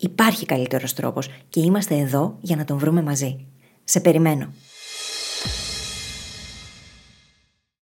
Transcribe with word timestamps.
Υπάρχει 0.00 0.46
καλύτερος 0.46 0.94
τρόπος 0.94 1.28
και 1.48 1.60
είμαστε 1.60 1.94
εδώ 1.94 2.38
για 2.40 2.56
να 2.56 2.64
τον 2.64 2.78
βρούμε 2.78 3.02
μαζί. 3.02 3.46
Σε 3.84 4.00
περιμένω. 4.00 4.52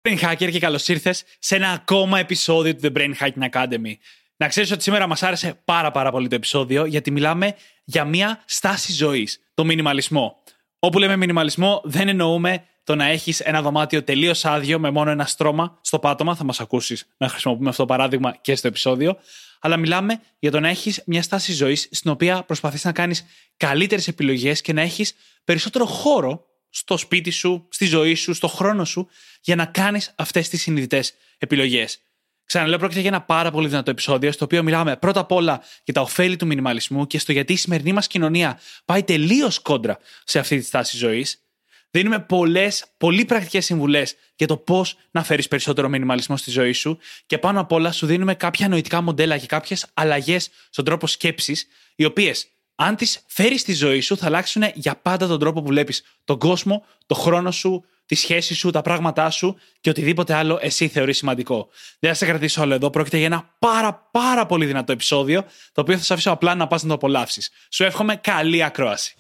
Brain 0.09 0.19
Hacker 0.19 0.49
και 0.51 0.59
καλώς 0.59 0.89
ήρθες 0.89 1.25
σε 1.39 1.57
ένα 1.57 1.71
ακόμα 1.71 2.19
επεισόδιο 2.19 2.77
του 2.77 2.81
The 2.83 2.99
Brain 2.99 3.13
Hacking 3.21 3.51
Academy. 3.51 3.93
Να 4.37 4.49
ξέρεις 4.49 4.71
ότι 4.71 4.83
σήμερα 4.83 5.07
μας 5.07 5.23
άρεσε 5.23 5.61
πάρα 5.65 5.91
πάρα 5.91 6.11
πολύ 6.11 6.29
το 6.29 6.35
επεισόδιο 6.35 6.85
γιατί 6.85 7.11
μιλάμε 7.11 7.55
για 7.85 8.05
μια 8.05 8.43
στάση 8.47 8.93
ζωής, 8.93 9.41
το 9.55 9.65
μινιμαλισμό. 9.65 10.43
Όπου 10.79 10.99
λέμε 10.99 11.17
μινιμαλισμό, 11.17 11.81
δεν 11.85 12.09
εννοούμε 12.09 12.65
το 12.91 12.97
να 12.97 13.07
έχεις 13.07 13.41
ένα 13.41 13.63
δωμάτιο 13.63 14.03
τελείως 14.03 14.45
άδειο 14.45 14.79
με 14.79 14.91
μόνο 14.91 15.11
ένα 15.11 15.25
στρώμα 15.25 15.79
στο 15.81 15.99
πάτωμα. 15.99 16.35
Θα 16.35 16.45
μας 16.45 16.61
ακούσεις 16.61 17.07
να 17.17 17.29
χρησιμοποιούμε 17.29 17.69
αυτό 17.69 17.83
το 17.83 17.89
παράδειγμα 17.89 18.37
και 18.41 18.55
στο 18.55 18.69
επεισόδιο 18.69 19.17
αλλά 19.61 19.77
μιλάμε 19.77 20.21
για 20.39 20.51
το 20.51 20.61
να 20.61 20.69
έχεις 20.69 21.03
μια 21.07 21.23
στάση 21.23 21.53
ζωής 21.53 21.89
στην 21.91 22.11
οποία 22.11 22.43
προσπαθείς 22.43 22.85
να 22.85 22.93
κάνεις 22.93 23.25
καλύτερες 23.57 24.09
επιλογές 24.09 24.61
και 24.61 24.73
να 24.73 24.81
έχεις 24.81 25.15
περισσότερο 25.45 25.87
χώρο 25.87 26.45
στο 26.71 26.97
σπίτι 26.97 27.31
σου, 27.31 27.67
στη 27.71 27.87
ζωή 27.87 28.15
σου, 28.15 28.35
στο 28.35 28.49
χρόνο 28.49 28.85
σου, 28.85 29.09
για 29.41 29.57
να 29.57 29.65
κάνεις 29.65 30.13
αυτές 30.17 30.49
τις 30.49 30.63
συνειδητές 30.63 31.15
επιλογές. 31.39 32.01
Ξαναλέω, 32.45 32.79
πρόκειται 32.79 33.01
για 33.01 33.09
ένα 33.09 33.21
πάρα 33.23 33.51
πολύ 33.51 33.69
δυνατό 33.69 33.91
επεισόδιο, 33.91 34.33
στο 34.33 34.45
οποίο 34.45 34.63
μιλάμε 34.63 34.97
πρώτα 34.97 35.21
απ' 35.21 35.33
όλα 35.33 35.63
για 35.85 35.95
τα 35.95 36.01
ωφέλη 36.01 36.37
του 36.37 36.47
μινιμαλισμού 36.47 37.07
και 37.07 37.19
στο 37.19 37.33
γιατί 37.33 37.53
η 37.53 37.57
σημερινή 37.57 37.93
μας 37.93 38.07
κοινωνία 38.07 38.61
πάει 38.85 39.03
τελείως 39.03 39.59
κόντρα 39.59 39.99
σε 40.25 40.39
αυτή 40.39 40.59
τη 40.59 40.65
στάση 40.65 40.97
ζωής. 40.97 41.45
Δίνουμε 41.91 42.19
πολλές, 42.19 42.85
πολύ 42.97 43.25
πρακτικές 43.25 43.65
συμβουλές 43.65 44.17
για 44.37 44.47
το 44.47 44.57
πώς 44.57 44.97
να 45.11 45.23
φέρεις 45.23 45.49
περισσότερο 45.49 45.89
μινιμαλισμό 45.89 46.37
στη 46.37 46.51
ζωή 46.51 46.73
σου 46.73 46.99
και 47.27 47.39
πάνω 47.39 47.61
απ' 47.61 47.73
όλα 47.73 47.93
σου 47.93 48.07
δίνουμε 48.07 48.35
κάποια 48.35 48.69
νοητικά 48.69 49.01
μοντέλα 49.01 49.39
και 49.39 49.47
κάποιες 49.47 49.87
αλλαγές 49.95 50.51
στον 50.71 50.85
τρόπο 50.85 51.07
σκέψης, 51.07 51.67
οι 51.97 52.05
οποίες, 52.05 52.47
αν 52.75 52.97
τις 52.97 53.25
φέρεις 53.27 53.61
στη 53.61 53.73
ζωή 53.75 54.01
σου, 54.01 54.17
θα 54.17 54.27
αλλάξουν 54.27 54.63
για 54.75 54.97
πάντα 54.97 55.27
τον 55.27 55.39
τρόπο 55.39 55.63
που 55.63 55.69
βλέπεις 55.69 56.03
τον 56.25 56.39
κόσμο, 56.39 56.85
τον 57.07 57.17
χρόνο 57.17 57.51
σου, 57.51 57.85
τη 58.07 58.15
σχέση 58.15 58.55
σου, 58.55 58.71
τα 58.71 58.83
πράγματά 58.83 59.31
σου 59.31 59.57
και 59.81 59.91
οτιδήποτε 59.91 60.35
άλλο 60.35 60.59
εσύ 60.61 60.89
θεωρείς 60.89 61.17
σημαντικό. 61.17 61.69
Δεν 61.99 62.11
θα 62.11 62.17
σε 62.17 62.27
κρατήσω 62.27 62.63
όλο 62.63 62.75
εδώ. 62.75 62.91
Πρόκειται 62.91 63.17
για 63.17 63.27
ένα 63.27 63.55
πάρα 63.59 64.09
πάρα 64.11 64.47
πολύ 64.47 64.67
δυνατό 64.67 64.93
επεισόδιο, 64.93 65.45
το 65.73 65.81
οποίο 65.81 65.97
θα 65.97 66.05
σε 66.05 66.13
αφήσω 66.13 66.31
απλά 66.31 66.55
να 66.55 66.67
πας 66.67 66.83
να 66.83 66.89
το 66.89 66.95
απολαύσεις. 66.95 67.51
Σου 67.71 67.85
εύχομαι 67.85 68.17
καλή 68.17 68.63
ακρόαση. 68.63 69.15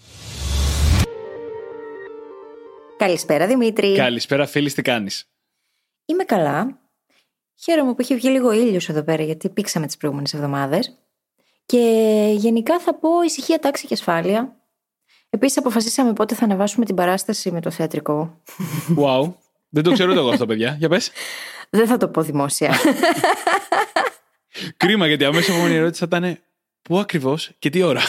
Καλησπέρα 3.01 3.47
Δημήτρη. 3.47 3.95
Καλησπέρα 3.95 4.47
φίλης, 4.47 4.75
τι 4.75 4.83
κάνεις; 4.83 5.29
Είμαι 6.05 6.25
καλά. 6.25 6.79
Χαίρομαι 7.57 7.95
που 7.95 8.01
έχει 8.01 8.15
βγει 8.15 8.29
λίγο 8.29 8.53
ήλιος 8.53 8.89
εδώ 8.89 9.03
πέρα 9.03 9.23
γιατί 9.23 9.49
πήξαμε 9.49 9.87
τις 9.87 9.97
προηγούμενες 9.97 10.35
εβδομάδες. 10.35 10.97
Και 11.67 11.79
γενικά 12.37 12.81
θα 12.81 12.95
πω 12.95 13.23
ησυχία, 13.23 13.59
τάξη 13.59 13.87
και 13.87 13.95
ασφάλεια. 13.95 14.57
Επίσης 15.31 15.59
αποφασίσαμε 15.59 16.13
πότε 16.13 16.35
θα 16.35 16.45
αναβάσουμε 16.45 16.85
την 16.85 16.95
παράσταση 16.95 17.51
με 17.51 17.61
το 17.61 17.71
θεατρικό. 17.71 18.41
Wow. 18.99 19.33
Δεν 19.69 19.83
το 19.83 19.93
ξέρω 19.93 20.13
εγώ 20.13 20.29
αυτό, 20.29 20.47
παιδιά. 20.47 20.77
Για 20.79 20.89
πες. 20.89 21.11
Δεν 21.71 21.87
θα 21.87 21.97
το 21.97 22.09
πω 22.09 22.23
δημόσια. 22.23 22.75
Κρίμα, 24.77 25.07
γιατί 25.07 25.25
αμέσως 25.25 25.49
η 25.49 25.53
επόμενη 25.53 25.75
ερώτηση 25.75 26.07
θα 26.07 26.17
ήταν 26.17 26.39
πού 26.83 26.99
ακριβώς 26.99 27.51
και 27.59 27.71
τι 27.71 27.83
ώρα; 27.83 28.01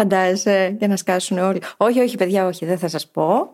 Φαντάζεσαι 0.00 0.76
για 0.78 0.88
να 0.88 0.96
σκάσουν 0.96 1.38
όλοι. 1.38 1.62
Όχι, 1.76 2.00
όχι, 2.00 2.16
παιδιά, 2.16 2.46
όχι, 2.46 2.66
δεν 2.66 2.78
θα 2.78 2.88
σας 2.88 3.08
πω. 3.08 3.52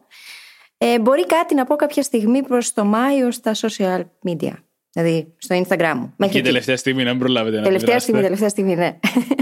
Ε, 0.78 0.98
μπορεί 0.98 1.26
κάτι 1.26 1.54
να 1.54 1.64
πω 1.64 1.76
κάποια 1.76 2.02
στιγμή 2.02 2.42
προς 2.42 2.72
το 2.72 2.84
Μάιο 2.84 3.30
στα 3.32 3.54
social 3.54 4.04
media. 4.28 4.52
Δηλαδή 4.90 5.34
στο 5.38 5.62
Instagram 5.62 5.92
μου. 5.96 6.14
Μέχρι 6.16 6.36
και 6.36 6.42
τελευταία 6.42 6.76
στιγμή 6.76 7.04
να 7.04 7.10
μην 7.10 7.18
προλάβετε 7.18 7.56
να 7.56 7.62
Τελευταία 7.62 7.98
στιγμή, 7.98 8.20
τελευταία 8.20 8.48
στιγμή, 8.48 8.74
ναι. 8.74 8.98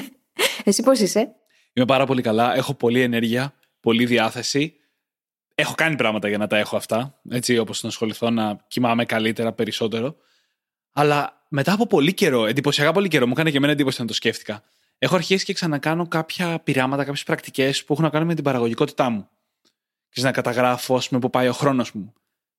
Εσύ 0.65 0.83
πώς 0.83 0.99
είσαι; 1.01 1.33
Είμαι 1.73 1.87
πάρα 1.87 2.07
πολύ 2.07 2.23
καλά. 2.23 2.57
Έχω 2.57 2.75
πολλή 2.75 3.01
ενέργεια, 3.01 3.55
πολλή 3.81 4.05
διάθεση. 4.05 4.75
Έχω 5.55 5.75
κάνει 5.75 5.97
πράγματα 5.97 6.29
για 6.29 6.39
να 6.39 6.47
τα 6.47 6.57
έχω 6.57 6.77
αυτά. 6.77 7.21
Έτσι, 7.31 7.59
όπως 7.59 7.83
να 7.83 7.89
ασχοληθώ 7.89 8.31
να 8.31 8.65
κοιμάμαι 8.69 9.05
καλύτερα, 9.05 9.53
περισσότερο. 9.53 10.17
Αλλά 10.93 11.45
μετά 11.49 11.73
από 11.73 11.87
πολύ 11.87 12.15
καιρό, 12.15 12.47
εντυπωσιακά 12.47 12.93
πολύ 12.93 13.09
καιρό, 13.09 13.27
μου 13.27 13.33
έκανε 13.33 13.51
και 13.51 13.57
εμένα 13.57 13.73
εντύπωση 13.73 14.01
να 14.01 14.07
το 14.07 14.15
σκέφτηκα 14.15 14.63
έχω 15.03 15.15
αρχίσει 15.15 15.45
και 15.45 15.53
ξανακάνω 15.53 16.09
κάποια 16.09 16.59
πειράματα, 16.59 17.05
κάποιες 17.05 17.25
πρακτικές 17.25 17.85
που 17.85 17.93
έχουν 17.93 18.05
να 18.05 18.11
κάνουν 18.11 18.27
με 18.29 18.35
την 18.35 18.45
παραγωγικότητά 18.45 19.11
μου. 19.11 19.29
Και 20.09 20.23
να 20.23 20.33
καταγράφω, 20.33 20.97
ας 20.97 21.09
πούμε, 21.09 21.21
που 21.21 21.31
πάει 21.31 21.49
ο 21.49 21.53
χρόνος 21.53 21.93
μου. 21.93 22.13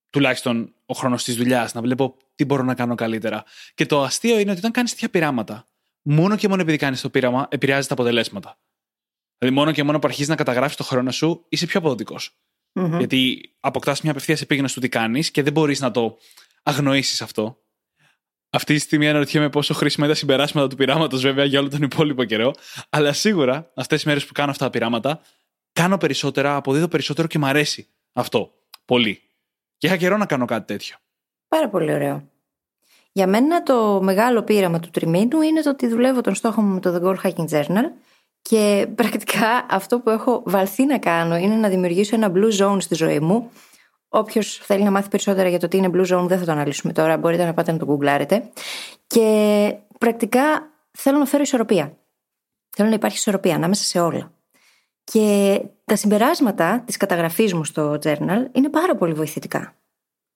Τουλάχιστον 0.09 0.73
ο 0.85 0.93
χρόνος 0.93 1.23
της 1.23 1.35
δουλειάς, 1.35 1.73
να 1.73 1.81
βλέπω 1.81 2.17
τι 2.35 2.45
μπορώ 2.45 2.63
να 2.63 2.75
κάνω 2.75 2.95
καλύτερα. 2.95 3.43
Και 3.75 3.85
το 3.85 4.03
αστείο 4.03 4.39
είναι 4.39 4.49
ότι 4.49 4.59
όταν 4.59 4.71
κάνεις 4.71 4.91
τέτοια 4.91 5.09
πειράματα, 5.09 5.67
μόνο 6.01 6.35
και 6.35 6.47
μόνο 6.47 6.61
επειδή 6.61 6.77
κάνεις 6.77 7.01
το 7.01 7.09
πείραμα, 7.09 7.47
επηρεάζει 7.49 7.87
τα 7.87 7.93
αποτελέσματα. 7.93 8.59
Δηλαδή, 9.37 9.57
μόνο 9.57 9.71
και 9.71 9.83
μόνο 9.83 9.99
που 9.99 10.07
αρχίζεις 10.07 10.29
να 10.29 10.35
καταγράφεις 10.35 10.75
το 10.75 10.83
χρόνο 10.83 11.11
σου, 11.11 11.45
είσαι 11.49 11.65
πιο 11.65 11.79
αποδοτικός. 11.79 12.37
Mm-hmm. 12.73 12.97
Γιατί 12.97 13.51
αποκτάς 13.59 14.01
μια 14.01 14.11
απευθείας 14.11 14.41
επίγνωση 14.41 14.73
του 14.73 14.79
τι 14.79 14.89
κάνεις 14.89 15.31
και 15.31 15.43
δεν 15.43 15.53
μπορείς 15.53 15.79
να 15.79 15.91
το 15.91 16.17
αγνοήσεις 16.63 17.21
αυτό. 17.21 17.62
Αυτή 18.55 18.73
τη 18.73 18.79
στιγμή 18.79 19.09
αναρωτιέμαι 19.09 19.49
πόσο 19.49 19.73
χρήσιμα 19.73 20.05
είναι 20.05 20.13
τα 20.13 20.19
συμπεράσματα 20.19 20.67
του 20.67 20.75
πειράματος, 20.75 21.21
βέβαια, 21.21 21.45
για 21.45 21.59
όλο 21.59 21.69
τον 21.69 21.81
υπόλοιπο 21.81 22.23
καιρό. 22.23 22.53
Αλλά 22.89 23.13
σίγουρα 23.13 23.71
αυτές 23.75 23.97
τις 23.97 24.05
μέρες 24.05 24.25
που 24.25 24.33
κάνω 24.33 24.51
αυτά 24.51 24.65
τα 24.65 24.69
πειράματα, 24.69 25.21
κάνω 25.73 25.97
περισσότερα, 25.97 26.55
αποδίδω 26.55 26.87
περισσότερο 26.87 27.27
και 27.27 27.39
μου 27.39 27.45
αρέσει 27.45 27.87
αυτό. 28.13 28.51
Πολύ. 28.85 29.21
Και 29.77 29.87
είχα 29.87 29.97
καιρό 29.97 30.17
να 30.17 30.25
κάνω 30.25 30.45
κάτι 30.45 30.65
τέτοιο. 30.65 30.95
Πάρα 31.47 31.69
πολύ 31.69 31.93
ωραίο. 31.93 32.27
Για 33.11 33.27
μένα 33.27 33.63
το 33.63 33.99
μεγάλο 34.01 34.43
πείραμα 34.43 34.79
του 34.79 34.89
τριμήνου 34.89 35.41
είναι 35.41 35.61
το 35.61 35.69
ότι 35.69 35.87
δουλεύω 35.87 36.21
τον 36.21 36.35
στόχο 36.35 36.61
μου 36.61 36.73
με 36.73 36.79
το 36.79 36.95
The 36.95 37.03
Goal 37.03 37.27
Hacking 37.27 37.49
Journal 37.49 37.85
και 38.41 38.87
πρακτικά 38.95 39.65
αυτό 39.69 39.99
που 39.99 40.09
έχω 40.09 40.43
βαλθεί 40.45 40.85
να 40.85 40.97
κάνω 40.97 41.35
είναι 41.35 41.55
να 41.55 41.69
δημιουργήσω 41.69 42.15
ένα 42.15 42.31
blue 42.35 42.59
zone 42.59 42.81
στη 42.81 42.95
ζωή 42.95 43.19
μου 43.19 43.51
Όποιος 44.15 44.57
θέλει 44.63 44.83
να 44.83 44.91
μάθει 44.91 45.09
περισσότερα 45.09 45.49
για 45.49 45.59
το 45.59 45.67
τι 45.67 45.77
είναι 45.77 45.89
Blue 45.93 46.05
Zone, 46.07 46.25
δεν 46.27 46.39
θα 46.39 46.45
το 46.45 46.51
αναλύσουμε 46.51 46.93
τώρα. 46.93 47.17
Μπορείτε 47.17 47.45
να 47.45 47.53
πάτε 47.53 47.71
να 47.71 47.77
το 47.77 47.85
γκουγκλάρετε. 47.85 48.49
Και 49.07 49.75
πρακτικά 49.97 50.71
θέλω 50.91 51.17
να 51.17 51.25
φέρω 51.25 51.43
ισορροπία. 51.43 51.97
Θέλω 52.69 52.89
να 52.89 52.95
υπάρχει 52.95 53.17
ισορροπία 53.17 53.55
ανάμεσα 53.55 53.83
σε 53.83 53.99
όλα. 53.99 54.31
Και 55.03 55.61
τα 55.85 55.95
συμπεράσματα 55.95 56.83
της 56.85 56.97
καταγραφής 56.97 57.53
μου 57.53 57.63
στο 57.63 57.97
journal 58.03 58.45
είναι 58.51 58.69
πάρα 58.69 58.95
πολύ 58.95 59.13
βοηθητικά. 59.13 59.75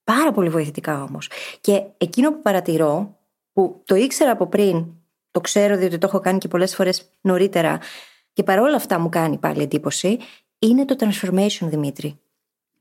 Πάρα 0.04 0.32
πολύ 0.32 0.50
βοηθητικά 0.50 1.04
όμως. 1.04 1.30
Και 1.62 1.84
εκείνο 1.98 2.32
που 2.32 2.42
παρατηρώ, 2.42 3.18
που 3.54 3.82
το 3.86 3.96
ήξερα 3.96 4.32
από 4.32 4.48
πριν, 4.48 4.86
το 5.32 5.42
ξέρω 5.42 5.78
διότι 5.78 5.98
το 5.98 6.08
έχω 6.08 6.20
κάνει 6.20 6.38
και 6.38 6.48
πολλές 6.48 6.76
φορές 6.76 7.10
νωρίτερα 7.22 7.80
και 8.34 8.44
παρόλα 8.44 8.76
αυτά 8.76 9.00
μου 9.00 9.10
κάνει 9.10 9.38
πάλι 9.38 9.62
εντύπωση, 9.62 10.18
είναι 10.60 10.86
το 10.86 10.96
transformation, 11.00 11.68
Δημήτρη. 11.68 12.20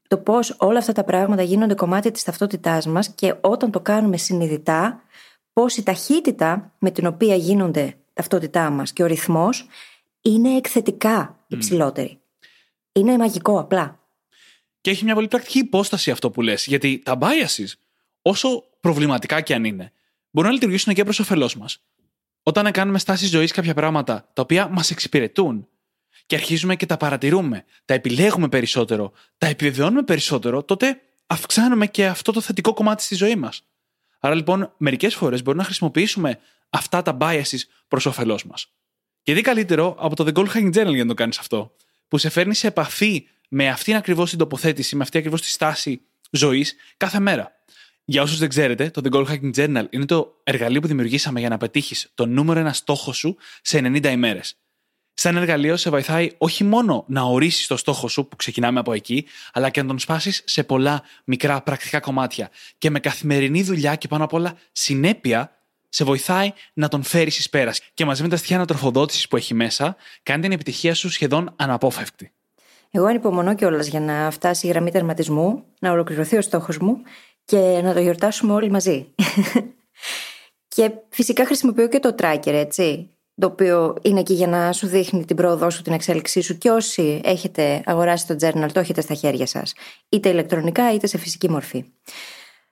Το 0.09 0.17
πώς 0.17 0.55
όλα 0.59 0.79
αυτά 0.79 0.93
τα 0.93 1.05
πράγματα 1.05 1.43
γίνονται 1.43 1.75
κομμάτι 1.75 2.11
της 2.11 2.23
ταυτότητάς 2.23 2.87
μας 2.87 3.09
και 3.09 3.35
όταν 3.41 3.71
το 3.71 3.81
κάνουμε 3.81 4.17
συνειδητά, 4.17 5.03
πώς 5.53 5.77
η 5.77 5.83
ταχύτητα 5.83 6.73
με 6.79 6.91
την 6.91 7.07
οποία 7.07 7.35
γίνονται 7.35 7.97
ταυτότητά 8.13 8.71
μας 8.71 8.93
και 8.93 9.03
ο 9.03 9.07
ρυθμός 9.07 9.67
είναι 10.21 10.57
εκθετικά 10.57 11.39
υψηλότερη. 11.47 12.21
Είναι 12.93 13.17
μαγικό 13.17 13.61
απλά. 13.61 14.01
Και 14.81 14.91
έχει 14.91 15.05
μια 15.05 15.15
πολύ 15.15 15.29
πρακτική 15.29 15.59
υπόσταση 15.59 16.11
αυτό 16.11 16.31
που 16.31 16.43
λες, 16.43 16.67
γιατί 16.67 17.03
τα 17.05 17.19
biases, 17.21 17.73
όσο 18.23 18.65
προβληματικά 18.81 19.41
και 19.41 19.55
αν 19.55 19.65
είναι, 19.65 19.93
μπορούν 20.31 20.51
να 20.51 20.57
λειτουργήσουν 20.57 20.95
και 20.95 21.05
προς 21.05 21.19
όφελός 21.19 21.57
μας. 21.57 21.83
Όταν 22.43 22.71
κάνουμε 22.71 22.99
στάσεις 22.99 23.29
ζωής 23.29 23.53
κάποια 23.53 23.75
πράγματα 23.75 24.29
τα 24.33 24.43
οποία 24.43 24.69
μας 24.69 24.91
εξυπηρετούν 24.91 25.69
και 26.27 26.35
αρχίζουμε 26.35 26.77
και 26.77 26.87
τα 26.87 26.97
παρατηρούμε, 26.97 27.65
τα 27.85 27.95
επιλέγουμε 27.95 28.49
περισσότερο, 28.49 29.13
τα 29.39 29.47
επιβεβαιώνουμε 29.47 30.03
περισσότερο, 30.03 30.63
τότε 30.63 31.01
αυξάνουμε 31.27 31.87
και 31.87 32.07
αυτό 32.07 32.33
το 32.33 32.41
θετικό 32.41 32.75
κομμάτι 32.75 33.03
στη 33.03 33.15
ζωή 33.15 33.37
μας. 33.37 33.63
Άρα 34.21 34.35
λοιπόν, 34.35 34.73
μερικές 34.77 35.15
φορές 35.15 35.43
μπορούμε 35.43 35.63
να 35.63 35.69
χρησιμοποιήσουμε 35.69 36.39
αυτά 36.71 37.03
τα 37.03 37.17
biases 37.21 37.61
προς 37.89 38.07
όφελός 38.07 38.45
μας. 38.45 38.69
Και 39.23 39.35
δει 39.35 39.41
καλύτερο 39.41 39.97
από 39.99 40.17
το 40.17 40.25
The 40.25 40.33
Gold 40.39 40.49
Hacking 40.53 40.75
Journal 40.75 40.95
για 40.95 41.03
να 41.03 41.07
το 41.07 41.15
κάνεις 41.15 41.39
αυτό, 41.39 41.73
που 42.09 42.19
σε 42.19 42.29
φέρνει 42.29 42.55
σε 42.55 42.67
επαφή 42.67 43.29
με 43.49 43.69
αυτήν 43.69 43.97
ακριβώς 43.97 44.31
την 44.31 44.39
τοποθέτηση, 44.39 44.97
με 44.97 45.03
αυτή 45.03 45.19
ακριβώς 45.19 45.41
τη 45.41 45.49
στάση 45.49 46.01
ζωής 46.31 46.75
κάθε 46.97 47.19
μέρα. 47.19 47.51
Για 48.05 48.23
όσους 48.23 48.39
δεν 48.39 48.49
ξέρετε, 48.49 48.91
το 48.91 49.01
The 49.05 49.17
Goal 49.17 49.27
Hacking 49.27 49.55
Journal 49.55 49.85
είναι 49.91 50.05
το 50.05 50.41
εργαλείο 50.45 50.81
που 50.81 50.87
δημιουργήσαμε 50.87 51.41
για 51.41 51.49
να 51.49 51.57
πετύχεις 51.57 52.11
το 52.15 52.27
νούμερο 52.27 52.61
ένα 52.61 52.73
στόχο 52.73 53.13
σου 53.13 53.37
σε 53.63 53.79
90 53.79 54.11
ημέρες. 54.11 54.57
Σαν 55.19 55.37
εργαλείο 55.37 55.77
σε 55.77 55.91
βοηθάει 55.91 56.31
όχι 56.39 56.65
μόνο 56.65 57.05
να 57.07 57.23
ορίσεις 57.23 57.67
το 57.67 57.77
στόχο 57.77 58.09
σου, 58.09 58.29
που 58.29 58.37
ξεκινάμε 58.37 58.81
από 58.81 58.93
εκεί, 58.93 59.27
αλλά 59.53 59.71
και 59.71 59.83
να 59.83 59.89
τον 59.89 59.99
σπάσεις 59.99 60.43
σε 60.47 60.63
πολλά 60.63 61.03
μικρά 61.25 61.63
πρακτικά 61.63 62.01
κομμάτια. 62.01 62.51
Και 62.79 62.91
με 62.91 63.01
καθημερινή 63.01 63.63
δουλειά 63.63 63.95
και 63.95 64.09
πάνω 64.09 64.25
απ' 64.25 64.33
όλα 64.33 64.55
συνέπεια, 64.73 65.51
σε 65.89 66.05
βοηθάει 66.05 66.53
να 66.73 66.89
τον 66.89 67.03
φέρεις 67.03 67.39
εις 67.39 67.51
πέρας. 67.51 67.81
Και 67.95 68.05
μαζί 68.05 68.23
με 68.23 68.29
τα 68.29 68.37
στοιχεία 68.37 68.57
ανατροφοδότησης 68.57 69.29
που 69.29 69.37
έχει 69.37 69.55
μέσα, 69.55 69.97
κάνει 70.23 70.43
την 70.43 70.53
επιτυχία 70.53 70.95
σου 70.95 71.11
σχεδόν 71.11 71.53
αναπόφευκτη. 71.57 72.33
Εγώ 72.91 73.07
ανυπομονώ 73.07 73.55
κιόλας 73.55 73.87
για 73.87 74.01
να 74.01 74.31
φτάσει 74.31 74.67
η 74.67 74.71
γραμμή 74.71 74.91
τερματισμού, 74.91 75.65
να 75.79 75.91
ολοκληρωθεί 75.91 76.37
ο 76.37 76.41
στόχος 76.41 76.79
μου 76.79 77.03
και 77.45 77.81
να 77.83 77.95
το 77.95 78.01
γιορτάσουμε 78.01 78.53
όλοι 78.53 78.71
μαζί. 78.71 79.15
και 80.75 80.91
φυσικά 81.09 81.47
χρησιμοποιώ 81.47 81.89
και 81.89 81.99
το 81.99 82.15
tracker, 82.19 82.53
έτσι. 82.53 83.16
Το 83.41 83.47
οποίο 83.47 83.97
είναι 84.03 84.21
εκεί 84.21 84.35
για 84.35 84.47
να 84.47 84.73
σου 84.73 84.87
δείχνει 84.87 85.25
την 85.25 85.37
πρόοδό 85.37 85.71
σου, 85.71 85.83
την 85.83 85.93
εξέλιξή 85.93 86.41
σου 86.41 86.59
και 86.59 86.71
όσοι 86.71 87.21
έχετε 87.25 87.83
αγοράσει 87.85 88.27
το 88.27 88.37
journal 88.41 88.69
το 88.73 88.81
έχετε 88.81 89.01
στα 89.01 89.15
χέρια 89.15 89.47
σας, 89.47 89.75
είτε 90.09 90.29
ηλεκτρονικά 90.29 90.93
είτε 90.95 91.07
σε 91.07 91.19
φυσική 91.19 91.51
μορφή. 91.51 91.85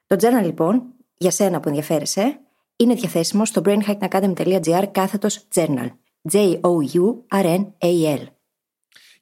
Το 0.07 0.17
journal 0.21 0.45
λοιπόν, 0.45 0.83
για 1.17 1.31
σένα 1.31 1.61
που 1.61 1.69
ενδιαφέρεσαι, 1.69 2.39
είναι 2.77 2.95
διαθέσιμο 2.95 3.45
στο 3.45 3.63
brainhackacademy.gr 3.65 4.85
κάθετος 4.93 5.47
journal. 5.55 5.91
J-O-U-R-N-A-L. 6.33 8.27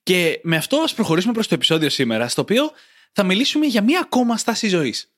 Και 0.03 0.41
με 0.43 0.57
αυτό 0.57 0.77
ας 0.77 0.95
προχωρήσουμε 0.95 1.33
προς 1.33 1.49
το 1.49 1.55
επεισόδιο 1.55 1.89
σήμερα, 1.89 2.29
στο 2.29 2.43
οποίο 2.43 2.71
θα 3.13 3.23
μιλήσουμε 3.23 3.67
για 3.67 3.83
μία 3.83 4.01
ακόμα 4.01 4.37
στάση 4.37 4.69
ζωής. 4.69 5.13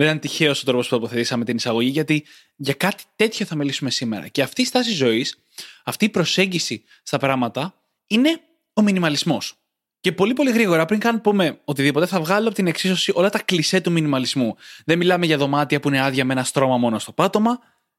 Δεν 0.00 0.08
ήταν 0.08 0.20
τυχαίος 0.20 0.62
ο 0.62 0.64
τρόπος 0.64 0.88
που 0.88 0.94
τοποθετήσαμε 0.94 1.44
την 1.44 1.56
εισαγωγή, 1.56 1.88
γιατί 1.88 2.24
για 2.56 2.74
κάτι 2.74 3.02
τέτοιο 3.16 3.46
θα 3.46 3.54
μιλήσουμε 3.54 3.90
σήμερα. 3.90 4.28
Και 4.28 4.42
αυτή 4.42 4.62
η 4.62 4.64
στάση 4.64 4.92
ζωής, 4.92 5.44
αυτή 5.84 6.04
η 6.04 6.08
προσέγγιση 6.08 6.84
στα 7.02 7.18
πράγματα, 7.18 7.74
είναι 8.06 8.40
ο 8.72 8.82
μινιμαλισμός. 8.82 9.54
Και 10.00 10.12
πολύ 10.12 10.32
πολύ 10.32 10.50
γρήγορα, 10.50 10.84
πριν 10.84 11.00
καν 11.00 11.20
πούμε 11.20 11.60
οτιδήποτε, 11.64 12.06
θα 12.06 12.20
βγάλω 12.20 12.46
από 12.46 12.56
την 12.56 12.66
εξίσωση 12.66 13.12
όλα 13.14 13.30
τα 13.30 13.42
κλισέ 13.42 13.80
του 13.80 13.92
μινιμαλισμού. 13.92 14.56
Δεν 14.84 14.98
μιλάμε 14.98 15.26
για 15.26 15.36
δωμάτια 15.36 15.80
που 15.80 15.88
είναι 15.88 16.00
άδεια 16.00 16.24
με 16.24 16.32
ένα 16.32 16.44
στρώμα 16.44 16.76
μόνο 16.76 16.98
στο 16.98 17.12
πάτωμα 17.12 17.58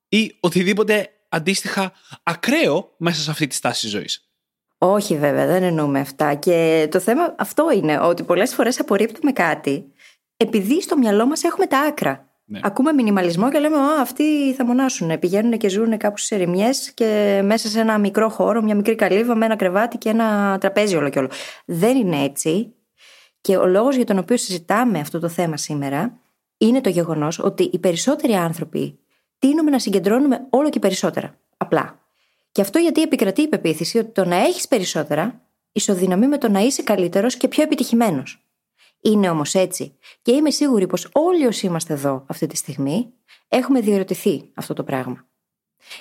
ή 0.10 0.36
οτιδήποτε 0.40 1.10
αντίστοιχα 1.30 1.94
ακραίο 2.24 2.94
μέσα 2.98 3.22
σε 3.22 3.32
αυτή 3.32 3.48
τη 3.48 3.56
στάση 3.56 3.88
ζωής. 3.88 4.30
Όχι 4.78 5.18
βέβαια, 5.18 5.46
δεν 5.46 5.64
εννοούμε 5.64 6.00
αυτά. 6.00 6.34
Και 6.34 6.88
το 6.92 7.00
θέμα 7.00 7.36
αυτό 7.38 7.72
είναι 7.72 8.00
ότι 8.00 8.24
πολλές 8.24 8.54
φορές 8.54 8.80
απορρίπτουμε 8.80 9.32
κάτι 9.32 9.91
επειδή 10.42 10.82
στο 10.82 10.98
μυαλό 10.98 11.26
μας 11.26 11.44
έχουμε 11.44 11.66
τα 11.66 11.80
άκρα. 11.80 12.30
Ναι. 12.46 12.60
Ακούμε 12.64 12.92
μινιμαλισμό 12.92 13.52
και 13.52 13.60
λέμε 13.60 13.78
Α, 13.78 14.02
αυτοί 14.02 14.54
θα 14.54 14.66
μονάσουν. 14.66 15.20
Πηγαίνουν 15.20 15.58
και 15.58 15.70
ζουν 15.70 15.98
κάπου 15.98 16.18
στι 16.18 16.36
ερημιέ 16.36 16.70
και 16.94 17.42
μέσα 17.44 17.68
σε 17.68 17.80
ένα 17.80 17.98
μικρό 17.98 18.30
χώρο, 18.30 18.62
μια 18.62 18.76
μικρή 18.76 18.96
καλύβα 18.96 19.36
με 19.36 19.46
ένα 19.46 19.56
κρεβάτι 19.56 19.98
και 19.98 20.10
ένα 20.10 20.58
τραπέζι 20.60 20.96
όλο 20.96 21.10
και 21.10 21.20
όλο. 21.20 21.30
Δεν 21.66 21.98
είναι 21.98 22.24
έτσι. 22.24 22.74
Και 23.42 23.58
ο 23.58 23.66
λόγος 23.66 23.96
για 23.96 24.06
τον 24.06 24.18
οποίο 24.18 24.38
συζητάμε 24.38 25.00
αυτό 25.00 25.20
το 25.20 25.28
θέμα 25.28 25.58
σήμερα 25.58 26.20
είναι 26.58 26.82
το 26.82 26.90
γεγονός 26.90 27.40
ότι 27.40 27.64
οι 27.64 27.80
περισσότεροι 27.80 28.34
άνθρωποι 28.34 29.00
τείνουμε 29.40 29.72
να 29.72 29.80
συγκεντρώνουμε 29.80 30.48
όλο 30.50 30.70
και 30.70 30.80
περισσότερα. 30.80 31.38
Απλά. 31.58 32.00
Και 32.52 32.62
αυτό 32.62 32.80
γιατί 32.80 33.02
επικρατεί 33.02 33.42
η 33.42 33.48
πεποίθηση 33.48 33.98
ότι 33.98 34.12
το 34.12 34.26
να 34.26 34.36
έχεις 34.36 34.68
περισσότερα 34.68 35.42
ισοδυναμεί 35.72 36.28
με 36.28 36.38
το 36.38 36.50
να 36.50 36.60
είσαι 36.60 36.84
καλύτερος 36.84 37.36
και 37.36 37.48
πιο 37.48 37.64
επιτυχημένος. 37.64 38.46
Είναι 39.02 39.30
όμως 39.30 39.54
έτσι. 39.54 39.98
Και 40.22 40.32
είμαι 40.32 40.50
σίγουρη 40.50 40.88
πως 40.88 41.10
όλοι 41.12 41.46
όσοι 41.46 41.66
είμαστε 41.66 41.94
εδώ 41.94 42.26
αυτή 42.28 42.48
τη 42.48 42.56
στιγμή 42.56 43.14
έχουμε 43.48 43.80
διερωτηθεί 43.80 44.52
αυτό 44.54 44.74
το 44.74 44.84
πράγμα. 44.84 45.26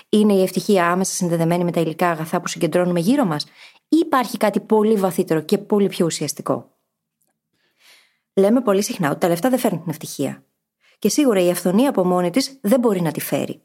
Είναι 0.08 0.32
η 0.32 0.42
ευτυχία 0.42 0.90
άμεσα 0.90 1.14
συνδεδεμένη 1.14 1.64
με 1.64 1.72
τα 1.72 1.80
υλικά 1.80 2.10
αγαθά 2.10 2.40
που 2.40 2.48
συγκεντρώνουμε 2.48 3.00
γύρω 3.00 3.24
μας, 3.24 3.44
ή 3.88 3.96
υπάρχει 3.96 4.36
κάτι 4.36 4.60
πολύ 4.60 4.94
βαθύτερο 4.94 5.40
και 5.40 5.58
πολύ 5.58 5.88
πιο 5.88 6.06
ουσιαστικό; 6.06 6.78
Λέμε 8.34 8.60
πολύ 8.60 8.82
συχνά 8.82 9.10
ότι 9.10 9.20
τα 9.20 9.28
λεφτά 9.28 9.48
δεν 9.50 9.58
φέρνουν 9.58 9.80
την 9.80 9.90
ευτυχία. 9.90 10.44
Και 10.98 11.08
σίγουρα 11.08 11.40
η 11.40 11.50
αυθονία 11.50 11.88
από 11.88 12.04
μόνη 12.04 12.30
της 12.30 12.58
δεν 12.60 12.80
μπορεί 12.80 13.00
να 13.00 13.12
τη 13.12 13.20
φέρει. 13.20 13.62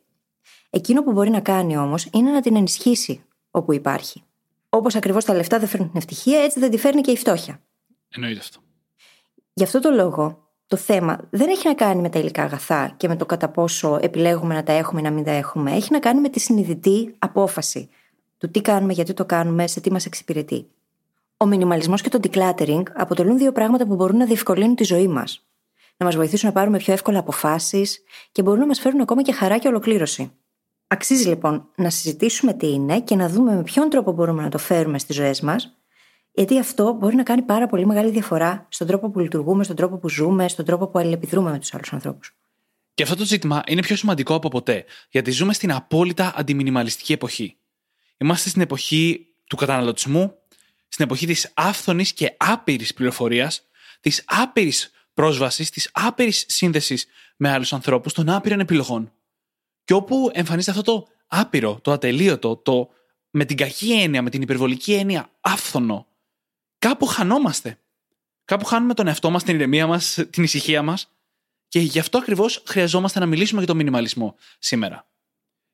Εκείνο 0.69 1.03
που 1.03 1.11
μπορεί 1.11 1.29
να 1.29 1.39
κάνει 1.39 1.77
όμως 1.77 2.07
είναι 2.11 2.31
να 2.31 2.41
την 2.41 2.55
ενισχύσει 2.55 3.25
όπου 3.51 3.73
υπάρχει. 3.73 4.23
Όπως 4.69 4.95
ακριβώς 4.95 5.25
τα 5.25 5.33
λεφτά 5.33 5.59
δεν 5.59 5.67
φέρνουν 5.67 5.89
την 5.89 5.97
ευτυχία, 5.97 6.43
έτσι 6.43 6.59
δεν 6.59 6.71
τη 6.71 6.77
φέρνει 6.77 7.01
και 7.01 7.11
η 7.11 7.17
φτώχεια. 7.17 7.61
Εννοείται 8.09 8.39
αυτό. 8.39 8.59
Γι' 9.57 9.63
αυτό 9.63 9.79
το 9.79 9.89
λόγο, 9.89 10.49
το 10.67 10.77
θέμα 10.77 11.17
δεν 11.29 11.49
έχει 11.49 11.67
να 11.67 11.73
κάνει 11.73 12.01
με 12.01 12.09
τα 12.09 12.19
υλικά 12.19 12.43
αγαθά 12.43 12.93
και 12.97 13.07
με 13.07 13.15
το 13.15 13.25
κατά 13.25 13.49
πόσο 13.49 13.99
επιλέγουμε 14.01 14.53
να 14.53 14.63
τα 14.63 14.73
έχουμε 14.73 14.99
ή 14.99 15.03
να 15.03 15.11
μην 15.11 15.23
τα 15.23 15.31
έχουμε. 15.31 15.71
Έχει 15.71 15.91
να 15.91 15.99
κάνει 15.99 16.21
με 16.21 16.29
τη 16.29 16.39
συνειδητή 16.39 17.15
απόφαση 17.19 17.89
του 18.37 18.51
τι 18.51 18.61
κάνουμε, 18.61 18.93
γιατί 18.93 19.13
το 19.13 19.25
κάνουμε, 19.25 19.67
σε 19.67 19.81
τι 19.81 19.91
μας 19.91 20.05
εξυπηρετεί. 20.05 20.67
Ο 21.37 21.45
μινιμαλισμός 21.45 22.01
και 22.01 22.09
το 22.09 22.19
decluttering 22.23 22.83
αποτελούν 22.93 23.37
δύο 23.37 23.51
πράγματα 23.51 23.85
που 23.85 23.95
μπορούν 23.95 24.17
να 24.17 24.25
διευκολύνουν 24.25 24.75
τη 24.75 24.83
ζωή 24.83 25.07
μας. 25.07 25.45
Να 25.97 26.05
μας 26.05 26.15
βοηθήσουν 26.15 26.47
να 26.47 26.53
πάρουμε 26.53 26.77
πιο 26.77 26.93
εύκολα 26.93 27.19
αποφάσεις 27.19 28.03
και 28.31 28.41
μπορούν 28.41 28.59
να 28.59 28.65
μας 28.65 28.79
φέρουν 28.79 29.01
ακόμα 29.01 29.21
και 29.21 29.31
χαρά 29.31 29.57
και 29.57 29.67
ολοκλήρωση. 29.67 30.31
Αξίζει 30.87 31.27
λοιπόν 31.27 31.67
να 31.75 31.89
συζητήσουμε 31.89 32.53
τι 32.53 32.67
είναι 32.71 33.01
και 33.01 33.15
να 33.15 33.29
δούμε 33.29 33.55
με 33.55 33.63
ποιον 33.63 33.89
τρόπο 33.89 34.11
μπορούμε 34.11 34.41
να 34.41 34.49
το 34.49 34.57
φέρουμε 34.57 34.99
στις 34.99 35.15
ζωές 35.15 35.41
μας 35.41 35.74
γιατί 36.35 36.59
αυτό 36.59 36.93
μπορεί 36.93 37.15
να 37.15 37.23
κάνει 37.23 37.41
πάρα 37.41 37.67
πολύ 37.67 37.85
μεγάλη 37.85 38.11
διαφορά 38.11 38.67
στον 38.69 38.87
τρόπο 38.87 39.09
που 39.09 39.19
λειτουργούμε, 39.19 39.63
στον 39.63 39.75
τρόπο 39.75 39.97
που 39.97 40.09
ζούμε, 40.09 40.47
στον 40.47 40.65
τρόπο 40.65 40.87
που 40.87 40.99
αλληλεπιδρούμε 40.99 41.51
με 41.51 41.59
τους 41.59 41.73
άλλους 41.73 41.93
ανθρώπους. 41.93 42.35
Και 42.93 43.03
αυτό 43.03 43.15
το 43.15 43.25
ζήτημα 43.25 43.63
είναι 43.67 43.81
πιο 43.81 43.95
σημαντικό 43.95 44.33
από 44.33 44.47
ποτέ, 44.47 44.85
γιατί 45.09 45.31
ζούμε 45.31 45.53
στην 45.53 45.71
απόλυτα 45.71 46.33
αντιμινιμαλιστική 46.35 47.13
εποχή. 47.13 47.57
Είμαστε 48.17 48.49
στην 48.49 48.61
εποχή 48.61 49.27
του 49.47 49.55
καταναλωτισμού, 49.55 50.33
στην 50.87 51.05
εποχή 51.05 51.25
της 51.25 51.51
άφθονης 51.53 52.13
και 52.13 52.35
άπειρης 52.37 52.93
πληροφορίας, 52.93 53.61
της 53.99 54.23
άπειρης 54.27 54.91
πρόσβασης, 55.13 55.69
της 55.69 55.89
άπειρης 55.93 56.45
σύνδεσης 56.47 57.05
με 57.37 57.49
άλλους 57.51 57.73
ανθρώπους, 57.73 58.13
των 58.13 58.29
άπειρων 58.29 58.59
επιλογών. 58.59 59.11
Και 59.83 59.93
όπου 59.93 60.29
εμφανίζεται 60.33 60.79
αυτό 60.79 60.91
το 60.91 61.07
άπειρο, 61.27 61.79
το 61.81 61.91
ατελείωτο, 61.91 62.55
το 62.55 62.89
με 63.29 63.45
την 63.45 63.57
κακή 63.57 63.91
έννοια, 63.91 64.21
με 64.21 64.29
την 64.29 64.41
υπερβολική 64.41 64.93
έννοια 64.93 65.29
άφθονο 65.41 66.07
κάπου 66.85 67.05
χανόμαστε. 67.05 67.79
Κάπου 68.45 68.65
χάνουμε 68.65 68.93
τον 68.93 69.07
εαυτό 69.07 69.29
μας, 69.29 69.43
την 69.43 69.55
ηρεμία 69.55 69.87
μας, 69.87 70.19
την 70.29 70.43
ησυχία 70.43 70.81
μας. 70.81 71.11
Και 71.67 71.79
γι' 71.79 71.99
αυτό 71.99 72.17
ακριβώς 72.17 72.63
χρειαζόμαστε 72.67 73.19
να 73.19 73.25
μιλήσουμε 73.25 73.57
για 73.57 73.67
τον 73.67 73.77
μινιμαλισμό 73.77 74.35
σήμερα. 74.59 75.07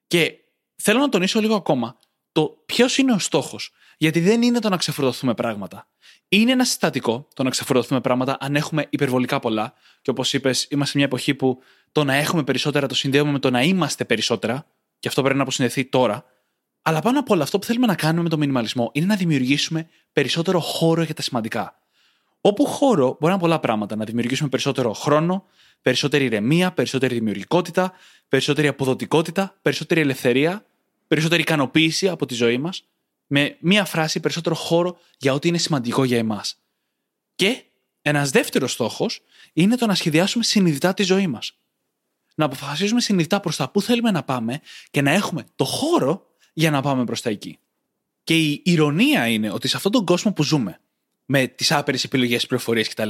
Και 0.07 0.33
θέλω 0.75 0.99
να 0.99 1.09
τονίσω 1.09 1.39
λίγο 1.39 1.55
ακόμα 1.55 1.99
το 2.31 2.63
ποιος 2.65 2.97
είναι 2.97 3.11
ο 3.11 3.19
στόχος. 3.19 3.71
Γιατί 3.97 4.19
δεν 4.19 4.41
είναι 4.41 4.59
το 4.59 4.69
να 4.69 4.77
ξεφορτωθούμε 4.77 5.33
πράγματα. 5.33 5.87
Είναι 6.27 6.51
ένα 6.51 6.65
συστατικό 6.65 7.27
το 7.33 7.43
να 7.43 7.49
ξεφορτωθούμε 7.49 8.01
πράγματα 8.01 8.37
αν 8.39 8.55
έχουμε 8.55 8.87
υπερβολικά 8.89 9.39
πολλά. 9.39 9.73
Και 10.01 10.09
όπως 10.09 10.33
είπες, 10.33 10.67
είμαστε 10.69 10.91
σε 10.91 10.97
μια 10.97 11.05
εποχή 11.05 11.33
που 11.33 11.61
το 11.91 12.03
να 12.03 12.13
έχουμε 12.13 12.43
περισσότερα 12.43 12.87
το 12.87 12.95
συνδέουμε 12.95 13.31
με 13.31 13.39
το 13.39 13.49
να 13.49 13.61
είμαστε 13.61 14.05
περισσότερα. 14.05 14.67
Και 14.99 15.07
αυτό 15.07 15.21
πρέπει 15.21 15.37
να 15.37 15.43
αποσυνδεθεί 15.43 15.85
τώρα. 15.85 16.25
Αλλά 16.81 17.01
πάνω 17.01 17.19
από 17.19 17.33
όλα, 17.33 17.43
αυτό 17.43 17.59
που 17.59 17.65
θέλουμε 17.65 17.85
να 17.85 17.95
κάνουμε 17.95 18.23
με 18.23 18.29
το 18.29 18.37
μινιμαλισμό 18.37 18.89
είναι 18.93 19.05
να 19.05 19.15
δημιουργήσουμε 19.15 19.89
περισσότερο 20.13 20.59
χώρο 20.59 21.03
για 21.03 21.13
τα 21.13 21.21
σημαντικά. 21.21 21.75
Όπου 22.41 22.65
χώρο 22.65 23.05
μπορεί 23.05 23.17
να 23.19 23.29
είναι 23.29 23.39
πολλά 23.39 23.59
πράγματα. 23.59 23.95
Να 23.95 24.05
δημιουργήσουμε 24.05 24.49
περισσότερο 24.49 24.93
χρόνο, 24.93 25.45
περισσότερη 25.81 26.25
ηρεμία, 26.25 26.71
περισσότερη 26.71 27.13
δημιουργικότητα, 27.13 27.93
περισσότερη 28.27 28.67
αποδοτικότητα, 28.67 29.57
περισσότερη 29.61 30.01
ελευθερία, 30.01 30.65
περισσότερη 31.07 31.41
ικανοποίηση 31.41 32.09
από 32.09 32.25
τη 32.25 32.33
ζωή 32.33 32.57
μας. 32.57 32.83
Με 33.27 33.57
μία 33.59 33.85
φράση, 33.85 34.19
περισσότερο 34.19 34.55
χώρο 34.55 34.97
για 35.17 35.33
ό,τι 35.33 35.47
είναι 35.47 35.57
σημαντικό 35.57 36.03
για 36.03 36.17
εμάς. 36.17 36.57
Και 37.35 37.63
ένας 38.01 38.29
δεύτερος 38.29 38.71
στόχος 38.71 39.21
είναι 39.53 39.75
το 39.75 39.85
να 39.85 39.95
σχεδιάσουμε 39.95 40.43
συνειδητά 40.43 40.93
τη 40.93 41.03
ζωή 41.03 41.27
μας. 41.27 41.57
Να 42.35 42.45
αποφασίζουμε 42.45 43.01
συνειδητά 43.01 43.39
προς 43.39 43.55
τα 43.55 43.69
πού 43.69 43.81
θέλουμε 43.81 44.11
να 44.11 44.23
πάμε 44.23 44.61
και 44.91 45.01
να 45.01 45.11
έχουμε 45.11 45.45
το 45.55 45.65
χώρο 45.65 46.30
για 46.53 46.71
να 46.71 46.81
πάμε 46.81 47.03
προς 47.03 47.21
τα 47.21 47.29
εκεί. 47.29 47.59
Και 48.23 48.37
η 48.37 48.61
ηρωνία 48.65 49.27
είναι 49.27 49.51
ότι 49.51 49.67
σε 49.67 49.77
αυτόν 49.77 49.91
τον 49.91 50.05
κόσμο 50.05 50.33
που 50.33 50.43
ζούμε, 50.43 50.79
με 51.25 51.47
τις 51.47 51.71
άπειρες 51.71 52.03
επιλογές, 52.03 52.47
πληροφορίες 52.47 52.87
κτλ., 52.89 53.09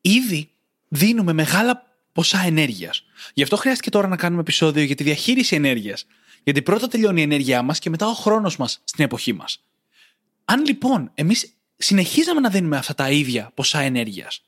ήδη 0.00 0.50
δίνουμε 0.88 1.32
μεγάλα 1.32 1.86
ποσά 2.12 2.42
ενέργειας. 2.44 3.04
Γι' 3.34 3.42
αυτό 3.42 3.56
χρειάστηκε 3.56 3.90
τώρα 3.90 4.08
να 4.08 4.16
κάνουμε 4.16 4.40
επεισόδιο 4.40 4.82
για 4.82 4.94
τη 4.94 5.02
διαχείριση 5.02 5.56
ενέργειας. 5.56 6.06
Γιατί 6.44 6.62
πρώτα 6.62 6.88
τελειώνει 6.88 7.20
η 7.20 7.22
ενέργειά 7.22 7.62
μας 7.62 7.78
και 7.78 7.90
μετά 7.90 8.06
ο 8.06 8.12
χρόνος 8.12 8.56
μας 8.56 8.80
στην 8.84 9.04
εποχή 9.04 9.32
μας. 9.32 9.64
Αν 10.44 10.64
λοιπόν 10.64 11.10
εμείς 11.14 11.52
συνεχίζαμε 11.76 12.40
να 12.40 12.48
δίνουμε 12.48 12.76
αυτά 12.76 12.94
τα 12.94 13.10
ίδια 13.10 13.50
ποσά 13.54 13.80
ενέργειας, 13.80 14.42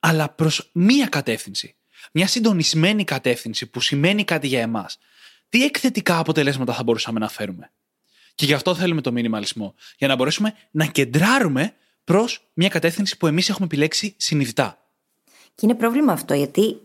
αλλά 0.00 0.28
προς 0.28 0.70
μία 0.72 1.06
κατεύθυνση, 1.06 1.74
μια 2.12 2.26
συντονισμένη 2.26 3.04
κατεύθυνση 3.04 3.66
που 3.66 3.80
σημαίνει 3.80 4.24
κάτι 4.24 4.46
για 4.46 4.60
εμάς, 4.60 4.98
τι 5.48 5.64
εκθετικά 5.64 6.18
αποτελέσματα 6.18 6.72
θα 6.72 6.82
μπορούσαμε 6.82 7.18
να 7.18 7.28
φέρουμε; 7.28 7.72
Και 8.34 8.44
γι' 8.44 8.52
αυτό 8.52 8.74
θέλουμε 8.74 9.00
το 9.00 9.12
μινιμαλισμό. 9.12 9.74
Για 9.98 10.08
να 10.08 10.16
μπορέσουμε 10.16 10.54
να 10.70 10.86
κεντράρουμε 10.86 11.74
προς 12.04 12.50
μια 12.54 12.68
κατεύθυνση 12.68 13.16
που 13.16 13.26
εμείς 13.26 13.48
έχουμε 13.48 13.66
επιλέξει 13.66 14.14
συνειδητά. 14.16 14.78
Και 15.54 15.66
είναι 15.66 15.74
πρόβλημα 15.74 16.12
αυτό, 16.12 16.34
γιατί 16.34 16.80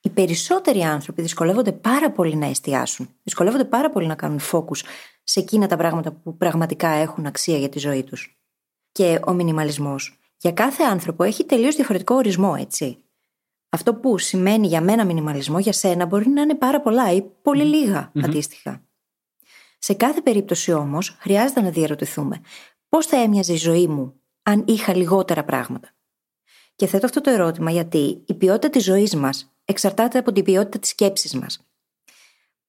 οι 0.00 0.10
περισσότεροι 0.10 0.82
άνθρωποι 0.82 1.22
δυσκολεύονται 1.22 1.72
πάρα 1.72 2.10
πολύ 2.10 2.36
να 2.36 2.46
εστιάσουν. 2.46 3.08
Δυσκολεύονται 3.22 3.64
πάρα 3.64 3.90
πολύ 3.90 4.06
να 4.06 4.14
κάνουν 4.14 4.40
focus 4.52 4.80
σε 5.22 5.40
εκείνα 5.40 5.66
τα 5.66 5.76
πράγματα 5.76 6.12
που 6.12 6.36
πραγματικά 6.36 6.88
έχουν 6.88 7.26
αξία 7.26 7.58
για 7.58 7.68
τη 7.68 7.78
ζωή 7.78 8.04
τους. 8.04 8.38
Και 8.92 9.20
ο 9.26 9.32
μινιμαλισμός 9.32 10.18
για 10.36 10.52
κάθε 10.52 10.82
άνθρωπο 10.82 11.24
έχει 11.24 11.44
τελείως 11.44 11.74
διαφορετικό 11.74 12.14
ορισμό, 12.14 12.56
έτσι. 12.58 12.98
Αυτό 13.76 13.94
που 13.94 14.18
σημαίνει 14.18 14.66
για 14.66 14.80
μένα 14.80 15.04
μινιμαλισμό 15.04 15.58
για 15.58 15.72
σένα 15.72 16.06
μπορεί 16.06 16.28
να 16.28 16.42
είναι 16.42 16.54
πάρα 16.54 16.80
πολλά 16.80 17.12
ή 17.12 17.22
πολύ 17.42 17.96
αντίστοιχα. 18.22 18.84
Σε 19.78 19.94
κάθε 19.94 20.20
περίπτωση 20.20 20.72
όμως 20.72 21.16
χρειάζεται 21.18 21.60
να 21.60 21.70
διαρωτηθούμε 21.70 22.40
πώς 22.88 23.06
θα 23.06 23.16
έμοιαζε 23.16 23.52
η 23.52 23.56
ζωή 23.56 23.86
μου 23.86 24.20
αν 24.42 24.64
είχα 24.66 24.96
λιγότερα 24.96 25.44
πράγματα; 25.44 25.90
Και 26.76 26.86
θέτω 26.86 27.06
αυτό 27.06 27.20
το 27.20 27.30
ερώτημα 27.30 27.70
γιατί 27.70 28.22
η 28.26 28.34
ποιότητα 28.34 28.70
της 28.70 28.84
ζωής 28.84 29.14
μας 29.14 29.54
εξαρτάται 29.64 30.18
από 30.18 30.32
την 30.32 30.44
ποιότητα 30.44 30.78
της 30.78 30.90
σκέψης 30.90 31.34
μας. 31.34 31.66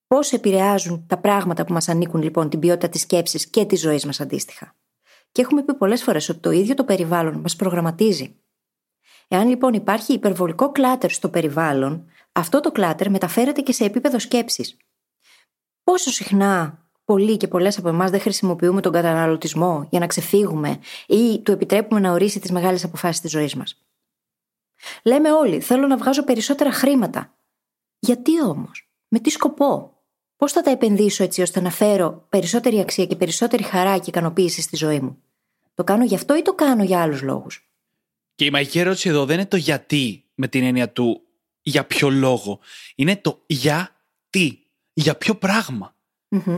Πώς 0.06 0.32
επηρεάζουν 0.32 1.04
τα 1.06 1.18
πράγματα 1.18 1.64
που 1.64 1.72
μας 1.72 1.88
ανήκουν 1.88 2.22
λοιπόν 2.22 2.48
την 2.48 2.58
ποιότητα 2.58 2.88
της 2.88 3.00
σκέψης 3.00 3.46
και 3.46 3.64
της 3.64 3.80
ζωής 3.80 4.04
μας 4.04 4.20
αντίστοιχα; 4.20 4.74
Και 5.32 5.42
έχουμε 5.42 5.62
πει 5.64 5.74
πολλές 5.74 6.02
φορές 6.02 6.28
ότι 6.28 6.38
το 6.38 6.50
ίδιο 6.50 6.74
το 6.74 6.84
περιβάλλον 6.84 7.40
μας 7.40 7.56
προγραμματίζει. 7.56 8.37
Εάν 9.28 9.48
λοιπόν 9.48 9.72
υπάρχει 9.72 10.12
υπερβολικό 10.12 10.72
κλάτερ 10.72 11.10
στο 11.10 11.28
περιβάλλον, 11.28 12.10
αυτό 12.32 12.60
το 12.60 12.72
κλάτερ 12.72 13.10
μεταφέρεται 13.10 13.60
και 13.60 13.72
σε 13.72 13.84
επίπεδο 13.84 14.18
σκέψης. 14.18 14.76
Πόσο 15.84 16.10
συχνά 16.10 16.86
πολλοί 17.04 17.36
και 17.36 17.48
πολλές 17.48 17.78
από 17.78 17.88
εμάς 17.88 18.10
δεν 18.10 18.20
χρησιμοποιούμε 18.20 18.80
τον 18.80 18.92
καταναλωτισμό 18.92 19.86
για 19.90 20.00
να 20.00 20.06
ξεφύγουμε 20.06 20.78
ή 21.06 21.40
του 21.42 21.52
επιτρέπουμε 21.52 22.00
να 22.00 22.12
ορίσει 22.12 22.40
τις 22.40 22.50
μεγάλες 22.50 22.84
αποφάσεις 22.84 23.20
της 23.20 23.30
ζωής 23.30 23.54
μας; 23.54 23.82
Λέμε 25.04 25.32
όλοι, 25.32 25.60
θέλω 25.60 25.86
να 25.86 25.96
βγάζω 25.96 26.24
περισσότερα 26.24 26.72
χρήματα. 26.72 27.34
Γιατί 27.98 28.42
όμως, 28.42 28.90
με 29.08 29.18
τι 29.18 29.30
σκοπό, 29.30 30.02
πώς 30.36 30.52
θα 30.52 30.60
τα 30.60 30.70
επενδύσω 30.70 31.22
έτσι 31.22 31.42
ώστε 31.42 31.60
να 31.60 31.70
φέρω 31.70 32.26
περισσότερη 32.28 32.80
αξία 32.80 33.06
και 33.06 33.16
περισσότερη 33.16 33.62
χαρά 33.62 33.98
και 33.98 34.10
ικανοποίηση 34.10 34.60
στη 34.60 34.76
ζωή 34.76 35.00
μου; 35.00 35.22
Το 35.74 35.84
κάνω 35.84 36.04
γι' 36.04 36.14
αυτό 36.14 36.36
ή 36.36 36.42
το 36.42 36.54
κάνω 36.54 36.82
για 36.82 37.02
άλλους 37.02 37.22
λόγους; 37.22 37.67
Και 38.38 38.44
η 38.44 38.50
μαγική 38.50 38.78
ερώτηση 38.78 39.08
εδώ 39.08 39.24
δεν 39.24 39.36
είναι 39.36 39.46
το 39.46 39.56
γιατί 39.56 40.24
με 40.34 40.48
την 40.48 40.64
έννοια 40.64 40.90
του 40.90 41.22
για 41.62 41.84
ποιο 41.84 42.10
λόγο. 42.10 42.58
Είναι 42.94 43.16
το 43.16 43.42
γιατί. 43.46 44.66
Για 44.92 45.14
ποιο 45.14 45.34
πράγμα. 45.34 45.94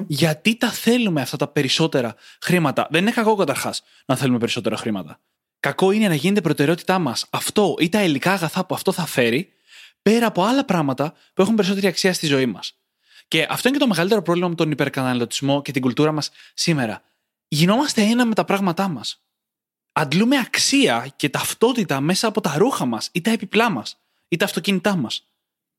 Γιατί 0.06 0.56
τα 0.56 0.70
θέλουμε 0.70 1.20
αυτά 1.20 1.36
τα 1.36 1.48
περισσότερα 1.48 2.14
χρήματα. 2.40 2.88
Δεν 2.90 3.02
είναι 3.02 3.10
κακό 3.10 3.34
καταρχάς 3.34 3.82
να 4.06 4.16
θέλουμε 4.16 4.38
περισσότερα 4.38 4.76
χρήματα. 4.76 5.20
Κακό 5.60 5.90
είναι 5.90 6.08
να 6.08 6.14
γίνεται 6.14 6.40
προτεραιότητά 6.40 6.98
μας 6.98 7.26
αυτό 7.30 7.74
ή 7.78 7.88
τα 7.88 8.02
υλικά 8.02 8.32
αγαθά 8.32 8.66
που 8.66 8.74
αυτό 8.74 8.92
θα 8.92 9.06
φέρει, 9.06 9.52
πέρα 10.02 10.26
από 10.26 10.42
άλλα 10.44 10.64
πράγματα 10.64 11.14
που 11.34 11.42
έχουν 11.42 11.54
περισσότερη 11.54 11.86
αξία 11.86 12.12
στη 12.12 12.26
ζωή 12.26 12.46
μας. 12.46 12.74
Και 13.28 13.46
αυτό 13.50 13.68
είναι 13.68 13.76
και 13.76 13.82
το 13.82 13.90
μεγαλύτερο 13.90 14.22
πρόβλημα 14.22 14.48
με 14.48 14.54
τον 14.54 14.70
υπερκαταναλωτισμό 14.70 15.62
και 15.62 15.72
την 15.72 15.82
κουλτούρα 15.82 16.12
μας 16.12 16.30
σήμερα. 16.54 17.02
Γινόμαστε 17.48 18.02
ένα 18.02 18.24
με 18.24 18.34
τα 18.34 18.44
πράγματά 18.44 18.88
μας. 18.88 19.22
Αντλούμε 20.00 20.36
αξία 20.36 21.12
και 21.16 21.28
ταυτότητα 21.28 22.00
μέσα 22.00 22.26
από 22.26 22.40
τα 22.40 22.54
ρούχα 22.58 22.84
μας 22.84 23.08
ή 23.12 23.20
τα 23.20 23.30
επιπλά 23.30 23.70
μας 23.70 24.00
ή 24.28 24.36
τα 24.36 24.44
αυτοκίνητά 24.44 24.96
μας. 24.96 25.28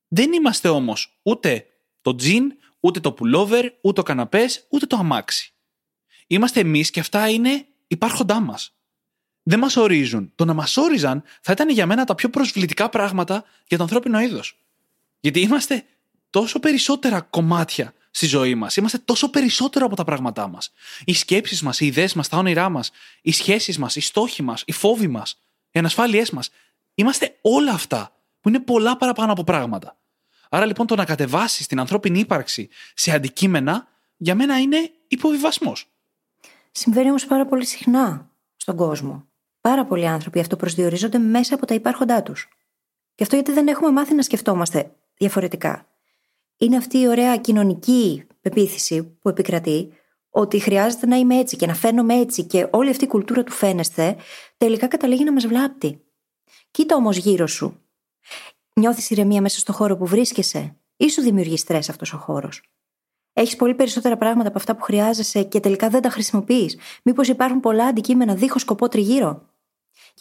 Δεν 0.07 0.33
είμαστε 0.33 0.69
όμως 0.69 1.19
ούτε 1.21 1.65
το 2.01 2.15
τζιν, 2.15 2.53
ούτε 2.79 2.99
το 2.99 3.15
pullover, 3.19 3.63
ούτε 3.81 3.93
το 3.93 4.03
καναπές, 4.03 4.65
ούτε 4.69 4.85
το 4.85 4.95
αμάξι. 4.95 5.53
Είμαστε 6.27 6.59
εμείς 6.59 6.89
και 6.89 6.99
αυτά 6.99 7.29
είναι 7.29 7.65
υπάρχοντά 7.87 8.39
μας 8.39 8.73
δεν 9.43 9.59
μας 9.59 9.75
ορίζουν. 9.75 10.31
Το 10.35 10.45
να 10.45 10.53
μας 10.53 10.77
όριζαν 10.77 11.23
θα 11.41 11.51
ήταν 11.51 11.69
για 11.69 11.85
μένα 11.85 12.05
τα 12.05 12.15
πιο 12.15 12.29
προσβλητικά 12.29 12.89
πράγματα 12.89 13.43
για 13.67 13.77
το 13.77 13.83
ανθρώπινο 13.83 14.19
είδος. 14.19 14.57
Γιατί 15.19 15.39
είμαστε 15.39 15.85
τόσο 16.29 16.59
περισσότερα 16.59 17.21
κομμάτια 17.21 17.93
στη 18.11 18.25
ζωή 18.25 18.55
μας. 18.55 18.75
Είμαστε 18.75 18.97
τόσο 18.97 19.29
περισσότερο 19.29 19.85
από 19.85 19.95
τα 19.95 20.03
πράγματά 20.03 20.47
μας. 20.47 20.71
Οι 21.05 21.13
σκέψεις 21.13 21.61
μας, 21.61 21.79
οι 21.79 21.85
ιδέες 21.85 22.13
μας, 22.13 22.27
τα 22.27 22.37
όνειρά 22.37 22.69
μας, 22.69 22.91
οι 23.21 23.31
σχέσεις 23.31 23.77
μας, 23.77 23.95
οι 23.95 23.99
στόχοι 23.99 24.43
μας, 24.43 24.63
οι 24.65 24.71
φόβοι 24.71 25.07
μας, 25.07 25.39
οι 25.71 25.79
ανασφάλειές 25.79 26.31
μας. 26.31 26.49
Είμαστε 26.93 27.37
όλα 27.41 27.71
αυτά 27.71 28.15
που 28.39 28.49
είναι 28.49 28.59
πολλά 28.59 28.97
παραπάνω 28.97 29.31
από 29.31 29.43
πράγματα. 29.43 29.95
Άρα 30.49 30.65
λοιπόν 30.65 30.87
το 30.87 30.95
να 30.95 31.05
κατεβάσεις 31.05 31.67
την 31.67 31.79
ανθρώπινη 31.79 32.19
ύπαρξη 32.19 32.69
σε 32.93 33.11
αντικείμενα 33.11 33.87
για 34.17 34.35
μένα 34.35 34.59
είναι 34.59 34.91
υποβιβασμός. 35.07 35.85
Συμβαίνει 36.71 37.09
όμως 37.09 37.25
πάρα 37.25 37.45
πολύ 37.45 37.65
συχνά 37.65 38.31
στον 38.55 38.75
κόσμο. 38.75 39.25
Πάρα 39.61 39.85
πολλοί 39.85 40.07
άνθρωποι 40.07 40.39
αυτοπροσδιορίζονται 40.39 41.17
μέσα 41.17 41.55
από 41.55 41.65
τα 41.65 41.73
υπάρχοντά 41.73 42.23
τους. 42.23 42.47
Και 43.15 43.23
αυτό 43.23 43.35
γιατί 43.35 43.51
δεν 43.51 43.67
έχουμε 43.67 43.91
μάθει 43.91 44.13
να 44.13 44.21
σκεφτόμαστε 44.21 44.95
διαφορετικά. 45.17 45.90
Είναι 46.61 46.77
αυτή 46.77 46.97
η 46.97 47.07
ωραία 47.07 47.37
κοινωνική 47.37 48.23
πεποίθηση 48.41 49.03
που 49.03 49.29
επικρατεί 49.29 49.93
ότι 50.29 50.59
χρειάζεται 50.59 51.05
να 51.05 51.15
είμαι 51.15 51.35
έτσι 51.35 51.55
και 51.55 51.65
να 51.65 51.73
φαίνομαι 51.73 52.13
έτσι 52.13 52.43
και 52.43 52.67
όλη 52.71 52.89
αυτή 52.89 53.03
η 53.03 53.07
κουλτούρα 53.07 53.43
του 53.43 53.51
φαίνεστε 53.51 54.15
τελικά 54.57 54.87
καταλήγει 54.87 55.23
να 55.23 55.31
μας 55.31 55.47
βλάπτει. 55.47 56.01
Κοίτα 56.71 56.95
όμως 56.95 57.17
γύρω 57.17 57.47
σου. 57.47 57.81
Νιώθεις 58.73 59.09
ηρεμία 59.09 59.41
μέσα 59.41 59.59
στο 59.59 59.73
χώρο 59.73 59.97
που 59.97 60.05
βρίσκεσαι 60.05 60.75
ή 60.97 61.09
σου 61.09 61.21
δημιουργεί 61.21 61.57
στρες 61.57 61.89
αυτός 61.89 62.13
ο 62.13 62.17
χώρος; 62.17 62.61
Έχεις 63.33 63.55
πολύ 63.55 63.75
περισσότερα 63.75 64.17
πράγματα 64.17 64.47
από 64.47 64.57
αυτά 64.57 64.75
που 64.75 64.83
χρειάζεσαι 64.83 65.43
και 65.43 65.59
τελικά 65.59 65.89
δεν 65.89 66.01
τα 66.01 66.09
χρησιμοποιείς. 66.09 66.77
Μήπως 67.03 67.27
υπάρχουν 67.27 67.59
πολλά 67.59 67.85
αντικείμενα 67.85 68.35
δίχως 68.35 68.61
σκοπό 68.61 68.87
τριγύρω; 68.87 69.49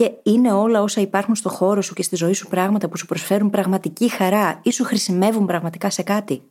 Και 0.00 0.12
είναι 0.22 0.52
όλα 0.52 0.82
όσα 0.82 1.00
υπάρχουν 1.00 1.34
στο 1.34 1.48
χώρο 1.48 1.82
σου 1.82 1.94
και 1.94 2.02
στη 2.02 2.16
ζωή 2.16 2.32
σου 2.32 2.48
πράγματα 2.48 2.88
που 2.88 2.96
σου 2.96 3.06
προσφέρουν 3.06 3.50
πραγματική 3.50 4.08
χαρά 4.08 4.60
ή 4.62 4.70
σου 4.70 4.84
χρησιμεύουν 4.84 5.46
πραγματικά 5.46 5.90
σε 5.90 6.02
κάτι. 6.02 6.42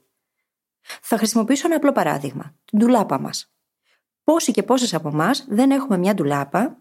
Θα 1.01 1.17
χρησιμοποιήσω 1.17 1.67
ένα 1.67 1.75
απλό 1.75 1.91
παράδειγμα. 1.91 2.55
Την 2.65 2.79
ντουλάπα 2.79 3.19
μας. 3.19 3.53
Πόσοι 4.23 4.51
και 4.51 4.63
πόσες 4.63 4.93
από 4.93 5.09
εμάς 5.09 5.45
δεν 5.49 5.71
έχουμε 5.71 5.97
μια 5.97 6.13
ντουλάπα, 6.13 6.77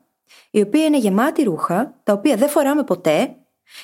η 0.50 0.60
οποία 0.60 0.84
είναι 0.84 0.98
γεμάτη 0.98 1.42
ρούχα, 1.42 2.00
τα 2.02 2.12
οποία 2.12 2.36
δεν 2.36 2.48
φοράμε 2.48 2.84
ποτέ 2.84 3.36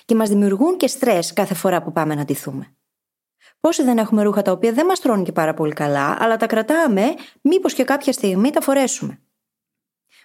και 0.04 0.14
μας 0.14 0.28
δημιουργούν 0.28 0.76
και 0.76 0.86
στρες 0.86 1.32
κάθε 1.32 1.54
φορά 1.54 1.82
που 1.82 1.92
πάμε 1.92 2.14
να 2.14 2.24
ντυθούμε. 2.24 2.74
Πόσοι 3.60 3.82
δεν 3.82 3.98
έχουμε 3.98 4.22
ρούχα 4.22 4.42
τα 4.42 4.52
οποία 4.52 4.72
δεν 4.72 4.86
μας 4.86 5.00
τρώνε 5.00 5.22
και 5.22 5.32
πάρα 5.32 5.54
πολύ 5.54 5.72
καλά, 5.72 6.16
αλλά 6.20 6.36
τα 6.36 6.46
κρατάμε, 6.46 7.14
μήπως 7.40 7.74
και 7.74 7.84
κάποια 7.84 8.12
στιγμή 8.12 8.50
τα 8.50 8.60
φορέσουμε. 8.60 9.18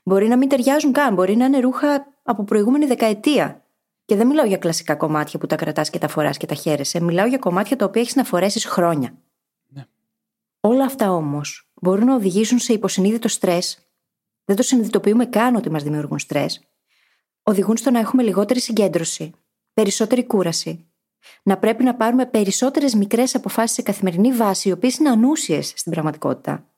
Μπορεί 0.03 0.27
να 0.27 0.37
μην 0.37 0.49
ταιριάζουν 0.49 0.91
καν, 0.91 1.13
μπορεί 1.13 1.35
να 1.35 1.45
είναι 1.45 1.59
ρούχα 1.59 2.07
από 2.23 2.43
προηγούμενη 2.43 2.85
δεκαετία. 2.85 3.63
Και 4.05 4.15
δεν 4.15 4.27
μιλάω 4.27 4.45
για 4.45 4.57
κλασικά 4.57 4.95
κομμάτια 4.95 5.39
που 5.39 5.47
τα 5.47 5.55
κρατάς 5.55 5.89
και 5.89 5.97
τα 5.97 6.07
φοράς 6.07 6.37
και 6.37 6.45
τα 6.45 6.55
χαίρεσαι. 6.55 7.01
Μιλάω 7.01 7.27
για 7.27 7.37
κομμάτια 7.37 7.75
τα 7.75 7.85
οποία 7.85 8.01
έχεις 8.01 8.15
να 8.15 8.23
φορέσεις 8.23 8.65
χρόνια. 8.65 9.13
Ναι. 9.67 9.85
Όλα 10.59 10.85
αυτά 10.85 11.11
όμως 11.11 11.69
μπορούν 11.81 12.05
να 12.05 12.15
οδηγήσουν 12.15 12.59
σε 12.59 12.73
υποσυνείδητο 12.73 13.27
στρες. 13.27 13.79
Δεν 14.45 14.55
το 14.55 14.63
συνειδητοποιούμε 14.63 15.25
καν 15.25 15.55
ότι 15.55 15.69
μας 15.69 15.83
δημιουργούν 15.83 16.19
στρες. 16.19 16.61
Οδηγούν 17.43 17.77
στο 17.77 17.91
να 17.91 17.99
έχουμε 17.99 18.23
λιγότερη 18.23 18.59
συγκέντρωση, 18.59 19.31
περισσότερη 19.73 20.25
κούραση. 20.25 20.85
Να 21.43 21.57
πρέπει 21.57 21.83
να 21.83 21.95
πάρουμε 21.95 22.25
περισσότερες 22.25 22.93
μικρές 22.93 23.35
αποφάσεις 23.35 23.75
σε 23.75 23.81
καθημερινή 23.81 24.31
βάση, 24.31 24.69
οι 24.69 24.71
οποίες 24.71 24.97
είναι 24.97 25.09
ανούσιες 25.09 25.73
στην 25.75 25.91
πραγματικότητα. 25.91 26.68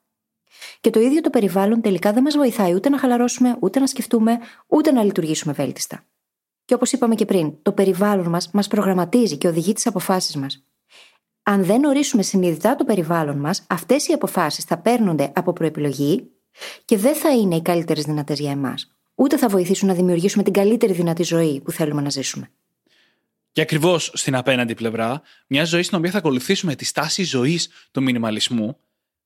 Και 0.82 0.90
το 0.90 1.00
ίδιο 1.00 1.22
το 1.22 1.30
περιβάλλον 1.30 1.82
τελικά 1.82 2.14
δεν 2.14 2.24
μας 2.24 2.36
βοηθάει 2.36 2.74
ούτε 2.74 2.90
να 2.90 3.00
χαλαρώσουμε, 3.00 3.58
ούτε 3.60 3.80
να 3.80 3.88
σκεφτούμε, 3.88 4.38
ούτε 4.68 4.92
να 4.92 5.04
λειτουργήσουμε 5.04 5.54
βέλτιστα. 5.54 6.04
Και 6.66 6.74
όπως 6.74 6.92
είπαμε 6.92 7.16
και 7.16 7.26
πριν, 7.26 7.54
το 7.62 7.72
περιβάλλον 7.72 8.30
μας 8.30 8.50
μας 8.52 8.68
προγραμματίζει 8.68 9.38
και 9.38 9.48
οδηγεί 9.48 9.74
τις 9.74 9.88
αποφάσεις 9.88 10.36
μας. 10.36 10.66
Αν 11.44 11.64
δεν 11.64 11.84
ορίσουμε 11.84 12.24
συνειδητά 12.24 12.76
το 12.76 12.84
περιβάλλον 12.84 13.38
μας, 13.38 13.66
αυτές 13.70 14.08
οι 14.08 14.14
αποφάσεις 14.14 14.64
θα 14.64 14.78
παίρνονται 14.78 15.32
από 15.36 15.54
προεπιλογή 15.54 16.32
και 16.86 16.98
δεν 16.98 17.16
θα 17.16 17.32
είναι 17.32 17.56
οι 17.56 17.62
καλύτερες 17.62 18.04
δυνατές 18.04 18.40
για 18.40 18.52
εμάς. 18.52 18.96
Ούτε 19.16 19.38
θα 19.38 19.48
βοηθήσουν 19.48 19.88
να 19.88 19.94
δημιουργήσουμε 19.94 20.44
την 20.44 20.54
καλύτερη 20.54 20.94
δυνατή 20.94 21.24
ζωή 21.24 21.62
που 21.62 21.72
θέλουμε 21.72 22.02
να 22.02 22.10
ζήσουμε. 22.10 22.52
Και 23.52 23.62
ακριβώς 23.62 24.12
στην 24.14 24.36
απέναντι 24.36 24.74
πλευρά, 24.74 25.22
μια 25.48 25.64
ζωή 25.64 25.84
στην 25.84 25.98
οποία 25.98 26.12
θα 26.12 26.18
ακολουθήσουμε 26.18 26.76
τη 26.76 26.86
στάση 26.86 27.24
ζωής 27.24 27.70
του 27.92 28.04
μινιμαλισμού, 28.04 28.78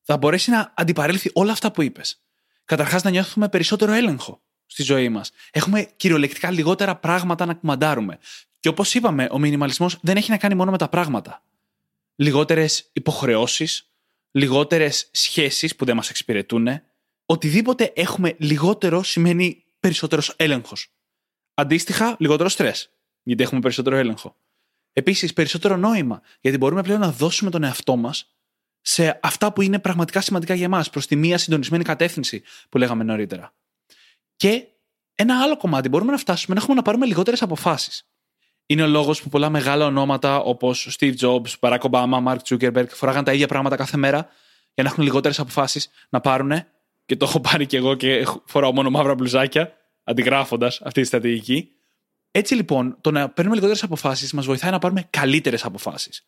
θα 0.05 0.17
μπορέσει 0.17 0.49
να 0.49 0.73
αντιπαρέλθει 0.75 1.29
όλα 1.33 1.51
αυτά 1.51 1.71
που 1.71 1.81
είπες. 1.81 2.21
Καταρχάς, 2.65 3.03
να 3.03 3.09
νιώθουμε 3.09 3.49
περισσότερο 3.49 3.91
έλεγχο 3.91 4.41
στη 4.65 4.83
ζωή 4.83 5.09
μας. 5.09 5.31
Έχουμε 5.51 5.89
κυριολεκτικά 5.95 6.51
λιγότερα 6.51 6.95
πράγματα 6.95 7.45
να 7.45 7.53
κουμαντάρουμε. 7.53 8.17
Και 8.59 8.67
όπως 8.67 8.93
είπαμε, 8.93 9.27
ο 9.31 9.39
μινιμαλισμός 9.39 9.97
δεν 10.01 10.17
έχει 10.17 10.31
να 10.31 10.37
κάνει 10.37 10.55
μόνο 10.55 10.71
με 10.71 10.77
τα 10.77 10.89
πράγματα. 10.89 11.43
Λιγότερες 12.15 12.89
υποχρεώσεις, 12.93 13.89
λιγότερες 14.31 15.07
σχέσεις 15.11 15.75
που 15.75 15.85
δεν 15.85 15.95
μας 15.95 16.09
εξυπηρετούν. 16.09 16.67
Οτιδήποτε 17.25 17.91
έχουμε 17.95 18.35
λιγότερο 18.39 19.03
σημαίνει 19.03 19.63
περισσότερος 19.79 20.33
έλεγχος. 20.35 20.93
Αντίστοιχα, 21.53 22.15
λιγότερο 22.19 22.49
στρες, 22.49 22.89
γιατί 23.23 23.43
έχουμε 23.43 23.59
περισσότερο 23.61 23.95
έλεγχο. 23.95 24.35
Επίσης, 24.93 25.33
περισσότερο 25.33 25.77
νόημα, 25.77 26.21
γιατί 26.41 26.57
μπορούμε 26.57 26.81
πλέον 26.81 26.99
να 26.99 27.11
δώσουμε 27.11 27.49
τον 27.49 27.63
εαυτό 27.63 27.95
μας 27.95 28.34
σε 28.87 29.19
αυτά 29.21 29.53
που 29.53 29.61
είναι 29.61 29.79
πραγματικά 29.79 30.21
σημαντικά 30.21 30.53
για 30.53 30.65
εμάς, 30.65 30.89
προς 30.89 31.07
τη 31.07 31.15
μία 31.15 31.37
συντονισμένη 31.37 31.83
κατεύθυνση 31.83 32.43
που 32.69 32.77
λέγαμε 32.77 33.03
νωρίτερα. 33.03 33.53
Και 34.35 34.67
ένα 35.15 35.41
άλλο 35.41 35.57
κομμάτι 35.57 35.89
μπορούμε 35.89 36.11
να 36.11 36.17
φτάσουμε 36.17 36.55
να 36.55 36.61
έχουμε 36.61 36.75
να 36.75 36.81
πάρουμε 36.81 37.05
λιγότερες 37.05 37.41
αποφάσεις. 37.41 38.07
Είναι 38.65 38.83
ο 38.83 38.87
λόγος 38.87 39.21
που 39.21 39.29
πολλά 39.29 39.49
μεγάλα 39.49 39.85
ονόματα 39.85 40.39
όπως 40.39 40.97
Steve 40.99 41.15
Jobs, 41.19 41.53
Barack 41.59 41.79
Obama, 41.79 42.23
Mark 42.23 42.37
Zuckerberg 42.47 42.87
φοράγαν 42.89 43.23
τα 43.23 43.33
ίδια 43.33 43.47
πράγματα 43.47 43.75
κάθε 43.75 43.97
μέρα 43.97 44.27
για 44.73 44.83
να 44.83 44.89
έχουν 44.89 45.03
λιγότερες 45.03 45.39
αποφάσεις 45.39 45.89
να 46.09 46.19
πάρουν. 46.21 46.51
Και 47.05 47.15
το 47.15 47.25
έχω 47.25 47.39
πάρει 47.39 47.65
κι 47.65 47.75
εγώ 47.75 47.95
και 47.95 48.27
φοράω 48.45 48.73
μόνο 48.73 48.89
μαύρα 48.89 49.15
μπλουζάκια, 49.15 49.73
αντιγράφοντας 50.03 50.81
αυτή 50.81 51.01
τη 51.01 51.07
στρατηγική. 51.07 51.69
Έτσι 52.31 52.55
λοιπόν, 52.55 52.97
το 53.01 53.11
να 53.11 53.29
παίρνουμε 53.29 53.55
λιγότερες 53.55 53.83
αποφάσεις 53.83 54.33
μας 54.33 54.45
βοηθάει 54.45 54.71
να 54.71 54.79
πάρουμε 54.79 55.07
καλύτερες 55.09 55.65
αποφάσεις. 55.65 56.25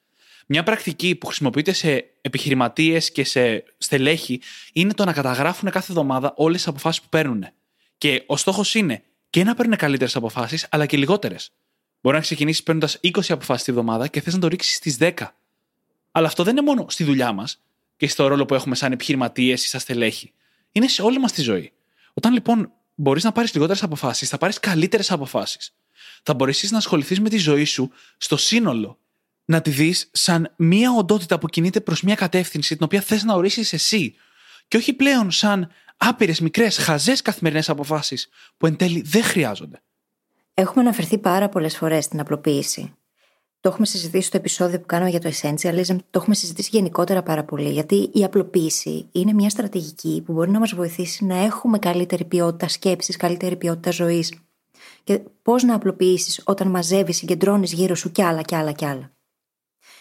Μια 0.50 0.63
πρακτική 0.63 1.16
που 1.16 1.25
χρησιμοποιείται 1.25 1.72
σε 1.72 2.06
επιχειρηματίες 2.22 3.12
και 3.12 3.24
σε 3.24 3.63
στελέχη 3.77 4.42
είναι 4.74 4.94
το 4.94 5.06
να 5.06 5.13
καταγράφουν 5.13 5.70
κάθε 5.70 5.92
εβδομάδα 5.92 6.34
όλες 6.36 6.58
τις 6.58 6.68
αποφάσεις 6.68 7.01
που 7.01 7.10
παίρνουν. 7.10 7.48
Και 7.98 8.24
ο 8.27 8.38
στόχος 8.38 8.75
είναι 8.75 9.04
και 9.30 9.44
να 9.44 9.56
παίρνουν 9.56 9.77
καλύτερες 9.77 10.16
αποφάσεις, 10.16 10.68
αλλά 10.70 10.86
και 10.86 10.98
λιγότερες. 10.98 11.51
Μπορεί 12.01 12.16
να 12.16 12.22
ξεκινήσεις 12.22 12.63
παίρνοντας 12.63 13.00
20 13.01 13.34
αποφάσεις 13.34 13.63
τη 13.63 13.72
εβδομάδα 13.72 14.08
και 14.08 14.22
θες 14.22 14.34
να 14.34 14.39
το 14.39 14.48
ρίξεις 14.48 14.75
στις 14.75 14.98
10. 15.00 15.13
Αλλά 16.12 16.27
αυτό 16.27 16.44
δεν 16.44 16.58
είναι 16.58 16.66
μόνο 16.66 16.86
στη 16.89 17.04
δουλειά 17.04 17.32
μας 17.32 17.62
και 17.98 18.08
στο 18.08 18.27
ρόλο 18.27 18.46
που 18.46 18.54
έχουμε 18.54 18.75
σαν 18.75 18.92
επιχειρηματίες 18.92 19.66
ή 19.66 19.68
σαν 19.68 19.80
στελέχη. 19.80 20.34
Είναι 20.72 20.88
σε 20.88 21.01
όλη 21.01 21.20
μας 21.20 21.32
τη 21.32 21.42
ζωή. 21.42 21.72
Όταν 22.13 22.34
λοιπόν 22.34 22.72
μπορείς 22.96 23.24
να 23.24 23.32
πάρεις 23.32 23.54
λιγότερες 23.54 23.84
αποφάσεις, 23.84 24.30
θα 24.30 24.38
πάρεις 24.38 24.60
καλύτερες 24.60 25.12
αποφάσεις. 25.12 25.74
Θα 26.24 26.34
μπορέσεις 26.34 26.72
να 26.72 26.77
ασχοληθείς 26.77 27.20
με 27.20 27.30
τη 27.30 27.38
ζωή 27.38 27.66
σου 27.66 27.92
στο 28.18 28.38
σύνολο. 28.38 29.00
Να 29.50 29.62
τη 29.62 29.70
δεις 29.70 30.10
σαν 30.12 30.54
μία 30.56 30.92
οντότητα 30.92 31.39
που 31.39 31.48
κινείται 31.48 31.82
προς 31.82 32.01
μία 32.01 32.16
κατεύθυνση 32.16 32.75
την 32.75 32.86
οποία 32.86 33.01
θες 33.01 33.24
να 33.24 33.34
ορίσεις 33.34 33.74
εσύ. 33.74 34.16
Και 34.68 34.77
όχι 34.77 34.94
πλέον 34.94 35.32
σαν 35.32 35.70
άπειρες, 35.98 36.39
μικρές, 36.39 36.77
χαζές 36.77 37.22
καθημερινές 37.22 37.70
αποφάσεις 37.70 38.30
που 38.58 38.66
εν 38.66 38.75
τέλει 38.75 39.01
δεν 39.01 39.24
χρειάζονται. 39.24 39.82
Έχουμε 40.54 40.82
αναφερθεί 40.82 41.18
πάρα 41.18 41.50
πολλές 41.50 41.77
φορές 41.77 42.04
στην 42.04 42.20
απλοποίηση. 42.20 42.93
Το 43.60 43.69
έχουμε 43.69 43.86
συζητήσει 43.86 44.28
στο 44.28 44.38
επεισόδιο 44.38 44.80
που 44.80 44.86
κάναμε 44.86 45.10
για 45.10 45.19
το 45.19 45.30
essentialism, 45.30 45.95
το 45.95 46.19
έχουμε 46.19 46.36
συζητήσει 46.36 46.69
γενικότερα 46.71 47.24
πάρα 47.24 47.43
πολύ. 47.43 47.69
Γιατί 47.69 48.10
η 48.13 48.24
απλοποίηση 48.24 49.08
είναι 49.12 49.34
μια 49.34 49.50
στρατηγική 49.50 50.21
που 50.26 50.34
μπορεί 50.34 50.52
να 50.52 50.60
μας 50.60 50.74
βοηθήσει 50.76 51.26
να 51.26 51.38
έχουμε 51.43 51.80
καλύτερη 51.80 52.26
ποιότητα 52.26 52.67
σκέψης, 52.67 53.17
καλύτερη 53.17 53.56
ποιότητα 53.56 53.91
ζωής. 53.91 54.34
Και 55.04 55.21
πώς 55.41 55.63
να 55.63 55.76
απλοποιήσεις 55.76 56.41
όταν 56.45 56.67
μαζεύεις, 56.67 57.17
συγκεντρώνεις 57.17 57.74
γύρω 57.74 57.95
σου 57.95 58.12
κι 58.12 58.21
άλλα 58.21 58.41
κι 58.41 58.56
άλλα 58.56 58.71
κι 58.71 58.86
άλλα. 58.86 59.12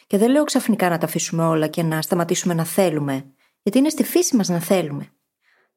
Και 0.07 0.19
δεν 0.19 0.31
λέω 0.31 0.45
ξαφνικά 0.45 0.89
να 0.89 0.99
τα 0.99 1.07
αφήσουμε 1.07 1.45
όλα 1.45 1.67
και 1.67 1.83
να 1.83 2.03
σταματήσουμε 2.03 2.55
να 2.55 2.65
θέλουμε, 2.65 3.35
γιατί 3.63 3.79
είναι 3.79 3.89
στη 3.89 4.05
φύση 4.05 4.37
μας 4.37 4.49
να 4.49 4.61
θέλουμε. 4.61 5.11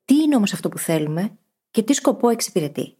Τι 0.05 0.15
είναι 0.15 0.35
όμως 0.35 0.53
αυτό 0.53 0.69
που 0.69 0.77
θέλουμε 0.77 1.37
και 1.71 1.83
τι 1.83 1.93
σκοπό 1.93 2.29
εξυπηρετεί. 2.29 2.97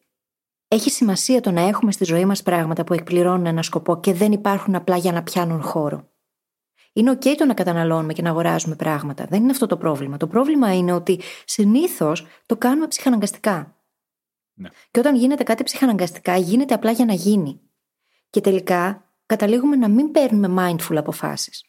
Έχει 0.68 0.90
σημασία 0.90 1.42
το 1.42 1.52
να 1.52 1.62
έχουμε 1.62 1.92
στη 1.92 2.04
ζωή 2.04 2.26
μας 2.26 2.44
πράγματα 2.44 2.84
που 2.84 2.94
εκπληρώνουν 2.94 3.46
ένα 3.46 3.62
σκοπό 3.62 4.00
και 4.00 4.14
δεν 4.14 4.32
υπάρχουν 4.32 4.76
απλά 4.76 4.98
για 4.98 5.12
να 5.12 5.24
πιάνουν 5.24 5.62
χώρο. 5.62 6.10
Είναι 6.94 7.12
OK 7.12 7.36
το 7.38 7.46
να 7.46 7.54
καταναλώνουμε 7.54 8.14
και 8.14 8.22
να 8.22 8.30
αγοράζουμε 8.30 8.76
πράγματα. 8.76 9.26
Δεν 9.30 9.42
είναι 9.42 9.52
αυτό 9.52 9.66
το 9.66 9.78
πρόβλημα. 9.78 10.18
Το 10.18 10.28
πρόβλημα 10.28 10.76
είναι 10.76 10.92
ότι 10.92 11.20
συνήθως 11.46 12.26
το 12.46 12.58
κάνουμε 12.58 12.88
ψυχαναγκαστικά. 12.88 13.78
Ναι. 14.54 14.70
Και 14.92 15.00
όταν 15.00 15.16
γίνεται 15.16 15.44
κάτι 15.44 15.64
ψυχαναγκαστικά, 15.64 16.38
γίνεται 16.38 16.74
απλά 16.74 16.92
για 16.92 17.06
να 17.06 17.14
γίνει. 17.14 17.62
Και 18.30 18.42
τελικά 18.42 19.09
καταλήγουμε 19.30 19.76
να 19.76 19.88
μην 19.88 20.12
παίρνουμε 20.12 20.48
mindful 20.58 20.96
αποφάσεις. 20.96 21.64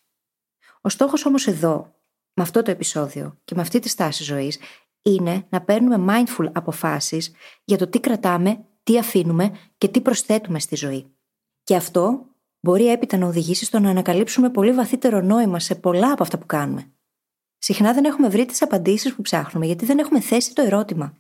Ο 0.81 0.89
στόχος 0.89 1.25
όμως 1.27 1.47
εδώ, 1.47 1.95
με 2.35 2.43
αυτό 2.43 2.63
το 2.63 2.71
επεισόδιο 2.71 3.39
και 3.45 3.55
με 3.55 3.61
αυτή 3.61 3.79
τη 3.79 3.89
στάση 3.89 4.23
ζωής, 4.23 4.59
είναι 5.03 5.47
να 5.49 5.61
παίρνουμε 5.61 6.05
mindful 6.09 6.51
αποφάσεις 6.53 7.33
για 7.65 7.79
το 7.79 7.87
τι 7.87 8.01
κρατάμε, 8.01 8.65
τι 8.83 8.99
αφήνουμε 8.99 9.53
και 9.79 9.89
τι 9.89 10.01
προσθέτουμε 10.01 10.61
στη 10.61 10.77
ζωή. 10.77 11.15
Και 11.65 11.77
αυτό 11.77 12.27
μπορεί 12.61 12.87
έπειτα 12.87 13.17
να 13.17 13.27
οδηγήσει 13.27 13.65
στο 13.65 13.79
να 13.79 13.91
ανακαλύψουμε 13.91 14.51
πολύ 14.51 14.73
βαθύτερο 14.73 15.21
νόημα 15.21 15.59
σε 15.61 15.75
πολλά 15.75 16.13
από 16.13 16.23
αυτά 16.23 16.39
που 16.39 16.47
κάνουμε. 16.47 16.93
Συχνά 17.59 17.93
δεν 17.93 18.05
έχουμε 18.05 18.29
βρει 18.29 18.47
τις 18.47 18.63
απαντήσεις 18.63 19.15
που 19.15 19.23
ψάχνουμε 19.23 19.67
γιατί 19.67 19.85
δεν 19.85 19.99
έχουμε 19.99 20.21
θέσει 20.21 20.55
το 20.55 20.63
ερώτημα. 20.63 21.17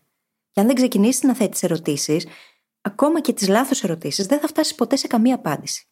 Και 0.50 0.60
αν 0.60 0.66
δεν 0.66 0.74
ξεκινήσεις 0.74 1.22
να 1.22 1.34
θέτεις 1.34 1.62
ερωτήσεις, 1.62 2.26
ακόμα 2.80 3.20
και 3.20 3.32
τις 3.32 3.48
λάθος 3.48 3.84
ερωτήσεις, 3.84 4.26
δεν 4.26 4.40
θα 4.40 4.46
φτάσεις 4.46 4.74
ποτέ 4.74 4.96
σε 4.96 5.06
καμία 5.06 5.34
απάντηση. 5.34 5.89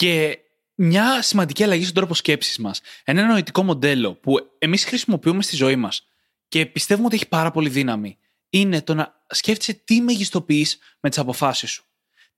Και 0.00 0.38
μια 0.74 1.22
σημαντική 1.22 1.62
αλλαγή 1.64 1.82
στον 1.82 1.94
τρόπο 1.94 2.14
σκέψης 2.14 2.58
μας. 2.58 2.80
Ένα 3.04 3.26
νοητικό 3.26 3.62
μοντέλο 3.62 4.14
που 4.14 4.36
εμείς 4.58 4.84
χρησιμοποιούμε 4.84 5.42
στη 5.42 5.56
ζωή 5.56 5.76
μας 5.76 6.06
και 6.48 6.66
πιστεύουμε 6.66 7.06
ότι 7.06 7.16
έχει 7.16 7.28
πάρα 7.28 7.50
πολύ 7.50 7.68
δύναμη, 7.68 8.18
είναι 8.50 8.82
το 8.82 8.94
να 8.94 9.24
σκέφτεσαι 9.28 9.72
τι 9.72 10.00
μεγιστοποιείς 10.00 10.78
με 11.00 11.08
τις 11.08 11.18
αποφάσεις 11.18 11.70
σου. 11.70 11.84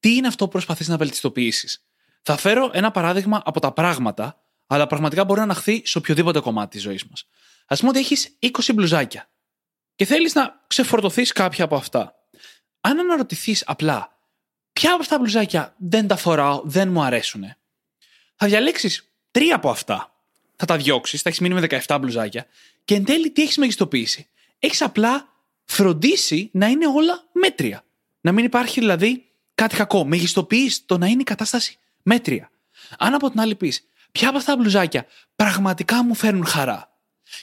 Τι 0.00 0.14
είναι 0.14 0.26
αυτό 0.26 0.44
που 0.44 0.50
προσπαθείς 0.50 0.88
να 0.88 0.96
βελτιστοποιήσεις. 0.96 1.84
Θα 2.22 2.36
φέρω 2.36 2.70
ένα 2.72 2.90
παράδειγμα 2.90 3.42
από 3.44 3.60
τα 3.60 3.72
πράγματα, 3.72 4.42
αλλά 4.66 4.86
πραγματικά 4.86 5.24
μπορεί 5.24 5.38
να 5.38 5.44
αναχθεί 5.44 5.82
σε 5.84 5.98
οποιοδήποτε 5.98 6.40
κομμάτι 6.40 6.70
της 6.70 6.82
ζωής 6.82 7.04
μας. 7.04 7.26
Α 7.66 7.76
πούμε 7.76 7.88
ότι 7.88 7.98
έχεις 7.98 8.36
20 8.38 8.72
μπλουζάκια 8.74 9.30
και 9.94 10.04
θέλεις 10.04 10.34
να 10.34 10.64
ξεφορτωθείς 10.66 11.32
κάποια 11.32 11.64
από 11.64 11.76
αυτά. 11.76 12.14
Αν 12.80 12.98
αναρωτηθείς 12.98 13.62
απλά, 13.66 14.18
ποια 14.72 14.92
από 14.92 15.02
αυτά 15.02 15.14
τα 15.14 15.20
μπλουζάκια 15.20 15.74
δεν 15.76 16.06
τα 16.06 16.16
φοράω, 16.16 16.62
δεν 16.64 16.88
μου 16.88 17.02
αρέσουν, 17.02 17.44
θα 18.36 18.46
διαλέξεις 18.46 19.08
τρία 19.30 19.54
από 19.54 19.70
αυτά 19.70 20.12
θα 20.56 20.68
τα 20.74 20.76
διώξεις, 20.76 21.22
θα 21.22 21.28
έχεις 21.28 21.40
μείνει 21.40 21.54
με 21.54 21.66
17 21.86 21.98
μπλουζάκια 22.00 22.46
και 22.84 22.94
εν 22.94 23.04
τέλει 23.04 23.30
τι 23.30 23.42
έχεις 23.42 23.56
μεγιστοποιήσει; 23.56 24.26
Έχεις 24.58 24.82
απλά 24.82 25.28
φροντίσει 25.64 26.50
να 26.52 26.66
είναι 26.66 26.86
όλα 26.86 27.24
μέτρια. 27.32 27.84
Να 28.20 28.32
μην 28.32 28.44
υπάρχει 28.44 28.80
δηλαδή 28.80 29.24
κάτι 29.54 29.76
κακό. 29.76 30.04
Μεγιστοποιείς 30.04 30.86
το 30.86 30.98
να 30.98 31.06
είναι 31.06 31.20
η 31.20 31.24
κατάσταση 31.24 31.78
μέτρια. 32.02 32.50
Αν 32.98 33.14
από 33.14 33.30
την 33.30 33.40
άλλη 33.40 33.54
πεις, 33.54 33.88
ποια 34.12 34.28
από 34.28 34.38
αυτά 34.38 34.52
τα 34.52 34.58
μπλουζάκια 34.58 35.06
πραγματικά 35.36 36.04
μου 36.04 36.14
φέρνουν 36.14 36.44
χαρά; 36.46 36.96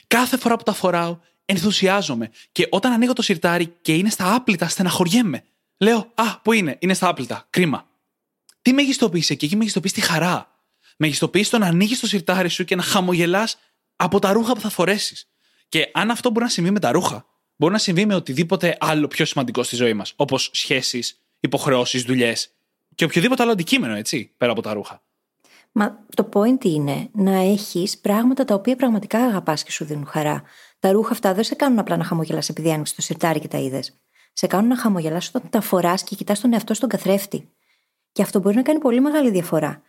Κάθε 0.06 0.36
φορά 0.36 0.56
που 0.56 0.62
τα 0.62 0.72
φοράω, 0.72 1.18
ενθουσιάζομαι 1.44 2.30
και 2.52 2.66
όταν 2.70 2.92
ανοίγω 2.92 3.12
το 3.12 3.22
σιρτάρι 3.22 3.76
και 3.82 3.94
είναι 3.94 4.10
στα 4.10 4.34
άπλυτα, 4.34 4.68
στεναχωριέμαι. 4.68 5.44
Λέω, 5.80 6.12
Α, 6.14 6.40
πού 6.42 6.52
είναι, 6.52 6.76
είναι 6.80 6.94
στα 6.94 7.08
άπλυτα, 7.08 7.46
κρίμα. 7.50 7.88
Τι 8.62 8.72
μεγιστοποιήσει 8.72 9.32
εκεί, 9.32 9.44
εκεί 9.44 9.56
μεγιστοποιείς 9.56 9.92
τη 9.92 10.00
χαρά 10.00 10.50
μεγιστοποιείς 11.02 11.48
το 11.48 11.58
να 11.58 11.66
ανοίγεις 11.66 12.00
το 12.00 12.06
σιρτάρι 12.06 12.48
σου 12.48 12.64
και 12.64 12.76
να 12.76 12.82
χαμογελάς 12.82 13.58
από 13.96 14.18
τα 14.18 14.32
ρούχα 14.32 14.52
που 14.52 14.60
θα 14.60 14.68
φορέσεις. 14.68 15.28
Και 15.68 15.90
αν 15.92 16.10
αυτό 16.10 16.30
μπορεί 16.30 16.44
να 16.44 16.50
συμβεί 16.50 16.70
με 16.70 16.78
τα 16.78 16.90
ρούχα, 16.90 17.26
μπορεί 17.56 17.72
να 17.72 17.78
συμβεί 17.78 18.06
με 18.06 18.14
οτιδήποτε 18.14 18.76
άλλο 18.80 19.08
πιο 19.08 19.24
σημαντικό 19.24 19.62
στη 19.62 19.76
ζωή 19.76 19.94
μας. 19.94 20.12
Όπως 20.16 20.50
σχέσεις, 20.52 21.20
υποχρεώσεις, 21.40 22.02
δουλειές 22.02 22.50
και 22.94 23.04
οποιοδήποτε 23.04 23.42
άλλο 23.42 23.52
αντικείμενο, 23.52 23.94
έτσι, 23.94 24.32
πέρα 24.36 24.52
από 24.52 24.62
τα 24.62 24.72
ρούχα. 24.72 25.02
Μα 25.72 26.04
το 26.14 26.28
point 26.32 26.64
είναι 26.64 27.08
να 27.12 27.32
έχεις 27.32 27.98
πράγματα 27.98 28.44
τα 28.44 28.54
οποία 28.54 28.76
πραγματικά 28.76 29.18
αγαπάς 29.18 29.62
και 29.62 29.70
σου 29.70 29.84
δίνουν 29.84 30.06
χαρά. 30.06 30.42
Τα 30.78 30.92
ρούχα 30.92 31.12
αυτά 31.12 31.34
δεν 31.34 31.44
σε 31.44 31.54
κάνουν 31.54 31.78
απλά 31.78 31.96
να 31.96 32.04
χαμογελάς 32.04 32.48
επειδή 32.48 32.72
άνοιξες 32.72 32.96
το 32.96 33.02
σιρτάρι 33.02 33.40
και 33.40 33.48
τα 33.48 33.58
είδες. 33.58 34.00
Σε 34.32 34.46
κάνουν 34.46 34.68
να 34.68 34.76
χαμογελά 34.76 35.22
όταν 35.34 35.50
τα 35.50 35.60
φοράς 35.60 36.04
και 36.04 36.16
κοιτάς 36.16 36.40
τον 36.40 36.52
εαυτό 36.52 36.74
στον 36.74 36.88
καθρέφτη. 36.88 37.48
Και 38.12 38.22
αυτό 38.22 38.40
μπορεί 38.40 38.56
να 38.56 38.62
κάνει 38.62 38.78
πολύ 38.78 39.00
μεγάλη 39.00 39.30
διαφορά. 39.30 39.82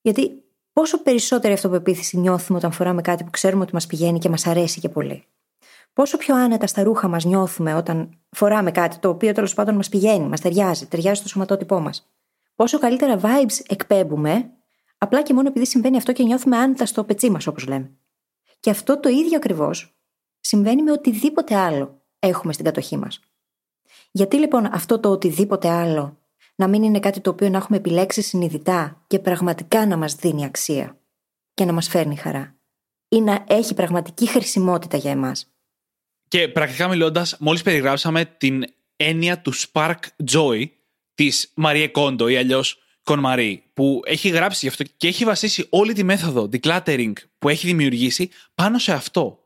Γιατί 0.00 0.42
πόσο 0.72 1.02
περισσότερη 1.02 1.52
αυτοπεποίθηση 1.52 2.18
νιώθουμε 2.18 2.58
όταν 2.58 2.72
φοράμε 2.72 3.00
κάτι 3.00 3.24
που 3.24 3.30
ξέρουμε 3.30 3.62
ότι 3.62 3.74
μας 3.74 3.86
πηγαίνει 3.86 4.18
και 4.18 4.28
μας 4.28 4.46
αρέσει 4.46 4.80
και 4.80 4.88
πολύ. 4.88 5.24
Πόσο 5.92 6.16
πιο 6.16 6.36
άνετα 6.36 6.66
στα 6.66 6.82
ρούχα 6.82 7.08
μας 7.08 7.24
νιώθουμε 7.24 7.74
όταν 7.74 8.18
φοράμε 8.30 8.70
κάτι 8.70 8.98
το 8.98 9.08
οποίο 9.08 9.32
τέλος 9.32 9.54
πάντων 9.54 9.74
μας 9.74 9.88
πηγαίνει, 9.88 10.28
μας 10.28 10.40
ταιριάζει, 10.40 10.86
ταιριάζει 10.86 11.20
στο 11.20 11.28
σωματότυπό 11.28 11.80
μας. 11.80 12.08
Πόσο 12.54 12.78
καλύτερα 12.78 13.20
vibes 13.20 13.62
εκπέμπουμε, 13.66 14.50
απλά 14.98 15.22
και 15.22 15.34
μόνο 15.34 15.48
επειδή 15.48 15.66
συμβαίνει 15.66 15.96
αυτό 15.96 16.12
και 16.12 16.22
νιώθουμε 16.22 16.56
άνετα 16.56 16.86
στο 16.86 17.04
πετσί 17.04 17.30
μας, 17.30 17.46
όπως 17.46 17.66
λέμε. 17.66 17.90
Και 18.60 18.70
αυτό 18.70 19.00
το 19.00 19.08
ίδιο 19.08 19.36
ακριβώς 19.36 19.94
συμβαίνει 20.40 20.82
με 20.82 20.92
οτιδήποτε 20.92 21.56
άλλο 21.56 22.02
έχουμε 22.18 22.52
στην 22.52 22.64
κατοχή 22.64 22.96
μας. 22.96 23.20
Γιατί 24.16 24.36
λοιπόν 24.36 24.64
αυτό 24.72 25.00
το 25.00 25.10
οτιδήποτε 25.10 25.68
άλλο 25.68 26.18
να 26.54 26.68
μην 26.68 26.82
είναι 26.82 27.00
κάτι 27.00 27.20
το 27.20 27.30
οποίο 27.30 27.48
να 27.48 27.56
έχουμε 27.56 27.76
επιλέξει 27.76 28.22
συνειδητά 28.22 29.04
και 29.06 29.18
πραγματικά 29.18 29.86
να 29.86 29.96
μας 29.96 30.14
δίνει 30.14 30.44
αξία 30.44 30.98
και 31.54 31.64
να 31.64 31.72
μας 31.72 31.88
φέρνει 31.88 32.16
χαρά 32.16 32.56
ή 33.08 33.20
να 33.20 33.44
έχει 33.48 33.74
πραγματική 33.74 34.26
χρησιμότητα 34.28 34.96
για 34.96 35.10
εμάς. 35.10 35.52
Και 36.28 36.48
πρακτικά 36.48 36.88
μιλώντας, 36.88 37.36
μόλις 37.40 37.62
περιγράψαμε 37.62 38.24
την 38.24 38.64
έννοια 38.96 39.40
του 39.40 39.52
Spark 39.54 40.00
Joy 40.32 40.64
της 41.14 41.52
Μαρία 41.54 41.88
Κόντο 41.88 42.28
ή 42.28 42.36
αλλιώς 42.36 42.78
Κον 43.02 43.18
Μαρή, 43.18 43.70
που 43.72 44.00
έχει 44.04 44.28
γράψει 44.28 44.58
γι' 44.62 44.68
αυτό 44.68 44.84
και 44.96 45.06
έχει 45.06 45.24
βασίσει 45.24 45.66
όλη 45.70 45.92
τη 45.92 46.04
μέθοδο 46.04 46.48
decluttering 46.52 47.12
που 47.38 47.48
έχει 47.48 47.66
δημιουργήσει 47.66 48.30
πάνω 48.54 48.78
σε 48.78 48.92
αυτό. 48.92 49.38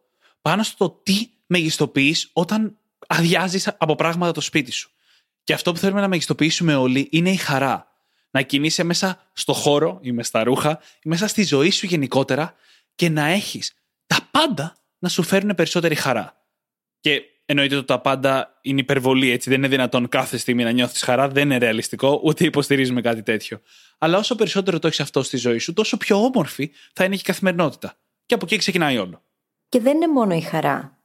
Πάνω 0.43 0.63
στο 0.63 1.01
τι 1.03 1.29
μεγιστοποιείς 1.47 2.31
όταν 2.33 2.79
αδειάζεις 3.09 3.69
από 3.79 3.95
πράγματα 3.95 4.33
το 4.33 4.41
σπίτι 4.41 4.71
σου. 4.71 4.91
Και 5.45 5.53
αυτό 5.53 5.73
που 5.73 5.79
θέλουμε 5.79 6.01
να 6.01 6.09
μεγιστοποιήσουμε 6.09 6.75
όλοι 6.75 7.09
είναι 7.11 7.31
η 7.31 7.37
χαρά. 7.37 7.87
Να 8.31 8.43
κινείσαι 8.43 8.83
μέσα 8.83 9.31
στο 9.33 9.53
χώρο 9.53 9.99
ή 10.03 10.13
μέσα 10.13 10.29
στα 10.29 10.43
ρούχα 10.45 10.81
ή 11.03 11.09
μέσα 11.09 11.27
στη 11.27 11.45
ζωή 11.45 11.71
σου 11.71 11.87
γενικότερα 11.87 12.55
και 12.95 13.09
να 13.09 13.27
έχεις 13.27 13.75
τα 14.07 14.29
πάντα 14.31 14.77
να 14.99 15.09
σου 15.09 15.23
φέρουν 15.23 15.55
περισσότερη 15.55 15.95
χαρά. 15.95 16.47
Και 17.01 17.23
εννοείται 17.45 17.77
ότι 17.77 17.87
τα 17.87 18.01
πάντα 18.01 18.59
είναι 18.63 18.81
υπερβολή, 18.81 19.31
έτσι. 19.31 19.51
Δεν 19.51 19.59
είναι 19.59 19.69
δυνατόν 19.69 20.09
κάθε 20.09 20.37
στιγμή 20.37 20.65
να 20.65 20.71
νιώθεις 20.71 21.03
χαρά, 21.03 21.29
δεν 21.29 21.45
είναι 21.45 21.59
ρεαλιστικό, 21.59 22.21
ούτε 22.25 22.45
υποστηρίζουμε 22.45 23.01
κάτι 23.01 23.23
τέτοιο. 23.23 23.61
Αλλά 23.99 24.19
όσο 24.19 24.35
περισσότερο 24.35 24.79
το 24.79 24.87
έχεις 24.87 25.01
αυτό 25.01 25.23
στη 25.23 25.37
ζωή 25.37 25.59
σου, 25.59 25.73
τόσο 25.73 25.97
πιο 25.97 26.25
όμορφη 26.25 26.71
θα 26.93 27.05
είναι 27.05 27.15
και 27.15 27.21
η 27.21 27.25
καθημερινότητα. 27.25 27.97
Και 28.27 28.35
από 28.35 28.45
εκεί 28.45 28.57
ξεκινάει 28.57 28.99
όλο. 28.99 29.23
Και 29.69 29.81
δεν 29.81 29.97
είναι 29.97 30.09
μόνο 30.09 30.35
η 30.35 30.41
χαρά. 30.41 30.99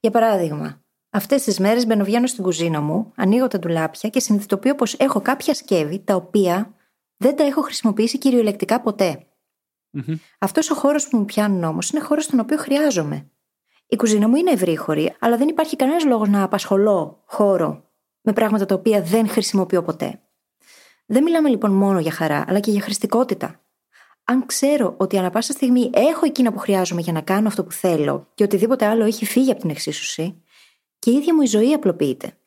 Για 0.00 0.10
παράδειγμα, 0.10 0.84
Αυτές 1.10 1.42
τις 1.42 1.58
μέρες 1.58 1.86
μπαίνω 1.86 2.26
στην 2.26 2.44
κουζίνα 2.44 2.80
μου, 2.80 3.12
ανοίγω 3.16 3.46
τα 3.46 3.58
ντουλάπια 3.58 4.08
και 4.08 4.20
συνειδητοποιώ 4.20 4.74
πως 4.74 4.94
έχω 4.94 5.20
κάποια 5.20 5.54
σκεύη 5.54 5.98
τα 6.04 6.14
οποία 6.14 6.74
δεν 7.16 7.36
τα 7.36 7.44
έχω 7.44 7.62
χρησιμοποιήσει 7.62 8.18
κυριολεκτικά 8.18 8.80
ποτέ. 8.80 9.26
Mm-hmm. 9.92 10.14
Αυτός 10.38 10.70
ο 10.70 10.74
χώρος 10.74 11.08
που 11.08 11.16
μου 11.16 11.24
πιάνουν 11.24 11.64
όμως 11.64 11.90
είναι 11.90 12.00
χώρος 12.00 12.24
στον 12.24 12.40
οποίο 12.40 12.56
χρειάζομαι. 12.56 13.30
Η 13.88 13.96
κουζίνα 13.96 14.28
μου 14.28 14.36
είναι 14.36 14.50
ευρύχωρη, 14.50 15.14
αλλά 15.18 15.36
δεν 15.36 15.48
υπάρχει 15.48 15.76
κανένας 15.76 16.04
λόγος 16.04 16.28
να 16.28 16.42
απασχολώ 16.42 17.22
χώρο 17.26 17.84
με 18.20 18.32
πράγματα 18.32 18.66
τα 18.66 18.74
οποία 18.74 19.02
δεν 19.02 19.28
χρησιμοποιώ 19.28 19.82
ποτέ. 19.82 20.20
Δεν 21.06 21.22
μιλάμε 21.22 21.48
λοιπόν 21.48 21.70
μόνο 21.70 21.98
για 21.98 22.12
χαρά, 22.12 22.44
αλλά 22.48 22.60
και 22.60 22.70
για 22.70 22.80
χρηστικότητα. 22.80 23.60
Αν 24.24 24.46
ξέρω 24.46 24.94
ότι 24.96 25.18
ανα 25.18 25.30
πάσα 25.30 25.52
στιγμή 25.52 25.90
έχω 25.94 26.26
εκείνα 26.26 26.52
που 26.52 26.58
χρειάζομαι 26.58 27.00
για 27.00 27.12
να 27.12 27.20
κάνω 27.20 27.48
αυτό 27.48 27.64
που 27.64 27.72
θέλω 27.72 28.30
και 28.34 28.42
οτιδήποτε 28.42 28.86
άλλο 28.86 29.04
έχει 29.04 29.26
φύγει 29.26 29.50
από 29.50 29.60
την 29.60 29.70
εξίσωση, 29.70 30.42
και 31.06 31.12
η 31.12 31.14
ίδια 31.14 31.34
μου 31.34 31.42
η 31.42 31.46
ζωή 31.46 31.72
απλοποιείται. 31.72 32.38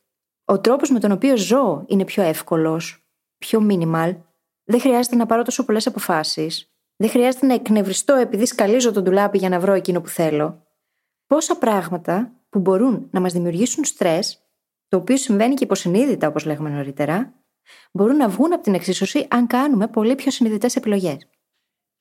Ο 0.46 0.60
τρόπος 0.60 0.90
με 0.90 1.00
τον 1.00 1.12
οποίο 1.12 1.38
ζω 1.38 1.84
είναι 1.88 2.06
πιο 2.06 2.24
εύκολος, 2.24 3.06
πιο 3.38 3.68
minimal. 3.70 4.18
Δεν 4.64 4.80
χρειάζεται 4.80 5.16
να 5.16 5.26
πάρω 5.26 5.44
τόσο 5.44 5.66
πολλές 5.66 5.88
αποφάσεις. 5.88 6.72
Δεν 6.96 7.10
χρειάζεται 7.10 7.46
να 7.46 7.54
εκνευριστώ 7.54 8.14
επειδή 8.16 8.46
σκαλίζω 8.46 8.92
τον 8.92 9.04
τουλάπι 9.04 9.38
για 9.38 9.50
να 9.50 9.60
βρω 9.60 9.74
εκείνο 9.74 10.02
που 10.02 10.08
θέλω. 10.08 10.68
Πόσα 11.28 11.58
πράγματα 11.58 12.32
που 12.50 12.60
μπορούν 12.60 13.08
να 13.12 13.20
μας 13.20 13.34
δημιουργήσουν 13.34 13.86
στρες, 13.86 14.40
το 14.88 14.98
οποίο 14.98 15.18
συμβαίνει 15.18 15.54
και 15.54 15.64
υποσυνείδητα, 15.64 16.28
όπως 16.28 16.46
λέγαμε 16.46 16.70
νωρίτερα, 16.70 17.34
μπορούν 17.92 18.16
να 18.16 18.30
βγουν 18.30 18.54
από 18.54 18.64
την 18.64 18.74
εξίσωση 18.74 19.28
αν 19.30 19.48
κάνουμε 19.48 19.88
πολύ 19.88 20.16
πιο 20.16 20.32
συνειδητές 20.32 20.76
επιλογές. 20.76 21.28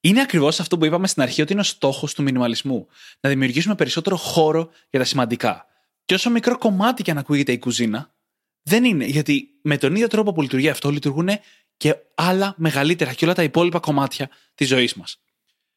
Είναι 0.01 0.21
ακριβώς 0.21 0.61
αυτό 0.61 0.79
που 0.79 0.85
είπαμε 0.85 1.07
στην 1.07 1.23
αρχή 1.23 1.43
ότι 1.43 1.53
είναι 1.53 1.61
ο 1.61 1.65
στόχος 1.65 2.15
του 2.15 2.23
μινιμαλισμού. 2.23 2.87
Να 3.21 3.31
δημιουργήσουμε 3.31 3.75
περισσότερο 3.75 4.17
χώρο 4.17 4.71
για 4.91 4.99
τα 4.99 5.05
σημαντικά. 5.05 5.68
Και 6.09 6.15
όσο 6.15 6.31
μικρό 6.31 6.59
κομμάτι 6.59 7.03
και 7.03 7.11
αν 7.11 7.19
ακούγεται 7.19 7.53
η 7.53 7.59
κουζίνα, 7.59 8.15
δεν 8.63 8.85
είναι. 8.85 9.05
Γιατί 9.05 9.49
με 9.63 9.77
τον 9.79 9.95
ίδιο 9.95 10.07
τρόπο 10.07 10.33
που 10.33 10.43
λειτουργεί 10.43 10.69
αυτό, 10.69 10.91
λειτουργούν 10.91 11.29
και 11.77 11.97
άλλα 12.15 12.55
μεγαλύτερα 12.57 13.13
και 13.13 13.25
όλα 13.25 13.35
τα 13.35 13.43
υπόλοιπα 13.43 13.79
κομμάτια 13.79 14.31
της 14.55 14.69
ζωής 14.69 14.95
μας. 14.95 15.21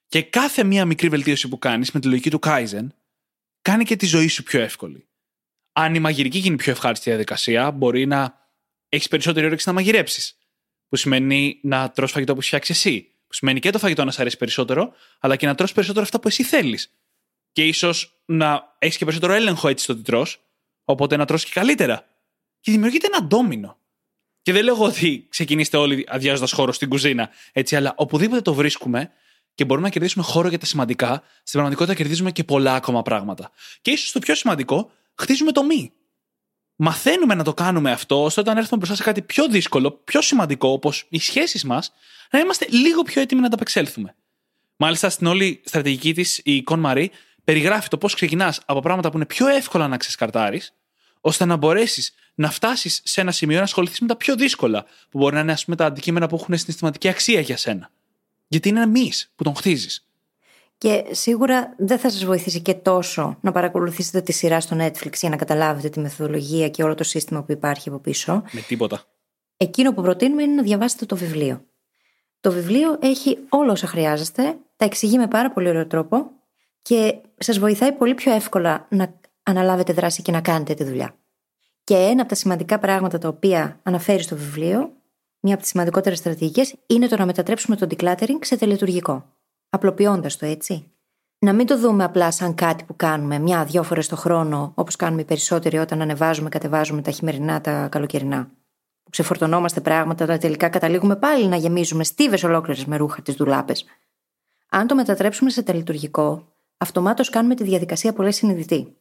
Και 0.08 0.22
κάθε 0.22 0.64
μία 0.64 0.86
μικρή 0.86 1.10
βελτίωση 1.10 1.48
που 1.48 1.58
κάνεις 1.58 1.92
με 1.92 2.00
τη 2.00 2.08
λογική 2.08 2.30
του 2.30 2.40
Kaizen, 2.42 2.88
κάνει 3.62 3.84
και 3.84 3.96
τη 3.96 4.06
ζωή 4.06 4.28
σου 4.28 4.44
πιο 4.44 4.62
εύκολη. 4.62 5.08
Αν 5.72 5.96
η 5.96 6.00
μαγειρική 6.00 6.38
γίνει 6.38 6.56
πιο 6.56 6.72
ευχάριστη 6.72 7.10
διαδικασία, 7.10 7.72
μπορεί 7.72 8.06
να 8.06 8.48
έχεις 8.90 9.08
περισσότερη 9.08 9.46
όρεξη 9.46 9.68
να 9.68 9.74
μαγειρέψεις. 9.74 10.38
Που 10.88 10.96
σημαίνει 10.96 11.60
να 11.64 11.92
τρως 11.92 12.12
φαγητό 12.12 12.32
που 12.32 12.38
έχεις 12.38 12.50
φτιάξει 12.50 12.72
εσύ. 12.72 13.16
Που 13.28 13.34
σημαίνει 13.34 13.60
και 13.60 13.70
το 13.70 13.80
φαγητό 13.80 14.04
να 14.06 14.12
σε 14.12 14.22
αρέσει 14.22 14.38
περισσότερο, 14.38 14.94
αλλά 15.20 15.36
και 15.36 15.46
να 15.46 15.56
τρως 15.56 15.72
περισσότερο 15.72 16.04
αυτά 16.04 16.20
που 16.20 16.28
εσύ 16.28 16.44
θέλεις 16.44 16.96
και 17.52 17.68
ίσως 17.68 18.22
να 18.26 18.76
έχεις 18.80 18.98
και 18.98 19.06
περισσότερο 19.06 19.34
έλεγχο 19.34 19.68
έτσι 19.68 19.84
στο 19.84 19.96
τι 19.96 20.02
τρως, 20.02 20.42
οπότε 20.84 21.18
να 21.18 21.26
τρως 21.26 21.44
και 21.46 21.52
καλύτερα. 21.54 22.06
Και 22.60 22.72
δημιουργείται 22.72 23.08
ένα 23.08 23.24
ντόμινο. 23.24 23.78
Και 24.42 24.52
δεν 24.52 24.64
λέω 24.64 24.78
ότι 24.78 25.26
ξεκινήστε 25.30 25.78
όλοι 25.78 26.06
αδειάζοντας 26.10 26.52
χώρο 26.52 26.72
στην 26.72 26.90
κουζίνα, 26.90 27.30
έτσι, 27.52 27.76
αλλά 27.76 27.94
οπουδήποτε 27.98 28.42
το 28.42 28.54
βρίσκουμε 28.54 29.12
και 29.54 29.66
μπορούμε 29.66 29.86
να 29.86 29.94
κερδίσουμε 29.94 30.24
χώρο 30.24 30.48
για 30.48 30.60
τα 30.60 30.66
σημαντικά, 30.66 31.24
στην 31.34 31.52
πραγματικότητα 31.52 31.96
κερδίζουμε 31.96 32.32
και 32.32 32.44
πολλά 32.44 32.76
ακόμα 32.76 33.02
πράγματα. 33.02 33.52
Και 33.82 33.92
ίσως 33.92 34.12
το 34.12 34.20
πιο 34.20 34.36
σημαντικό, 34.36 34.92
χτίζουμε 35.16 35.52
το 35.52 35.64
μη. 35.64 35.92
Μαθαίνουμε 36.76 37.36
να 37.36 37.44
το 37.44 37.54
κάνουμε 37.54 37.92
αυτό, 37.92 38.24
ώστε 38.24 38.40
όταν 38.40 38.58
έρθουμε 38.58 38.78
μπροστά 38.78 38.96
σε 38.96 39.04
κάτι 39.04 39.22
πιο 39.22 39.48
δύσκολο, 39.48 39.92
πιο 39.92 40.22
σημαντικό, 40.22 40.68
όπως 40.70 41.06
οι 41.10 41.20
σχέσεις 41.20 41.64
μας, 41.64 41.92
να 42.32 42.40
είμαστε 42.40 42.68
λίγο 42.70 43.02
πιο 43.02 43.22
έτοιμοι 43.22 43.42
να 43.42 43.50
τα 43.50 43.56
απεξέλθουμε. 43.56 44.16
Μάλιστα, 44.76 45.10
στην 45.10 45.28
όλη 45.28 45.62
στρατηγική 45.66 46.14
της, 46.14 46.42
η 46.44 46.64
Κον 46.64 46.80
Μαρή 46.80 47.12
περιγράφει 47.52 47.88
το 47.88 47.98
πώς 47.98 48.14
ξεκινάς 48.14 48.62
από 48.66 48.80
πράγματα 48.80 49.10
που 49.10 49.16
είναι 49.16 49.26
πιο 49.26 49.48
εύκολα 49.48 49.88
να 49.88 49.98
ξεσκαρτάρεις, 49.98 50.74
ώστε 51.22 51.46
να 51.46 51.56
μπορέσεις 51.56 52.14
να 52.36 52.50
φτάσεις 52.50 53.02
σε 53.04 53.22
ένα 53.22 53.32
σημείο 53.32 53.58
να 53.58 53.64
ασχοληθείς 53.64 54.00
με 54.00 54.08
τα 54.08 54.16
πιο 54.16 54.36
δύσκολα, 54.36 54.86
που 55.10 55.18
μπορεί 55.18 55.36
να 55.36 55.40
είναι 55.40 55.52
ας 55.52 55.64
πούμε, 55.64 55.76
τα 55.76 55.86
αντικείμενα 55.86 56.28
που 56.28 56.36
έχουν 56.36 56.58
συναισθηματική 56.58 57.08
αξία 57.08 57.40
για 57.40 57.58
σένα. 57.58 57.90
Γιατί 58.48 58.70
είναι 58.70 58.82
ένα 58.82 58.90
μη 58.90 59.12
που 59.36 59.44
τον 59.44 59.56
χτίζεις. 59.56 60.06
Και 60.78 61.06
σίγουρα 61.12 61.74
δεν 61.78 62.00
θα 62.00 62.10
σας 62.10 62.26
βοηθήσει 62.26 62.62
και 62.62 62.74
τόσο 62.74 63.38
να 63.42 63.52
παρακολουθήσετε 63.52 64.22
τη 64.22 64.32
σειρά 64.32 64.60
στο 64.60 64.78
Netflix 64.80 65.14
για 65.14 65.30
να 65.30 65.36
καταλάβετε 65.36 65.90
τη 65.90 66.00
μεθοδολογία 66.00 66.70
και 66.70 66.84
όλο 66.84 66.96
το 66.96 67.04
σύστημα 67.04 67.44
που 67.44 67.52
υπάρχει 67.52 67.90
από 67.90 68.00
πίσω. 68.00 68.44
Με 68.52 68.62
τίποτα. 68.62 69.04
Εκείνο 69.58 69.94
που 69.94 70.02
προτείνουμε 70.02 70.44
είναι 70.44 70.54
να 70.54 70.64
διαβάσετε 70.64 71.06
το 71.06 71.16
βιβλίο. 71.16 71.66
Το 72.40 72.52
βιβλίο 72.52 72.98
έχει 73.02 73.38
όλα 73.50 73.72
όσα 73.72 73.88
χρειάζεστε, 73.88 74.58
τα 74.78 74.86
εξηγεί 74.86 75.18
με 75.18 75.28
πάρα 75.28 75.52
πολύ 75.52 75.70
ωραίο 75.70 75.88
τρόπο 75.88 76.32
και 76.82 77.22
σας 77.38 77.60
βοηθάει 77.60 77.92
πολύ 77.92 78.14
πιο 78.14 78.34
εύκολα 78.34 78.88
να 78.90 79.20
αναλάβετε 79.44 79.94
δράση 79.94 80.22
και 80.22 80.32
να 80.32 80.42
κάνετε 80.42 80.74
τη 80.74 80.84
δουλειά. 80.84 81.16
Και 81.84 81.96
ένα 81.96 82.22
από 82.22 82.30
τα 82.30 82.36
σημαντικά 82.36 82.80
πράγματα 82.80 83.18
τα 83.18 83.28
οποία 83.28 83.80
αναφέρει 83.84 84.24
στο 84.24 84.36
βιβλίο, 84.36 84.92
μία 85.40 85.54
από 85.54 85.62
τις 85.62 85.72
σημαντικότερες 85.72 86.18
στρατηγικές, 86.18 86.76
είναι 86.88 87.08
το 87.08 87.18
να 87.18 87.26
μετατρέψουμε 87.26 87.76
το 87.76 87.88
decluttering 87.90 88.38
σε 88.42 88.58
τελετουργικό. 88.58 89.26
Απλοποιώντας 89.70 90.38
το 90.38 90.46
έτσι. 90.46 90.92
Να 91.40 91.54
μην 91.54 91.66
το 91.66 91.80
δούμε 91.80 92.04
απλά 92.04 92.32
σαν 92.32 92.56
κάτι 92.56 92.84
που 92.84 92.96
κάνουμε 92.96 93.40
μια-δυο 93.40 93.84
φορές 93.84 94.08
το 94.08 94.16
χρόνο, 94.16 94.72
όπως 94.76 94.96
κάνουμε 94.96 95.22
οι 95.22 95.26
περισσότεροι 95.26 95.78
όταν 95.78 96.02
ανεβάζουμε, 96.02 96.50
κατεβάζουμε 96.50 97.02
τα 97.02 97.12
χειμερινά, 97.12 97.62
τα 97.62 97.88
καλοκαιρινά. 97.88 98.52
Που 99.04 99.10
ξεφορτωνόμαστε 99.10 99.82
πράγματα, 99.82 100.24
αλλά 100.24 100.38
τελικά 100.38 100.70
καταλήγουμε 100.70 101.16
πάλι 101.16 101.48
να 101.48 101.56
γεμίζουμε 101.56 102.04
στίβες 102.04 102.44
ολόκληρες 102.44 102.86
με 102.86 102.98
ρούχα 102.98 103.22
τις 103.22 103.36
δουλάπε. 103.36 103.74
Αν 104.70 104.88
το 104.88 104.96
μετατρέψουμε 104.96 105.50
σε 105.50 105.64
τελετουργικό, 105.64 106.51
αυτομάτως 106.82 107.30
κάνουμε 107.30 107.56
τη 107.56 107.64
διαδικασία 107.64 108.14
πολύ 108.14 108.34
συνειδητή. 108.34 108.96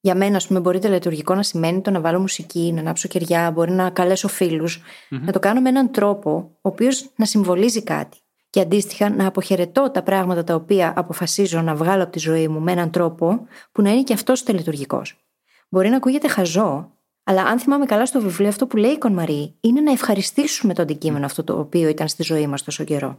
Για 0.00 0.14
μένα, 0.14 0.36
ας 0.36 0.46
πούμε, 0.46 0.60
μπορεί 0.60 0.78
τελετουργικό 0.78 1.34
να 1.34 1.42
σημαίνει 1.42 1.80
το 1.80 1.90
να 1.90 2.00
βάλω 2.00 2.20
μουσική, 2.20 2.72
να 2.72 2.80
ανάψω 2.80 3.08
κεριά, 3.08 3.50
μπορεί 3.50 3.72
να 3.72 3.90
καλέσω 3.90 4.28
να 5.08 5.32
το 5.32 5.38
κάνω 5.38 5.60
με 5.60 5.68
έναν 5.68 5.90
τρόπο 5.90 6.30
ο 6.52 6.68
οποίος 6.68 7.10
να 7.16 7.24
συμβολίζει 7.24 7.82
κάτι. 7.82 8.18
Και 8.50 8.60
αντίστοιχα 8.60 9.10
να 9.10 9.26
αποχαιρετώ 9.26 9.90
τα 9.90 10.02
πράγματα 10.02 10.44
τα 10.44 10.54
οποία 10.54 10.92
αποφασίζω 10.96 11.60
να 11.60 11.74
βγάλω 11.74 12.02
από 12.02 12.12
τη 12.12 12.18
ζωή 12.18 12.48
μου 12.48 12.60
με 12.60 12.72
έναν 12.72 12.90
τρόπο 12.90 13.46
που 13.72 13.82
να 13.82 13.90
είναι 13.90 14.02
και 14.02 14.12
αυτός 14.12 14.42
τελετουργικός. 14.42 15.16
Μπορεί 15.68 15.88
να 15.88 15.96
ακούγεται 15.96 16.28
χαζό, 16.28 16.92
αλλά 17.24 17.42
αν 17.42 17.58
θυμάμαι 17.58 17.86
καλά 17.86 18.06
στο 18.06 18.20
βιβλίο, 18.20 18.48
αυτό 18.48 18.66
που 18.66 18.76
λέει 18.76 18.92
η 18.92 18.98
Κονμαρή 18.98 19.54
είναι 19.60 19.80
να 19.80 19.92
ευχαριστήσουμε 19.92 20.74
το 20.74 20.82
αντικείμενο 20.82 21.24
αυτό 21.24 21.44
το 21.44 21.58
οποίο 21.58 21.88
ήταν 21.88 22.08
στη 22.08 22.22
ζωή 22.22 22.46
μας 22.46 22.62
τόσο 22.62 22.84
καιρό. 22.84 23.18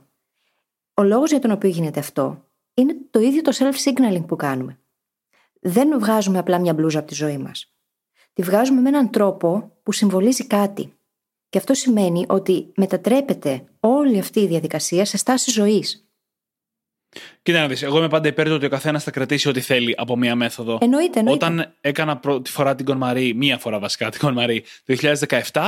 Ο 0.94 1.04
λόγος 1.04 1.30
για 1.30 1.40
τον 1.40 1.52
οποίο 1.52 1.70
γίνεται 1.70 2.00
αυτό 2.00 2.47
είναι 2.78 2.96
το 3.12 3.20
ίδιο 3.20 3.42
το 3.42 3.52
self-signaling 3.56 4.26
που 4.28 4.36
κάνουμε. 4.36 4.80
Δεν 5.62 6.00
βγάζουμε 6.00 6.38
απλά 6.38 6.60
μια 6.60 6.74
μπλούζα 6.74 7.00
από 7.00 7.08
τη 7.08 7.14
ζωή 7.14 7.38
μας. 7.38 7.74
Τη 8.34 8.42
βγάζουμε 8.42 8.82
με 8.82 8.90
έναν 8.90 9.10
τρόπο 9.10 9.72
που 9.84 9.92
συμβολίζει 9.92 10.48
κάτι. 10.48 10.94
Και 11.50 11.58
αυτό 11.58 11.74
σημαίνει 11.74 12.26
ότι 12.28 12.72
μετατρέπεται 12.76 13.64
όλη 13.80 14.20
αυτή 14.20 14.40
η 14.40 14.48
διαδικασία 14.48 15.06
σε 15.06 15.18
στάση 15.18 15.52
ζωής. 15.52 16.08
Κοίτα 17.42 17.60
να 17.60 17.68
δεις, 17.68 17.82
εγώ 17.82 17.98
είμαι 17.98 18.08
πάντα 18.08 18.28
υπέρ 18.28 18.48
του 18.48 18.54
ότι 18.54 18.66
ο 18.66 18.70
καθένας 18.70 19.04
θα 19.04 19.12
κρατήσει 19.12 19.50
ό,τι 19.50 19.62
θέλει 19.62 19.94
από 19.98 20.18
μία 20.18 20.36
μέθοδο. 20.36 20.78
Εννοείται, 20.82 21.20
εννοείται. 21.20 21.46
Όταν 21.46 21.74
έκανα 21.82 22.18
πρώτη 22.18 22.50
φορά 22.50 22.76
την 22.76 22.86
Κονμαρή, 22.86 23.34
μία 23.34 23.58
φορά 23.58 23.80
βασικά 23.80 24.10
την 24.10 24.20
Κονμαρή, 24.20 24.64
το 24.86 24.96
2017, 25.52 25.62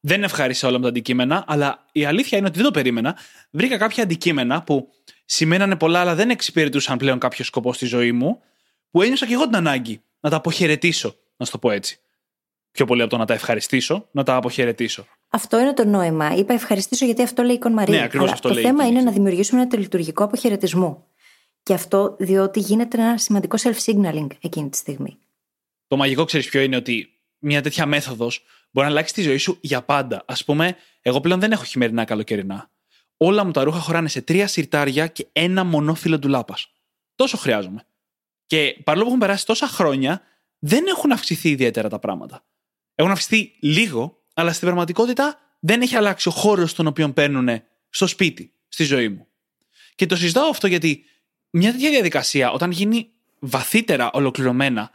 δεν 0.00 0.22
ευχάρισα 0.22 0.68
όλα 0.68 0.76
με 0.76 0.82
τα 0.82 0.88
αντικείμενα, 0.88 1.44
αλλά 1.46 1.86
η 1.92 2.04
αλήθεια 2.04 2.38
είναι 2.38 2.46
ότι 2.46 2.56
δεν 2.56 2.66
το 2.66 2.70
περίμενα. 2.70 3.16
Βρήκα 3.50 3.76
κάποια 3.76 4.02
αντικείμενα 4.02 4.62
που 4.62 4.88
σημαίνανε 5.30 5.76
πολλά, 5.76 6.00
αλλά 6.00 6.14
δεν 6.14 6.30
εξυπηρετούσαν 6.30 6.98
πλέον 6.98 7.18
κάποιο 7.18 7.44
σκοπό 7.44 7.72
στη 7.72 7.86
ζωή 7.86 8.12
μου, 8.12 8.40
που 8.90 9.02
ένιωσα 9.02 9.26
και 9.26 9.32
εγώ 9.32 9.44
την 9.44 9.56
ανάγκη 9.56 10.02
να 10.20 10.30
τα 10.30 10.36
αποχαιρετήσω, 10.36 11.16
να 11.36 11.46
σου 11.46 11.52
το 11.52 11.58
πω 11.58 11.70
έτσι. 11.70 12.00
Πιο 12.70 12.84
πολύ 12.84 13.02
από 13.02 13.10
το 13.10 13.16
να 13.16 13.24
τα 13.24 13.34
ευχαριστήσω, 13.34 14.08
να 14.10 14.22
τα 14.22 14.34
αποχαιρετήσω. 14.34 15.06
Αυτό 15.28 15.60
είναι 15.60 15.74
το 15.74 15.84
νόημα. 15.84 16.34
Είπα 16.34 16.54
ευχαριστήσω 16.54 17.04
γιατί 17.04 17.22
αυτό 17.22 17.42
λέει 17.42 17.54
η 17.54 17.58
Κονμαρία. 17.58 17.96
Ναι, 17.98 18.04
ακριβώς 18.04 18.32
αυτό 18.32 18.48
το 18.48 18.54
λέει 18.54 18.62
θέμα 18.62 18.82
η 18.82 18.86
είναι 18.86 18.88
κίνηση. 18.88 19.04
να 19.04 19.12
δημιουργήσουμε 19.12 19.60
ένα 19.60 19.70
τελειτουργικό 19.70 20.24
αποχαιρετισμό. 20.24 21.06
Και 21.62 21.74
αυτό 21.74 22.16
διότι 22.18 22.60
γίνεται 22.60 23.00
ένα 23.00 23.18
σημαντικό 23.18 23.56
self-signaling 23.62 24.26
εκείνη 24.40 24.68
τη 24.68 24.76
στιγμή. 24.76 25.18
Το 25.86 25.96
μαγικό 25.96 26.24
ξέρεις 26.24 26.48
ποιο 26.48 26.60
είναι 26.60 26.76
ότι 26.76 27.08
μια 27.38 27.62
τέτοια 27.62 27.86
μέθοδος 27.86 28.44
μπορεί 28.70 28.86
να 28.86 28.92
αλλάξει 28.92 29.14
τη 29.14 29.22
ζωή 29.22 29.36
σου 29.36 29.58
για 29.60 29.82
πάντα. 29.82 30.22
Α 30.26 30.34
πούμε, 30.44 30.76
εγώ 31.00 31.20
πλέον 31.20 31.40
δεν 31.40 31.52
έχω 31.52 31.64
χειμερινά 31.64 32.04
καλοκαιρινά. 32.04 32.70
Όλα 33.22 33.44
μου 33.44 33.50
τα 33.50 33.64
ρούχα 33.64 33.78
χωράνε 33.78 34.08
σε 34.08 34.20
τρία 34.20 34.46
σιρτάρια 34.46 35.06
και 35.06 35.26
ένα 35.32 35.64
μονόφυλλο 35.64 36.18
ντουλάπα. 36.18 36.54
Τόσο 37.14 37.36
χρειάζομαι. 37.36 37.86
Και 38.46 38.76
παρόλο 38.84 39.04
που 39.04 39.10
έχουν 39.10 39.20
περάσει 39.20 39.46
τόσα 39.46 39.66
χρόνια, 39.66 40.22
δεν 40.58 40.86
έχουν 40.86 41.12
αυξηθεί 41.12 41.48
ιδιαίτερα 41.48 41.88
τα 41.88 41.98
πράγματα. 41.98 42.44
Έχουν 42.94 43.12
αυξηθεί 43.12 43.52
λίγο, 43.60 44.22
αλλά 44.34 44.52
στην 44.52 44.66
πραγματικότητα 44.66 45.38
δεν 45.60 45.80
έχει 45.80 45.96
αλλάξει 45.96 46.28
ο 46.28 46.30
χώρος 46.30 46.74
τον 46.74 46.86
οποίο 46.86 47.12
παίρνουν 47.12 47.62
στο 47.90 48.06
σπίτι, 48.06 48.52
στη 48.68 48.84
ζωή 48.84 49.08
μου. 49.08 49.26
Και 49.94 50.06
το 50.06 50.16
συζητάω 50.16 50.48
αυτό 50.48 50.66
γιατί 50.66 51.04
μια 51.50 51.72
τέτοια 51.72 51.90
διαδικασία, 51.90 52.50
όταν 52.50 52.70
γίνει 52.70 53.10
βαθύτερα 53.38 54.10
ολοκληρωμένα, 54.12 54.90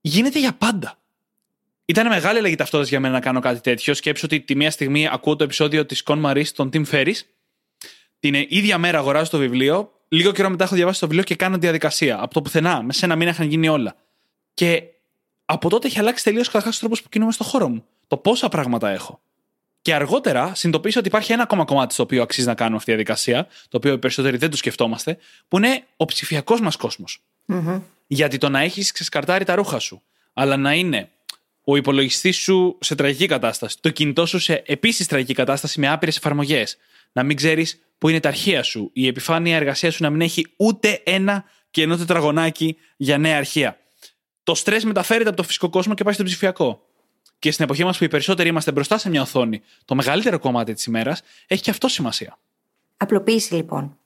γίνεται 0.00 0.38
για 0.38 0.52
πάντα. 0.52 0.98
Ήταν 1.84 2.08
μεγάλη 2.08 2.38
αλλαγή 2.38 2.54
ταυτότητας 2.54 2.90
για 2.90 3.00
μένα 3.00 3.14
να 3.14 3.20
κάνω 3.20 3.40
κάτι 3.40 3.60
τέτοιο. 3.60 3.94
Σκέψω 3.94 4.26
ότι 4.26 4.40
τη 4.40 4.56
μία 4.56 4.70
στιγμή 4.70 5.08
ακούω 5.08 5.36
το 5.36 5.44
επεισόδιο 5.44 5.86
της 5.86 6.02
Con 6.06 6.24
Marie 6.24 6.44
στον 6.44 6.70
Tim 6.72 6.84
Ferris. 6.86 7.16
Την 8.24 8.46
ίδια 8.48 8.78
μέρα 8.78 8.98
αγοράζω 8.98 9.30
το 9.30 9.38
βιβλίο. 9.38 9.92
Λίγο 10.08 10.32
καιρό 10.32 10.50
μετά 10.50 10.64
έχω 10.64 10.74
διαβάσει 10.74 11.00
το 11.00 11.06
βιβλίο 11.06 11.24
και 11.24 11.34
κάνω 11.34 11.54
τη 11.54 11.60
διαδικασία. 11.60 12.22
Από 12.22 12.34
το 12.34 12.42
πουθενά. 12.42 12.82
Μέσα 12.82 12.98
σε 12.98 13.04
ένα 13.04 13.16
μήνα 13.16 13.30
είχαν 13.30 13.48
γίνει 13.48 13.68
όλα. 13.68 13.96
Και 14.54 14.82
από 15.44 15.68
τότε 15.68 15.86
έχει 15.86 15.98
αλλάξει 15.98 16.24
τελείως 16.24 16.46
καταρχάς 16.46 16.76
ο 16.76 16.80
τρόπος 16.80 17.02
που 17.02 17.08
κινούμαι 17.08 17.32
στο 17.32 17.44
χώρο 17.44 17.68
μου. 17.68 17.84
Το 18.06 18.16
πόσα 18.16 18.48
πράγματα 18.48 18.90
έχω. 18.90 19.20
Και 19.82 19.94
αργότερα 19.94 20.54
συνειδητοποίησα 20.54 20.98
ότι 20.98 21.08
υπάρχει 21.08 21.32
ένα 21.32 21.42
ακόμα 21.42 21.64
κομμάτι 21.64 21.94
στο 21.94 22.02
οποίο 22.02 22.22
αξίζει 22.22 22.46
να 22.46 22.54
κάνουμε 22.54 22.76
αυτή 22.76 22.90
τη 22.90 22.96
διαδικασία, 22.96 23.46
το 23.68 23.76
οποίο 23.76 23.92
οι 23.92 23.98
περισσότεροι 23.98 24.36
δεν 24.36 24.50
το 24.50 24.56
σκεφτόμαστε, 24.56 25.18
που 25.48 25.56
είναι 25.56 25.84
ο 25.96 26.04
ψηφιακός 26.04 26.60
μας 26.60 26.76
κόσμος. 26.76 27.22
Γιατί 28.06 28.38
το 28.38 28.48
να 28.48 28.60
έχεις 28.60 28.92
ξεσκαρτάρει 28.92 29.44
τα 29.44 29.54
ρούχα 29.54 29.78
σου, 29.78 30.02
αλλά 30.32 30.56
να 30.56 30.72
είναι 30.72 31.08
ο 31.64 31.76
υπολογιστής 31.76 32.36
σου 32.36 32.78
σε 32.80 32.94
τραγική 32.94 33.26
κατάσταση, 33.26 33.76
το 33.80 33.90
κινητό 33.90 34.26
σου 34.26 34.38
σε 34.38 34.62
επίσης 34.66 35.06
τραγική 35.06 35.34
κατάσταση 35.34 35.80
με 35.80 35.88
άπειρες 35.88 36.16
εφαρμογές, 36.16 36.76
να 37.14 37.22
μην 37.22 37.36
ξέρεις 37.36 37.78
που 37.98 38.08
είναι 38.08 38.20
τα 38.20 38.28
αρχεία 38.28 38.62
σου, 38.62 38.90
η 38.92 39.06
επιφάνεια 39.06 39.56
εργασία 39.56 39.90
σου 39.90 40.02
να 40.02 40.10
μην 40.10 40.20
έχει 40.20 40.46
ούτε 40.56 41.00
ένα 41.04 41.44
κενό 41.70 41.96
τετραγωνάκι 41.96 42.76
για 42.96 43.18
νέα 43.18 43.36
αρχεία. 43.36 43.78
Το 44.42 44.54
στρες 44.54 44.84
μεταφέρεται 44.84 45.28
από 45.28 45.36
το 45.36 45.42
φυσικό 45.42 45.70
κόσμο 45.70 45.94
και 45.94 46.04
πάει 46.04 46.14
στο 46.14 46.22
ψηφιακό. 46.22 46.86
Και 47.38 47.50
στην 47.50 47.64
εποχή 47.64 47.84
μας 47.84 47.98
που 47.98 48.04
οι 48.04 48.08
περισσότεροι 48.08 48.48
είμαστε 48.48 48.72
μπροστά 48.72 48.98
σε 48.98 49.10
μια 49.10 49.22
οθόνη, 49.22 49.62
το 49.84 49.94
μεγαλύτερο 49.94 50.38
κομμάτι 50.38 50.72
της 50.72 50.84
ημέρας 50.84 51.22
έχει 51.46 51.62
και 51.62 51.70
αυτό 51.70 51.88
σημασία. 51.88 52.38
Απλοποίηση 52.96 53.54
λοιπόν. 53.54 53.98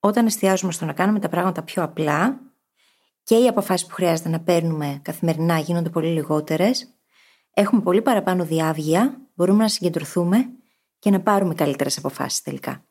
Όταν 0.00 0.26
εστιάζουμε 0.26 0.72
στο 0.72 0.84
να 0.84 0.92
κάνουμε 0.92 1.18
τα 1.18 1.28
πράγματα 1.28 1.62
πιο 1.62 1.82
απλά 1.82 2.40
και 3.22 3.36
οι 3.36 3.46
αποφάσεις 3.46 3.86
που 3.86 3.94
χρειάζεται 3.94 4.28
να 4.28 4.40
παίρνουμε 4.40 5.00
καθημερινά 5.02 5.58
γίνονται 5.58 5.88
πολύ 5.88 6.08
λιγότερες, 6.08 6.88
έχουμε 7.54 7.82
πολύ 7.82 8.02
παραπάνω 8.02 8.44
διάβγεια, 8.44 9.20
μπορούμε 9.34 9.62
να 9.62 9.68
συγκεντρωθούμε 9.68 10.50
και 11.04 11.10
να 11.10 11.20
πάρουμε 11.20 11.54
καλύτερες 11.54 11.98
αποφάσεις 11.98 12.42
τελικά. 12.42 12.84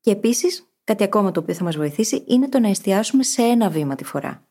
Και 0.00 0.10
επίσης, 0.10 0.66
κάτι 0.84 1.04
ακόμα 1.04 1.30
το 1.30 1.40
οποίο 1.40 1.54
θα 1.54 1.64
μας 1.64 1.76
βοηθήσει 1.76 2.24
είναι 2.26 2.48
το 2.48 2.58
να 2.58 2.68
εστιάσουμε 2.68 3.22
σε 3.22 3.42
ένα 3.42 3.68
βήμα 3.68 3.94
τη 3.94 4.04
φορά. 4.04 4.48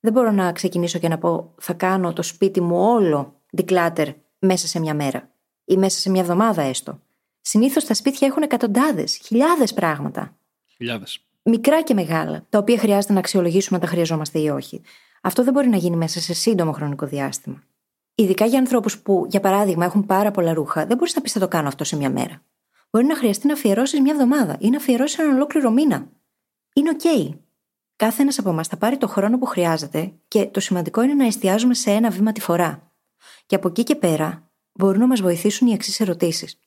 Δεν 0.00 0.12
μπορώ 0.12 0.30
να 0.30 0.52
ξεκινήσω 0.52 0.98
και 0.98 1.08
να 1.08 1.18
πω 1.18 1.54
θα 1.60 1.72
κάνω 1.72 2.12
το 2.12 2.22
σπίτι 2.22 2.60
μου 2.60 2.76
όλο 2.76 3.42
declutter 3.56 4.14
μέσα 4.38 4.66
σε 4.66 4.80
μια 4.80 4.94
μέρα 4.94 5.34
ή 5.64 5.76
μέσα 5.76 5.98
σε 5.98 6.10
μια 6.10 6.20
εβδομάδα 6.20 6.62
έστω. 6.62 7.02
Συνήθως 7.40 7.84
τα 7.84 7.94
σπίτια 7.94 8.26
έχουν 8.26 8.42
εκατοντάδες, 8.42 9.16
χιλιάδες 9.16 9.74
πράγματα. 9.74 10.36
Χιλιάδες. 10.76 11.26
Μικρά 11.42 11.82
και 11.82 11.94
μεγάλα, 11.94 12.46
τα 12.48 12.58
οποία 12.58 12.78
χρειάζεται 12.78 13.12
να 13.12 13.18
αξιολογήσουμε 13.18 13.78
αν 13.78 13.84
τα 13.84 13.90
χρειαζόμαστε 13.90 14.38
ή 14.38 14.48
όχι. 14.48 14.82
Αυτό 15.22 15.44
δεν 15.44 15.52
μπορεί 15.52 15.68
να 15.68 15.76
γίνει 15.76 15.96
μέσα 15.96 16.20
σε 16.20 16.34
σύντομο 16.34 16.72
χρονικό 16.72 17.06
διάστημα. 17.06 17.62
Ειδικά 18.18 18.46
για 18.46 18.58
ανθρώπους 18.58 18.98
που, 18.98 19.26
για 19.28 19.40
παράδειγμα, 19.40 19.84
έχουν 19.84 20.06
πάρα 20.06 20.30
πολλά 20.30 20.54
ρούχα, 20.54 20.86
δεν 20.86 20.96
μπορείς 20.96 21.14
να 21.14 21.20
πεις 21.20 21.32
θα 21.32 21.40
το 21.40 21.48
κάνω 21.48 21.68
αυτό 21.68 21.84
σε 21.84 21.96
μια 21.96 22.10
μέρα. 22.10 22.42
Μπορεί 22.90 23.04
να 23.06 23.16
χρειαστεί 23.16 23.46
να 23.46 23.52
αφιερώσεις 23.52 24.00
μια 24.00 24.12
εβδομάδα 24.12 24.56
ή 24.60 24.70
να 24.70 24.76
αφιερώσεις 24.76 25.18
έναν 25.18 25.34
ολόκληρο 25.34 25.70
μήνα. 25.70 26.08
Είναι 26.72 26.90
οκ. 26.90 27.34
Κάθε 27.96 28.22
ένας 28.22 28.38
από 28.38 28.48
εμάς 28.48 28.68
θα 28.68 28.76
πάρει 28.76 28.96
το 28.96 29.08
χρόνο 29.08 29.38
που 29.38 29.46
χρειάζεται 29.46 30.12
και 30.28 30.46
το 30.46 30.60
σημαντικό 30.60 31.02
είναι 31.02 31.14
να 31.14 31.26
εστιάζουμε 31.26 31.74
σε 31.74 31.90
ένα 31.90 32.10
βήμα 32.10 32.32
τη 32.32 32.40
φορά. 32.40 32.92
Και 33.46 33.54
από 33.54 33.68
εκεί 33.68 33.82
και 33.82 33.94
πέρα 33.94 34.50
μπορούν 34.72 35.00
να 35.00 35.06
μας 35.06 35.20
βοηθήσουν 35.20 35.68
οι 35.68 35.72
εξής 35.72 36.00
ερωτήσεις. 36.00 36.60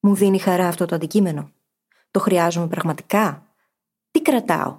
Μου 0.00 0.14
δίνει 0.14 0.38
χαρά 0.38 0.68
αυτό 0.68 0.86
το 0.86 0.94
αντικείμενο; 0.94 1.52
Το 2.10 2.20
χρειάζομαι 2.20 2.66
πραγματικά; 2.66 3.46
Τι 4.10 4.22
κρατάω; 4.22 4.78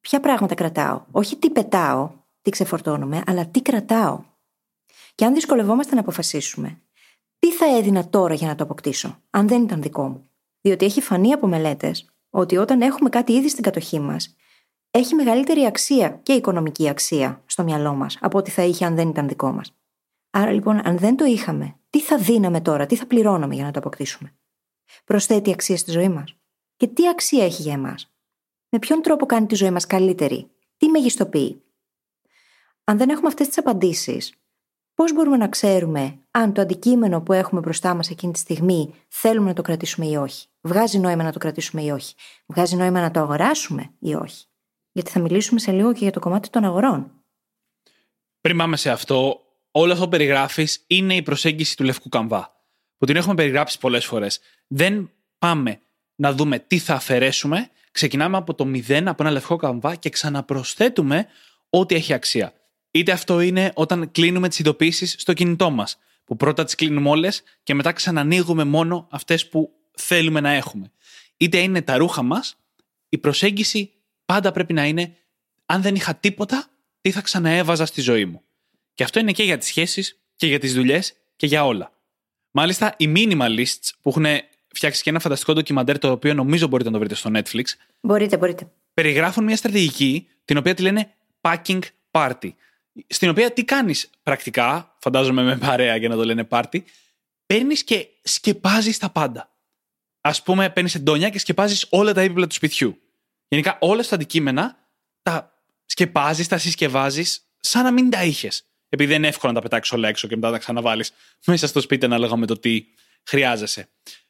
Ποια 0.00 0.20
πράγματα 0.20 0.54
κρατάω; 0.54 1.02
Όχι 1.10 1.36
τι 1.36 1.50
πετάω, 1.50 2.10
τι 2.42 2.50
ξεφορτώνομαι, 2.50 3.22
αλλά 3.26 3.46
τι 3.46 3.62
κρατάω. 3.62 4.22
Και 5.18 5.24
αν 5.24 5.34
δυσκολευόμαστε 5.34 5.94
να 5.94 6.00
αποφασίσουμε, 6.00 6.82
τι 7.38 7.52
θα 7.52 7.76
έδινα 7.76 8.08
τώρα 8.08 8.34
για 8.34 8.46
να 8.46 8.54
το 8.54 8.64
αποκτήσω, 8.64 9.22
αν 9.30 9.48
δεν 9.48 9.62
ήταν 9.62 9.82
δικό 9.82 10.08
μου; 10.08 10.30
Διότι 10.60 10.84
έχει 10.84 11.00
φανεί 11.00 11.32
από 11.32 11.46
μελέτες 11.46 12.10
ότι 12.30 12.56
όταν 12.56 12.80
έχουμε 12.80 13.08
κάτι 13.08 13.32
ήδη 13.32 13.48
στην 13.48 13.62
κατοχή 13.62 14.00
μας, 14.00 14.36
έχει 14.90 15.14
μεγαλύτερη 15.14 15.64
αξία 15.64 16.10
και 16.10 16.32
οικονομική 16.32 16.88
αξία 16.88 17.42
στο 17.46 17.62
μυαλό 17.62 17.94
μας 17.94 18.18
από 18.20 18.38
ό,τι 18.38 18.50
θα 18.50 18.62
είχε 18.62 18.84
αν 18.84 18.94
δεν 18.94 19.08
ήταν 19.08 19.28
δικό 19.28 19.52
μας. 19.52 19.78
Άρα 20.30 20.52
λοιπόν, 20.52 20.86
αν 20.86 20.98
δεν 20.98 21.16
το 21.16 21.24
είχαμε, 21.24 21.78
τι 21.90 22.00
θα 22.00 22.18
δίναμε 22.18 22.60
τώρα, 22.60 22.86
τι 22.86 22.96
θα 22.96 23.06
πληρώναμε 23.06 23.54
για 23.54 23.64
να 23.64 23.70
το 23.70 23.78
αποκτήσουμε; 23.78 24.36
Προσθέτει 25.04 25.52
αξία 25.52 25.76
στη 25.76 25.90
ζωή 25.90 26.08
μας; 26.08 26.36
Και 26.76 26.86
τι 26.86 27.08
αξία 27.08 27.44
έχει 27.44 27.62
για 27.62 27.72
εμάς; 27.72 28.14
Με 28.68 28.78
ποιον 28.78 29.02
τρόπο 29.02 29.26
κάνει 29.26 29.46
τη 29.46 29.54
ζωή 29.54 29.70
μας 29.70 29.86
καλύτερη, 29.86 30.50
τι 30.76 30.88
μεγιστοποιεί; 30.88 31.62
Αν 32.84 32.98
δεν 32.98 33.08
έχουμε 33.08 33.28
αυτές 33.28 33.46
τις 33.46 33.58
απαντήσεις, 33.58 34.37
πώς 34.98 35.12
μπορούμε 35.12 35.36
να 35.36 35.48
ξέρουμε 35.48 36.18
αν 36.30 36.52
το 36.52 36.60
αντικείμενο 36.60 37.20
που 37.20 37.32
έχουμε 37.32 37.60
μπροστά 37.60 37.94
μας 37.94 38.10
εκείνη 38.10 38.32
τη 38.32 38.38
στιγμή 38.38 38.94
θέλουμε 39.08 39.48
να 39.48 39.54
το 39.54 39.62
κρατήσουμε 39.62 40.06
ή 40.06 40.16
όχι; 40.16 40.46
Βγάζει 40.60 40.98
νόημα 40.98 41.22
να 41.22 41.32
το 41.32 41.38
κρατήσουμε 41.38 41.82
ή 41.82 41.90
όχι; 41.90 42.14
Βγάζει 42.46 42.76
νόημα 42.76 43.00
να 43.00 43.10
το 43.10 43.20
αγοράσουμε 43.20 43.90
ή 43.98 44.14
όχι; 44.14 44.44
Γιατί 44.92 45.10
θα 45.10 45.20
μιλήσουμε 45.20 45.60
σε 45.60 45.72
λίγο 45.72 45.92
και 45.92 45.98
για 45.98 46.10
το 46.10 46.20
κομμάτι 46.20 46.50
των 46.50 46.64
αγορών. 46.64 47.12
Πριν 48.40 48.56
πάμε 48.56 48.76
σε 48.76 48.90
αυτό, 48.90 49.40
όλο 49.70 49.92
αυτό 49.92 50.04
που 50.04 50.10
περιγράφεις 50.10 50.84
είναι 50.86 51.14
η 51.14 51.22
προσέγγιση 51.22 51.76
του 51.76 51.84
λευκού 51.84 52.08
καμβά. 52.08 52.56
Που 52.98 53.06
την 53.06 53.16
έχουμε 53.16 53.34
περιγράψει 53.34 53.78
πολλές 53.78 54.04
φορές. 54.04 54.40
Δεν 54.66 55.10
πάμε 55.38 55.80
να 56.14 56.32
δούμε 56.32 56.58
τι 56.58 56.78
θα 56.78 56.94
αφαιρέσουμε, 56.94 57.70
ξεκινάμε 57.90 58.36
από 58.36 58.54
το 58.54 58.64
μηδέν, 58.64 59.08
από 59.08 59.22
ένα 59.22 59.32
λευκό 59.32 59.56
καμβά 59.56 59.94
και 59.94 60.10
ξαναπροσθέτουμε 60.10 61.26
ό,τι 61.70 61.94
έχει 61.94 62.12
αξία. 62.12 62.52
Είτε 62.98 63.12
αυτό 63.12 63.40
είναι 63.40 63.72
όταν 63.74 64.10
κλείνουμε 64.10 64.48
τις 64.48 64.58
ειδοποιήσεις 64.58 65.14
στο 65.18 65.32
κινητό 65.32 65.70
μας, 65.70 65.98
που 66.24 66.36
πρώτα 66.36 66.64
τις 66.64 66.74
κλείνουμε 66.74 67.08
όλες 67.08 67.42
και 67.62 67.74
μετά 67.74 67.92
ξανανοίγουμε 67.92 68.64
μόνο 68.64 69.06
αυτές 69.10 69.48
που 69.48 69.70
θέλουμε 69.94 70.40
να 70.40 70.50
έχουμε. 70.50 70.90
Είτε 71.36 71.58
είναι 71.58 71.82
τα 71.82 71.96
ρούχα 71.96 72.22
μας, 72.22 72.56
η 73.08 73.18
προσέγγιση 73.18 73.92
πάντα 74.24 74.52
πρέπει 74.52 74.72
να 74.72 74.86
είναι 74.86 75.16
αν 75.66 75.82
δεν 75.82 75.94
είχα 75.94 76.14
τίποτα, 76.14 76.66
τι 77.00 77.10
θα 77.10 77.20
ξαναέβαζα 77.20 77.86
στη 77.86 78.00
ζωή 78.00 78.24
μου. 78.24 78.42
Και 78.94 79.02
αυτό 79.02 79.18
είναι 79.18 79.32
και 79.32 79.42
για 79.42 79.58
τις 79.58 79.68
σχέσεις 79.68 80.20
και 80.36 80.46
για 80.46 80.58
τις 80.58 80.74
δουλειές 80.74 81.14
και 81.36 81.46
για 81.46 81.64
όλα. 81.66 81.92
Μάλιστα, 82.50 82.94
οι 82.96 83.12
minimalists 83.16 83.90
που 84.02 84.08
έχουν 84.08 84.26
φτιάξει 84.74 85.02
και 85.02 85.10
ένα 85.10 85.18
φανταστικό 85.18 85.52
ντοκιμαντέρ 85.52 85.98
το 85.98 86.10
οποίο 86.10 86.34
νομίζω 86.34 86.66
μπορείτε 86.66 86.88
να 86.90 86.94
το 86.98 87.00
βρείτε 87.00 87.14
στο 87.14 87.30
Netflix, 87.34 87.64
Μπορείτε, 88.00 88.36
μπορείτε. 88.36 88.70
περιγράφουν 88.94 89.44
μια 89.44 89.56
στρατηγική 89.56 90.28
την 90.44 90.56
οποία 90.56 90.74
τη 90.74 90.82
λένε 90.82 91.14
packing 91.40 91.80
party. 92.10 92.50
Στην 93.06 93.28
οποία 93.28 93.52
τι 93.52 93.64
κάνεις 93.64 94.10
πρακτικά, 94.22 94.96
φαντάζομαι 94.98 95.42
με 95.42 95.56
παρέα 95.56 95.96
για 95.96 96.08
να 96.08 96.16
το 96.16 96.24
λένε 96.24 96.46
party, 96.50 96.82
παίρνεις 97.46 97.84
και 97.84 98.06
σκεπάζεις 98.22 98.98
τα 98.98 99.10
πάντα. 99.10 99.50
Α 100.20 100.42
πούμε, 100.42 100.70
παίρνεις 100.70 100.94
εντόνια 100.94 101.28
και 101.28 101.38
σκεπάζεις 101.38 101.86
όλα 101.90 102.12
τα 102.12 102.20
έπιπλα 102.20 102.46
του 102.46 102.54
σπιτιού. 102.54 102.98
Γενικά, 103.48 103.78
όλα 103.80 104.02
τα 104.02 104.14
αντικείμενα 104.14 104.76
τα 105.22 105.62
σκεπάζεις, 105.84 106.48
τα 106.48 106.58
συσκευάζεις 106.58 107.42
σαν 107.60 107.82
να 107.82 107.90
μην 107.90 108.10
τα 108.10 108.24
είχες. 108.24 108.64
Επειδή 108.88 109.10
δεν 109.10 109.18
είναι 109.18 109.28
εύκολο 109.28 109.52
να 109.52 109.58
τα 109.58 109.68
πετάξεις 109.68 109.94
όλα 109.94 110.08
έξω 110.08 110.28
και 110.28 110.34
μετά 110.34 110.46
να 110.46 110.52
τα 110.52 110.58
ξαναβάλεις 110.58 111.12
μέσα 111.46 111.66
στο 111.66 111.80
σπίτι 111.80 112.04
ανάλογα 112.04 112.36
με 112.36 112.46
το 112.46 112.58
τι 112.58 112.86
χρειάζεσαι. 113.24 113.88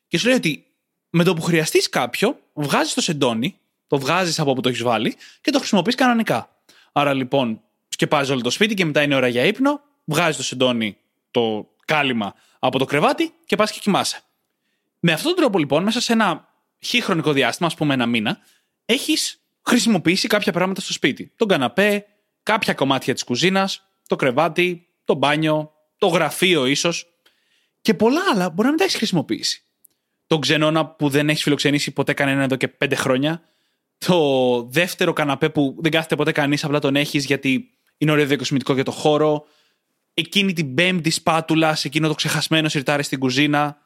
Και 0.08 0.18
σου 0.18 0.26
λέει 0.26 0.36
ότι 0.36 0.66
με 1.10 1.24
το 1.24 1.34
που 1.34 1.42
χρειαστείς 1.42 1.88
κάποιο, 1.88 2.38
βγάζεις 2.52 2.94
το 2.94 3.00
σεντόνι, 3.00 3.58
Το 3.86 3.98
βγάζεις 3.98 4.38
από 4.38 4.50
όπου 4.50 4.60
το 4.60 4.68
έχεις 4.68 4.82
βάλει 4.82 5.16
και 5.40 5.50
το 5.50 5.58
χρησιμοποιείς 5.58 5.94
κανονικά. 5.94 6.62
Άρα 6.92 7.14
λοιπόν, 7.14 7.62
σκεπάζει 7.98 8.32
όλο 8.32 8.40
το 8.40 8.50
σπίτι 8.50 8.74
και 8.74 8.84
μετά 8.84 9.02
είναι 9.02 9.14
ώρα 9.14 9.28
για 9.28 9.44
ύπνο, 9.44 9.80
βγάζει 10.04 10.36
το 10.36 10.42
σεντόνι, 10.42 10.96
το 11.30 11.68
κάλυμα 11.84 12.34
από 12.58 12.78
το 12.78 12.84
κρεβάτι 12.84 13.32
και 13.44 13.56
πας 13.56 13.70
και 13.70 13.78
κοιμάσαι. 13.82 14.20
Με 15.00 15.12
αυτόν 15.12 15.32
τον 15.32 15.40
τρόπο 15.40 15.58
λοιπόν, 15.58 15.82
μέσα 15.82 16.00
σε 16.00 16.12
ένα 16.12 16.48
χι 16.80 17.00
χρονικό 17.00 17.32
διάστημα, 17.32 17.68
ας 17.68 17.74
πούμε 17.74 17.94
ένα 17.94 18.06
μήνα, 18.06 18.38
έχεις 18.84 19.40
χρησιμοποιήσει 19.62 20.28
κάποια 20.28 20.52
πράγματα 20.52 20.80
στο 20.80 20.92
σπίτι. 20.92 21.32
Τον 21.36 21.48
καναπέ, 21.48 22.06
κάποια 22.42 22.74
κομμάτια 22.74 23.14
της 23.14 23.24
κουζίνας, 23.24 23.82
το 24.06 24.16
κρεβάτι, 24.16 24.88
το 25.04 25.14
μπάνιο, 25.14 25.72
το 25.98 26.06
γραφείο 26.06 26.66
ίσως. 26.66 27.06
Και 27.80 27.94
πολλά 27.94 28.20
άλλα 28.32 28.50
μπορεί 28.50 28.62
να 28.62 28.68
μην 28.68 28.76
τα 28.76 28.84
έχεις 28.84 28.96
χρησιμοποιήσει. 28.96 29.62
Το 30.26 30.38
ξενώνα 30.38 30.86
που 30.86 31.08
δεν 31.08 31.28
έχεις 31.28 31.42
φιλοξενήσει 31.42 31.90
ποτέ 31.90 32.12
κανένα 32.12 32.42
εδώ 32.42 32.56
και 32.56 32.68
πέντε 32.68 32.94
χρόνια. 32.94 33.42
Το 33.98 34.62
δεύτερο 34.62 35.12
καναπέ 35.12 35.48
που 35.48 35.76
δεν 35.78 35.90
κάθεται 35.90 36.16
ποτέ 36.16 36.32
κανείς, 36.32 36.64
απλά 36.64 36.78
τον 36.78 36.96
έχεις 36.96 37.24
γιατί 37.24 37.77
είναι 37.98 38.10
ωραίο 38.10 38.26
διακοσμητικό 38.26 38.74
για 38.74 38.84
το 38.84 38.90
χώρο. 38.90 39.46
Εκείνη 40.14 40.52
την 40.52 40.74
πέμπτη 40.74 41.10
σπάτουλα 41.10 41.74
σε 41.74 41.88
εκείνο 41.88 42.08
το 42.08 42.14
ξεχασμένο 42.14 42.68
σιρτάρι 42.68 43.02
στην 43.02 43.18
κουζίνα. 43.18 43.78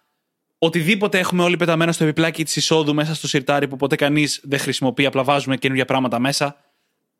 Οτιδήποτε 0.59 1.18
έχουμε 1.18 1.42
όλοι 1.42 1.57
πεταμένο 1.57 1.92
στο 1.92 2.05
επιπλάκι 2.05 2.44
της 2.44 2.57
εισόδου 2.57 2.94
μέσα 2.94 3.14
στο 3.14 3.29
σιρτάρι 3.29 3.68
που 3.68 3.77
ποτέ 3.77 3.96
κανείς 3.96 4.40
δεν 4.42 4.59
χρησιμοποιεί, 4.59 5.07
απλά 5.07 5.25
βάζουμε 5.25 5.57
καινούργια 5.57 5.85
πράγματα 5.85 6.18
μέσα. 6.18 6.57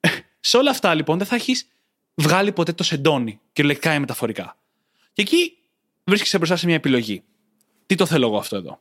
σε 0.40 0.57
όλα 0.57 0.70
αυτά 0.70 0.94
λοιπόν 0.94 1.18
δεν 1.18 1.26
θα 1.26 1.35
έχεις 1.35 1.68
βγάλει 2.14 2.52
ποτέ 2.52 2.72
το 2.72 2.83
σεντόνι, 2.83 3.40
κυριολεκτικά 3.52 3.94
ή 3.94 3.98
μεταφορικά. 3.98 4.57
Και 5.12 5.22
εκεί 5.22 5.57
βρίσκεσαι 6.05 6.37
μπροστά 6.37 6.57
σε 6.57 6.66
μια 6.66 6.74
επιλογή. 6.74 7.22
Τι 7.87 7.94
το 7.94 8.07
θέλω 8.07 8.26
εγώ 8.26 8.37
αυτό 8.37 8.57
εδώ; 8.57 8.81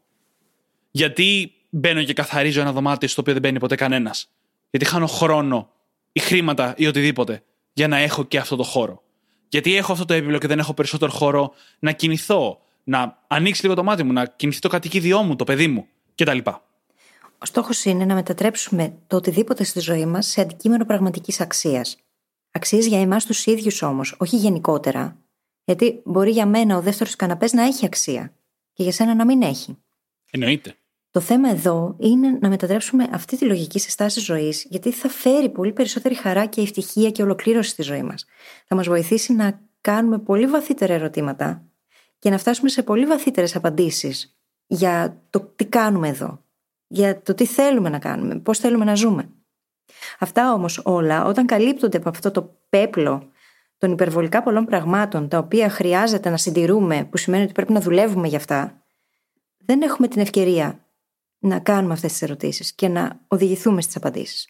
Γιατί 0.91 1.53
μπαίνω 1.69 2.03
και 2.03 2.13
καθαρίζω 2.13 2.61
ένα 2.61 2.71
δωμάτιο 2.71 3.07
στο 3.07 3.21
οποίο 3.21 3.33
δεν 3.33 3.41
μπαίνει 3.41 3.59
ποτέ 3.59 3.75
κανένας; 3.75 4.29
Γιατί 4.69 4.85
χάνω 4.85 5.07
χρόνο 5.07 5.71
ή 6.11 6.19
χρήματα 6.19 6.73
ή 6.77 6.87
οτιδήποτε; 6.87 7.43
Για 7.73 7.87
να 7.87 7.97
έχω 7.97 8.23
και 8.23 8.37
αυτό 8.37 8.55
το 8.55 8.63
χώρο. 8.63 9.03
Γιατί 9.49 9.75
έχω 9.75 9.91
αυτό 9.91 10.05
το 10.05 10.13
έπιπλο 10.13 10.37
και 10.37 10.47
δεν 10.47 10.59
έχω 10.59 10.73
περισσότερο 10.73 11.11
χώρο 11.11 11.53
να 11.79 11.91
κινηθώ, 11.91 12.61
να 12.83 13.23
ανοίξει 13.27 13.61
λίγο 13.61 13.75
το 13.75 13.83
μάτι 13.83 14.03
μου, 14.03 14.13
να 14.13 14.25
κινηθεί 14.25 14.59
το 14.59 14.67
κατοικίδιό 14.67 15.23
μου, 15.23 15.35
το 15.35 15.43
παιδί 15.43 15.67
μου 15.67 15.87
κτλ. 16.15 16.37
Ο 17.37 17.45
στόχος 17.45 17.85
είναι 17.85 18.05
να 18.05 18.13
μετατρέψουμε 18.13 18.93
το 19.07 19.15
οτιδήποτε 19.15 19.63
στη 19.63 19.79
ζωή 19.79 20.05
μας 20.05 20.27
σε 20.27 20.41
αντικείμενο 20.41 20.85
πραγματικής 20.85 21.41
αξίας. 21.41 21.97
Αξίες 22.51 22.85
για 22.85 22.99
εμάς 22.99 23.25
τους 23.25 23.45
ίδιους 23.45 23.81
όμως, 23.81 24.15
όχι 24.17 24.35
γενικότερα. 24.35 25.17
Γιατί 25.63 26.01
μπορεί 26.03 26.31
για 26.31 26.45
μένα 26.45 26.77
ο 26.77 26.81
δεύτερος 26.81 27.15
καναπές 27.15 27.53
να 27.53 27.63
έχει 27.63 27.85
αξία 27.85 28.33
και 28.73 28.83
για 28.83 28.91
σένα 28.91 29.15
να 29.15 29.25
μην 29.25 29.41
έχει. 29.41 29.77
Εννοείται. 30.31 30.75
Το 31.11 31.19
θέμα 31.19 31.49
εδώ 31.49 31.95
είναι 31.99 32.37
να 32.41 32.49
μετατρέψουμε 32.49 33.07
αυτή 33.11 33.37
τη 33.37 33.45
λογική 33.45 33.79
σε 33.79 33.89
στάση 33.89 34.19
ζωής, 34.19 34.65
γιατί 34.69 34.91
θα 34.91 35.09
φέρει 35.09 35.49
πολύ 35.49 35.73
περισσότερη 35.73 36.15
χαρά 36.15 36.45
και 36.45 36.61
ευτυχία 36.61 37.09
και 37.09 37.23
ολοκλήρωση 37.23 37.69
στη 37.69 37.81
ζωή 37.81 38.03
μας. 38.03 38.25
Θα 38.67 38.75
μας 38.75 38.87
βοηθήσει 38.87 39.33
να 39.33 39.59
κάνουμε 39.81 40.17
πολύ 40.17 40.45
βαθύτερα 40.45 40.93
ερωτήματα 40.93 41.63
και 42.19 42.29
να 42.29 42.37
φτάσουμε 42.37 42.69
σε 42.69 42.83
πολύ 42.83 43.05
βαθύτερες 43.05 43.55
απαντήσεις 43.55 44.37
για 44.67 45.21
το 45.29 45.39
τι 45.55 45.65
κάνουμε 45.65 46.07
εδώ, 46.07 46.43
για 46.87 47.21
το 47.21 47.33
τι 47.33 47.45
θέλουμε 47.45 47.89
να 47.89 47.99
κάνουμε, 47.99 48.39
πώς 48.39 48.59
θέλουμε 48.59 48.85
να 48.85 48.95
ζούμε. 48.95 49.29
Αυτά 50.19 50.53
όμως 50.53 50.81
όλα, 50.83 51.25
όταν 51.25 51.45
καλύπτονται 51.45 51.97
από 51.97 52.09
αυτό 52.09 52.31
το 52.31 52.57
πέπλο 52.69 53.29
των 53.77 53.91
υπερβολικά 53.91 54.43
πολλών 54.43 54.65
πραγμάτων 54.65 55.27
τα 55.27 55.37
οποία 55.37 55.69
χρειάζεται 55.69 56.29
να 56.29 56.37
συντηρούμε, 56.37 57.07
που 57.09 57.17
σημαίνει 57.17 57.43
ότι 57.43 57.51
πρέπει 57.51 57.73
να 57.73 57.79
δουλεύουμε 57.81 58.27
για 58.27 58.37
αυτά, 58.37 58.83
δεν 59.65 59.81
έχουμε 59.81 60.07
την 60.07 60.21
ευκαιρία 60.21 60.80
να 61.41 61.59
κάνουμε 61.59 61.93
αυτές 61.93 62.11
τις 62.11 62.21
ερωτήσεις 62.21 62.73
και 62.73 62.87
να 62.87 63.19
οδηγηθούμε 63.27 63.81
στις 63.81 63.95
απαντήσεις. 63.95 64.49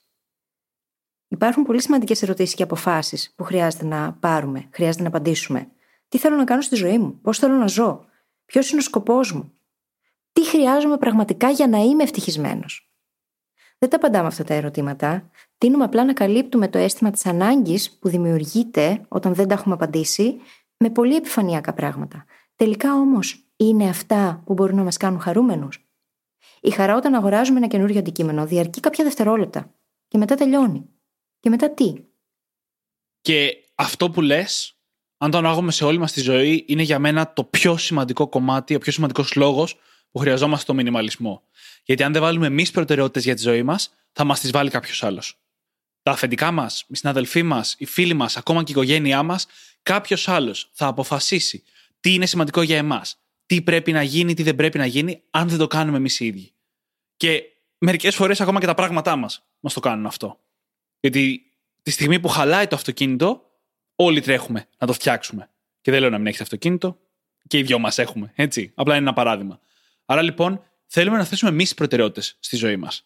Υπάρχουν 1.28 1.64
πολύ 1.64 1.82
σημαντικές 1.82 2.22
ερωτήσεις 2.22 2.56
και 2.56 2.64
αποφάσεις 2.64 3.34
που 3.36 3.44
χρειάζεται 3.44 3.86
να 3.86 4.14
πάρουμε, 4.14 4.68
χρειάζεται 4.72 5.04
να 5.04 5.10
απαντήσουμε. 5.10 5.68
Τι 6.08 6.18
θέλω 6.18 6.36
να 6.36 6.44
κάνω 6.44 6.62
στη 6.62 6.76
ζωή 6.76 6.98
μου, 6.98 7.20
πώς 7.22 7.38
θέλω 7.38 7.56
να 7.56 7.68
ζω, 7.68 8.06
ποιος 8.46 8.70
είναι 8.70 8.80
ο 8.80 8.84
σκοπός 8.84 9.34
μου, 9.34 9.54
τι 10.34 10.46
χρειάζομαι 10.46 10.98
πραγματικά 10.98 11.50
για 11.50 11.68
να 11.68 11.78
είμαι 11.78 12.04
ευτυχισμένος. 12.04 12.92
Δεν 13.78 13.90
τα 13.90 13.96
απαντάμε 13.96 14.28
αυτά 14.28 14.44
τα 14.44 14.54
ερωτήματα. 14.54 15.30
Τίνουμε 15.58 15.84
απλά 15.84 16.06
να 16.06 16.14
καλύπτουμε 16.14 16.68
το 16.68 16.78
αίσθημα 16.78 17.12
της 17.12 17.26
ανάγκης 17.26 17.98
που 17.98 18.10
δημιουργείται 18.10 19.06
όταν 19.08 19.34
δεν 19.34 19.48
τα 19.48 19.54
έχουμε 19.54 19.74
απαντήσει 19.74 20.38
με 20.78 20.90
πολύ 20.90 21.16
επιφανειακά 21.16 21.74
πράγματα. 21.74 22.26
Τελικά 22.56 22.94
όμως 22.94 23.52
είναι 23.56 23.90
αυτά 23.90 24.42
που 24.46 24.54
μπορούν 24.54 24.76
να 24.76 24.84
μας 24.84 24.98
κάνουν 24.98 25.20
χαρούμενους; 25.20 25.91
Η 26.64 26.70
χαρά 26.72 26.96
όταν 26.96 27.14
αγοράζουμε 27.14 27.58
ένα 27.58 27.68
καινούριο 27.68 28.00
αντικείμενο 28.00 28.46
διαρκεί 28.46 28.80
κάποια 28.80 29.04
δευτερόλεπτα. 29.04 29.74
Και 30.08 30.18
μετά 30.18 30.36
τελειώνει. 30.36 30.90
Και 31.40 31.50
μετά 31.50 31.74
τι; 31.74 31.94
Και 33.22 33.58
αυτό 33.76 34.10
που 34.10 34.22
λες, 34.22 34.76
αν 35.18 35.32
το 35.32 35.38
ανάγουμε 35.38 35.72
σε 35.72 35.84
όλη 35.84 35.98
μας 35.98 36.12
τη 36.12 36.22
ζωή, 36.22 36.66
είναι 36.68 36.82
για 36.82 37.00
μένα 37.00 37.34
το 37.34 37.44
πιο 37.44 37.78
σημαντικό 37.78 38.28
κομμάτι, 38.28 38.76
ο 38.76 38.80
πιο 38.80 38.92
σημαντικός 38.92 39.36
λόγος 39.36 39.80
που 40.12 40.20
χρειαζόμαστε 40.20 40.66
το 40.66 40.74
μινιμαλισμό. 40.74 41.44
Γιατί 41.84 42.04
αν 42.04 42.14
δεν 42.14 42.22
βάλουμε 42.22 42.48
εμείς 42.48 42.72
προτεραιότητες 42.72 43.24
για 43.24 43.36
τη 43.36 43.42
ζωή 43.42 43.64
μας, 43.64 43.94
θα 44.12 44.24
μας 44.24 44.40
τις 44.40 44.52
βάλει 44.52 44.70
κάποιος 44.70 45.04
άλλος. 45.04 45.40
Τα 46.04 46.12
αφεντικά 46.12 46.52
μας, 46.52 46.86
οι 46.88 46.96
συναδελφοί 46.96 47.44
μας, 47.44 47.76
οι 47.78 47.86
φίλοι 47.86 48.14
μας, 48.14 48.38
ακόμα 48.38 48.64
και 48.64 48.72
η 48.72 48.76
οικογένειά 48.76 49.24
μας, 49.24 49.48
κάποιος 49.84 50.28
άλλος 50.28 50.70
θα 50.74 50.88
αποφασίσει 50.88 51.64
τι 52.00 52.14
είναι 52.14 52.26
σημαντικό 52.26 52.62
για 52.62 52.78
εμάς, 52.78 53.21
τι 53.52 53.62
πρέπει 53.62 53.92
να 53.92 54.04
γίνει, 54.04 54.34
τι 54.34 54.44
δεν 54.44 54.56
πρέπει 54.56 54.78
να 54.78 54.86
γίνει, 54.86 55.22
αν 55.30 55.50
δεν 55.50 55.58
το 55.58 55.68
κάνουμε 55.68 55.98
εμείς 55.98 56.20
οι 56.20 56.26
ίδιοι. 56.26 56.52
Και 57.18 57.44
μερικές 57.78 58.16
φορές 58.16 58.42
ακόμα 58.42 58.60
και 58.60 58.66
τα 58.66 58.74
πράγματά 58.74 59.16
μας 59.16 59.46
μας 59.60 59.74
το 59.74 59.80
κάνουν 59.80 60.06
αυτό. 60.06 60.40
Γιατί 61.00 61.44
τη 61.82 61.92
στιγμή 61.92 62.20
που 62.20 62.28
χαλάει 62.28 62.68
το 62.68 62.76
αυτοκίνητο, 62.76 63.42
όλοι 63.96 64.22
τρέχουμε 64.22 64.68
να 64.78 64.88
το 64.88 64.94
φτιάξουμε. 64.94 65.50
Και 65.82 65.92
δεν 65.92 66.00
λέω 66.00 66.10
να 66.10 66.18
μην 66.18 66.28
έχετε 66.28 66.44
αυτοκίνητο, 66.44 67.00
και 67.48 67.58
οι 67.58 67.64
δυο 67.64 67.80
μας 67.80 67.98
έχουμε. 67.98 68.32
Έτσι. 68.36 68.72
Απλά 68.76 68.94
είναι 68.94 69.04
ένα 69.04 69.14
παράδειγμα. 69.14 69.60
Άρα 70.06 70.22
λοιπόν, 70.22 70.64
θέλουμε 70.86 71.18
να 71.18 71.26
θέσουμε 71.26 71.52
εμείς 71.52 71.74
προτεραιότητες 71.74 72.38
στη 72.40 72.56
ζωή 72.56 72.76
μας. 72.76 73.06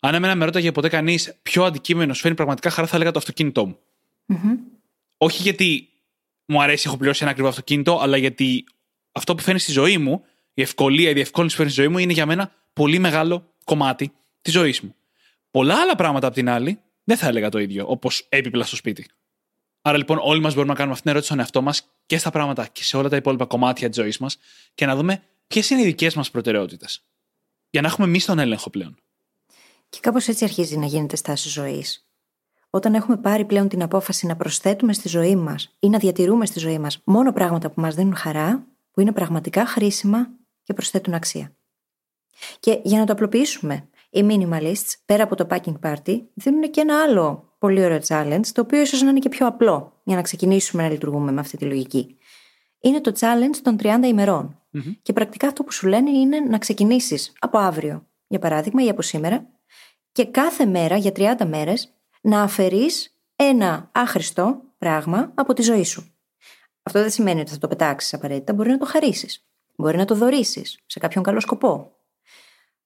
Αν 0.00 0.14
εμένα 0.14 0.34
με 0.34 0.44
ρώταγε 0.44 0.72
ποτέ 0.72 0.88
κανείς 0.88 1.34
ποιο 1.42 1.64
αντικείμενο 1.64 2.14
σου 2.14 2.20
φέρνει 2.20 2.36
πραγματικά 2.36 2.70
χαρά, 2.70 2.86
θα 2.86 2.96
έλεγα 2.96 3.10
το 3.10 3.18
αυτοκίνητό 3.18 3.66
μου. 3.66 3.78
Mm-hmm. 4.28 4.58
Όχι 5.16 5.42
γιατί 5.42 5.88
μου 6.44 6.62
αρέσει, 6.62 6.84
έχω 6.86 6.96
πληρώσει 6.96 7.22
ένα 7.22 7.30
ακριβό 7.30 7.48
αυτοκίνητο, 7.48 7.98
αλλά 8.00 8.16
γιατί 8.16 8.64
αυτό 9.14 9.34
που 9.34 9.42
φέρνει 9.42 9.60
στη 9.60 9.72
ζωή 9.72 9.98
μου, 9.98 10.24
η 10.54 10.62
ευκολία, 10.62 11.10
η 11.10 11.12
διευκόλυνση 11.12 11.56
που 11.56 11.62
φέρνει 11.62 11.72
στη 11.72 11.82
ζωή 11.82 11.92
μου, 11.92 11.98
είναι 11.98 12.12
για 12.12 12.26
μένα 12.26 12.52
πολύ 12.72 12.98
μεγάλο 12.98 13.52
κομμάτι 13.64 14.12
της 14.42 14.52
ζωής 14.52 14.80
μου. 14.80 14.94
Πολλά 15.50 15.80
άλλα 15.80 15.94
πράγματα 15.94 16.26
απ' 16.26 16.34
την 16.34 16.48
άλλη 16.48 16.80
δεν 17.04 17.16
θα 17.16 17.26
έλεγα 17.26 17.48
το 17.48 17.58
ίδιο, 17.58 17.84
όπως 17.88 18.26
έπιπλα 18.28 18.64
στο 18.64 18.76
σπίτι. 18.76 19.06
Άρα 19.82 19.96
λοιπόν, 19.96 20.18
όλοι 20.22 20.40
μας 20.40 20.54
μπορούμε 20.54 20.72
να 20.72 20.78
κάνουμε 20.78 20.92
αυτή 20.92 21.02
την 21.02 21.10
ερώτηση 21.10 21.26
στον 21.26 21.38
εαυτό 21.38 21.62
μας 21.62 21.90
και 22.06 22.18
στα 22.18 22.30
πράγματα 22.30 22.66
και 22.66 22.84
σε 22.84 22.96
όλα 22.96 23.08
τα 23.08 23.16
υπόλοιπα 23.16 23.46
κομμάτια 23.46 23.88
της 23.88 23.96
ζωής 23.96 24.18
μας 24.18 24.36
και 24.74 24.86
να 24.86 24.96
δούμε 24.96 25.22
ποιες 25.46 25.70
είναι 25.70 25.80
οι 25.80 25.84
δικές 25.84 26.14
μας 26.14 26.30
προτεραιότητες. 26.30 27.04
Για 27.70 27.80
να 27.80 27.88
έχουμε 27.88 28.06
εμείς 28.06 28.24
τον 28.24 28.38
έλεγχο 28.38 28.70
πλέον. 28.70 28.96
Και 29.88 29.98
κάπως 30.00 30.28
έτσι 30.28 30.44
αρχίζει 30.44 30.76
να 30.76 30.86
γίνεται 30.86 31.16
στάση 31.16 31.48
ζωής. 31.48 32.08
Όταν 32.70 32.94
έχουμε 32.94 33.16
πάρει 33.16 33.44
πλέον 33.44 33.68
την 33.68 33.82
απόφαση 33.82 34.26
να 34.26 34.36
προσθέτουμε 34.36 34.92
στη 34.92 35.08
ζωή 35.08 35.36
μας 35.36 35.76
ή 35.78 35.88
να 35.88 35.98
διατηρούμε 35.98 36.46
στη 36.46 36.58
ζωή 36.58 36.78
μας 36.78 37.00
μόνο 37.04 37.32
πράγματα 37.32 37.70
που 37.70 37.80
μας 37.80 37.94
δίνουν 37.94 38.14
χαρά, 38.14 38.66
που 38.94 39.00
είναι 39.00 39.12
πραγματικά 39.12 39.66
χρήσιμα 39.66 40.28
και 40.62 40.72
προσθέτουν 40.72 41.14
αξία. 41.14 41.56
Και 42.60 42.80
για 42.82 42.98
να 42.98 43.04
το 43.04 43.12
απλοποιήσουμε, 43.12 43.88
οι 44.10 44.26
minimalists, 44.28 44.92
πέρα 45.04 45.22
από 45.22 45.36
το 45.36 45.46
packing 45.50 45.78
party, 45.82 46.20
δίνουν 46.34 46.70
και 46.70 46.80
ένα 46.80 47.02
άλλο 47.02 47.54
πολύ 47.58 47.84
ωραίο 47.84 47.98
challenge, 48.06 48.46
το 48.52 48.60
οποίο 48.60 48.80
ίσως 48.80 49.02
να 49.02 49.10
είναι 49.10 49.18
και 49.18 49.28
πιο 49.28 49.46
απλό 49.46 50.00
για 50.04 50.16
να 50.16 50.22
ξεκινήσουμε 50.22 50.82
να 50.82 50.88
λειτουργούμε 50.88 51.32
με 51.32 51.40
αυτή 51.40 51.56
τη 51.56 51.64
λογική. 51.64 52.18
Είναι 52.80 53.00
το 53.00 53.12
challenge 53.18 53.56
των 53.62 53.76
30 53.82 54.00
ημερων 54.04 54.62
Και 55.02 55.12
πρακτικά 55.12 55.46
αυτό 55.46 55.64
που 55.64 55.72
σου 55.72 55.86
λένε 55.86 56.10
είναι 56.10 56.40
να 56.40 56.58
ξεκινήσεις 56.58 57.32
από 57.38 57.58
αύριο, 57.58 58.06
για 58.26 58.38
παράδειγμα, 58.38 58.84
ή 58.84 58.88
από 58.88 59.02
σήμερα, 59.02 59.46
και 60.12 60.26
κάθε 60.26 60.66
μέρα 60.66 60.96
για 60.96 61.12
30 61.16 61.46
μέρες 61.46 61.94
να 62.20 62.42
αφαιρείς 62.42 63.18
ένα 63.36 63.90
άχρηστο 63.92 64.62
πράγμα 64.78 65.32
από 65.34 65.52
τη 65.52 65.62
ζωή 65.62 65.84
σου. 65.84 66.13
Αυτό 66.86 67.00
δεν 67.00 67.10
σημαίνει 67.10 67.40
ότι 67.40 67.50
θα 67.50 67.58
το 67.58 67.68
πετάξεις 67.68 68.14
απαραίτητα, 68.14 68.52
μπορεί 68.52 68.70
να 68.70 68.78
το 68.78 68.84
χαρίσεις. 68.84 69.46
Μπορεί 69.76 69.96
να 69.96 70.04
το 70.04 70.14
δωρήσεις 70.14 70.78
σε 70.86 70.98
κάποιον 70.98 71.24
καλό 71.24 71.40
σκοπό. 71.40 71.96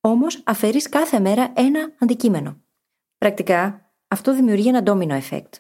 Όμως 0.01 0.43
αφαιρείς 0.45 0.89
κάθε 0.89 1.21
μέρα 1.21 1.53
ένα 1.57 1.93
αντικείμενο. 1.99 2.61
Πρακτικά 3.19 3.93
αυτό 4.09 4.35
δημιουργεί 4.35 4.69
ένα 4.69 4.83
domino 4.87 5.21
effect. 5.21 5.51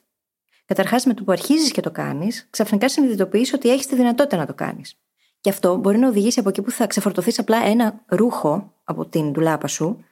Καταρχάς, 0.64 1.04
με 1.04 1.14
το 1.14 1.24
που 1.24 1.32
αρχίζεις 1.32 1.72
και 1.72 1.80
το 1.80 1.90
κάνεις, 1.90 2.46
ξαφνικά 2.50 2.88
συνειδητοποιείς 2.88 3.52
ότι 3.52 3.70
έχεις 3.70 3.86
τη 3.86 3.94
δυνατότητα 3.94 4.36
να 4.36 4.46
το 4.46 4.54
κάνεις. 4.54 5.00
Και 5.40 5.50
αυτό 5.50 5.76
μπορεί 5.76 5.98
να 5.98 6.08
οδηγήσει 6.08 6.40
από 6.40 6.48
εκεί 6.48 6.62
που 6.62 6.70
θα 6.70 6.86
ξεφορτωθείς 6.86 7.38
απλά 7.38 7.64
ένα 7.64 8.04
ρούχο 8.06 8.74
από 8.84 9.06
την 9.06 9.32
ντουλάπα 9.32 9.66
σου, 9.66 10.04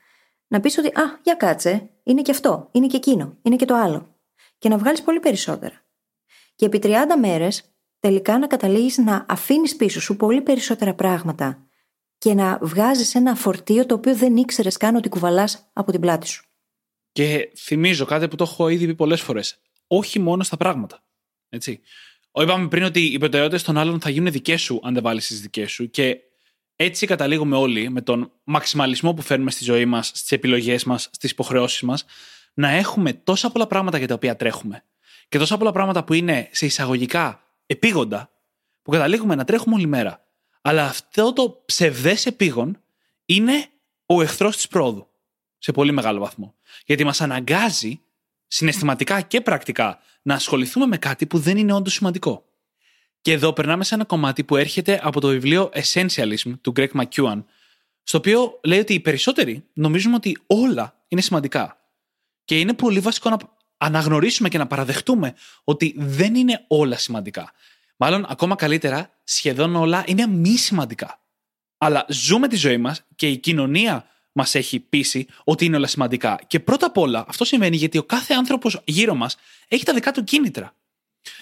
να 0.46 0.60
πεις 0.60 0.78
ότι 0.78 0.88
Α, 0.88 1.18
για 1.22 1.34
κάτσε, 1.34 1.90
είναι 2.02 2.22
και 2.22 2.30
αυτό, 2.30 2.68
είναι 2.72 2.86
και 2.86 2.96
εκείνο, 2.96 3.36
είναι 3.42 3.56
και 3.56 3.64
το 3.64 3.74
άλλο. 3.74 4.14
Και 4.58 4.68
να 4.68 4.78
βγάλεις 4.78 5.02
πολύ 5.02 5.20
περισσότερα. 5.20 5.84
Και 6.54 6.66
επί 6.66 6.78
30 6.82 6.94
μέρες 7.18 7.75
τελικά 8.00 8.38
να 8.38 8.46
καταλήγεις 8.46 8.98
να 8.98 9.26
αφήνεις 9.28 9.76
πίσω 9.76 10.00
σου 10.00 10.16
πολύ 10.16 10.40
περισσότερα 10.40 10.94
πράγματα 10.94 11.66
και 12.18 12.34
να 12.34 12.58
βγάζεις 12.62 13.14
ένα 13.14 13.34
φορτίο 13.34 13.86
το 13.86 13.94
οποίο 13.94 14.16
δεν 14.16 14.36
ήξερες 14.36 14.76
καν 14.76 14.94
ότι 14.96 15.08
κουβαλάς 15.08 15.70
από 15.72 15.90
την 15.90 16.00
πλάτη 16.00 16.26
σου. 16.26 16.44
Και 17.12 17.52
θυμίζω 17.56 18.04
κάτι 18.04 18.28
που 18.28 18.36
το 18.36 18.44
έχω 18.44 18.68
ήδη 18.68 18.86
πει 18.86 18.94
πολλές 18.94 19.20
φορές. 19.20 19.58
Όχι 19.86 20.18
μόνο 20.18 20.42
στα 20.42 20.56
πράγματα. 20.56 21.02
Έτσι. 21.48 21.80
Είπαμε 22.32 22.68
πριν 22.68 22.84
ότι 22.84 23.00
οι 23.00 23.18
προτεραιότητες 23.18 23.62
των 23.62 23.76
άλλων 23.76 24.00
θα 24.00 24.10
γίνουν 24.10 24.32
δικές 24.32 24.62
σου 24.62 24.80
αν 24.82 24.94
δεν 24.94 25.02
βάλεις 25.02 25.26
τις 25.26 25.40
δικές 25.40 25.72
σου. 25.72 25.90
Και 25.90 26.18
έτσι 26.76 27.06
καταλήγουμε 27.06 27.56
όλοι 27.56 27.88
με 27.90 28.00
τον 28.00 28.32
μαξιμαλισμό 28.44 29.14
που 29.14 29.22
φέρνουμε 29.22 29.50
στη 29.50 29.64
ζωή 29.64 29.84
μας, 29.84 30.06
στις 30.06 30.32
επιλογές 30.32 30.84
μας, 30.84 31.08
στις 31.12 31.30
υποχρεώσεις 31.30 31.82
μας, 31.82 32.04
να 32.54 32.68
έχουμε 32.68 33.12
τόσα 33.12 33.50
πολλά 33.50 33.66
πράγματα 33.66 33.98
για 33.98 34.06
τα 34.06 34.14
οποία 34.14 34.36
τρέχουμε. 34.36 34.84
Και 35.28 35.38
τόσα 35.38 35.56
πολλά 35.56 35.72
πράγματα 35.72 36.04
που 36.04 36.12
είναι 36.12 36.48
σε 36.52 36.66
εισαγωγικά 36.66 37.45
επίγοντα, 37.66 38.30
που 38.82 38.90
καταλήγουμε 38.90 39.34
να 39.34 39.44
τρέχουμε 39.44 39.74
όλη 39.74 39.86
μέρα. 39.86 40.24
Αλλά 40.62 40.84
αυτό 40.84 41.32
το 41.32 41.62
ψευδές 41.66 42.26
επίγον 42.26 42.82
είναι 43.24 43.68
ο 44.06 44.22
εχθρός 44.22 44.56
της 44.56 44.68
πρόοδου. 44.68 45.08
Σε 45.58 45.72
πολύ 45.72 45.92
μεγάλο 45.92 46.20
βαθμό. 46.20 46.54
Γιατί 46.84 47.04
μας 47.04 47.20
αναγκάζει 47.20 48.00
συναισθηματικά 48.46 49.20
και 49.20 49.40
πρακτικά 49.40 49.98
να 50.22 50.34
ασχοληθούμε 50.34 50.86
με 50.86 50.98
κάτι 50.98 51.26
που 51.26 51.38
δεν 51.38 51.56
είναι 51.56 51.72
όντως 51.72 51.92
σημαντικό. 51.92 52.44
Και 53.20 53.32
εδώ 53.32 53.52
περνάμε 53.52 53.84
σε 53.84 53.94
ένα 53.94 54.04
κομμάτι 54.04 54.44
που 54.44 54.56
έρχεται 54.56 55.00
από 55.02 55.20
το 55.20 55.28
βιβλίο 55.28 55.70
Essentialism 55.74 56.52
του 56.60 56.72
Greg 56.76 56.88
McEwan, 56.90 57.44
στο 58.02 58.18
οποίο 58.18 58.60
λέει 58.64 58.78
ότι 58.78 58.94
οι 58.94 59.00
περισσότεροι 59.00 59.64
νομίζουμε 59.72 60.14
ότι 60.14 60.38
όλα 60.46 61.04
είναι 61.08 61.20
σημαντικά. 61.20 61.80
Και 62.44 62.58
είναι 62.60 62.72
πολύ 62.72 63.00
βασικό 63.00 63.30
να 63.30 63.36
αναγνωρίσουμε 63.78 64.48
και 64.48 64.58
να 64.58 64.66
παραδεχτούμε 64.66 65.34
ότι 65.64 65.94
δεν 65.96 66.34
είναι 66.34 66.64
όλα 66.68 66.96
σημαντικά. 66.96 67.52
Μάλλον 67.96 68.26
ακόμα 68.28 68.54
καλύτερα, 68.54 69.10
σχεδόν 69.24 69.76
όλα 69.76 70.04
είναι 70.06 70.26
μη 70.26 70.56
σημαντικά. 70.56 71.20
Αλλά 71.78 72.06
ζούμε 72.08 72.48
τη 72.48 72.56
ζωή 72.56 72.76
μας 72.76 73.02
και 73.16 73.28
η 73.28 73.36
κοινωνία 73.36 74.06
μας 74.32 74.54
έχει 74.54 74.80
πείσει 74.80 75.26
ότι 75.44 75.64
είναι 75.64 75.76
όλα 75.76 75.86
σημαντικά. 75.86 76.40
Και 76.46 76.60
πρώτα 76.60 76.86
απ' 76.86 76.98
όλα 76.98 77.24
αυτό 77.28 77.44
σημαίνει 77.44 77.76
γιατί 77.76 77.98
ο 77.98 78.02
κάθε 78.02 78.34
άνθρωπος 78.34 78.82
γύρω 78.84 79.14
μας 79.14 79.36
έχει 79.68 79.84
τα 79.84 79.94
δικά 79.94 80.12
του 80.12 80.24
κίνητρα. 80.24 80.74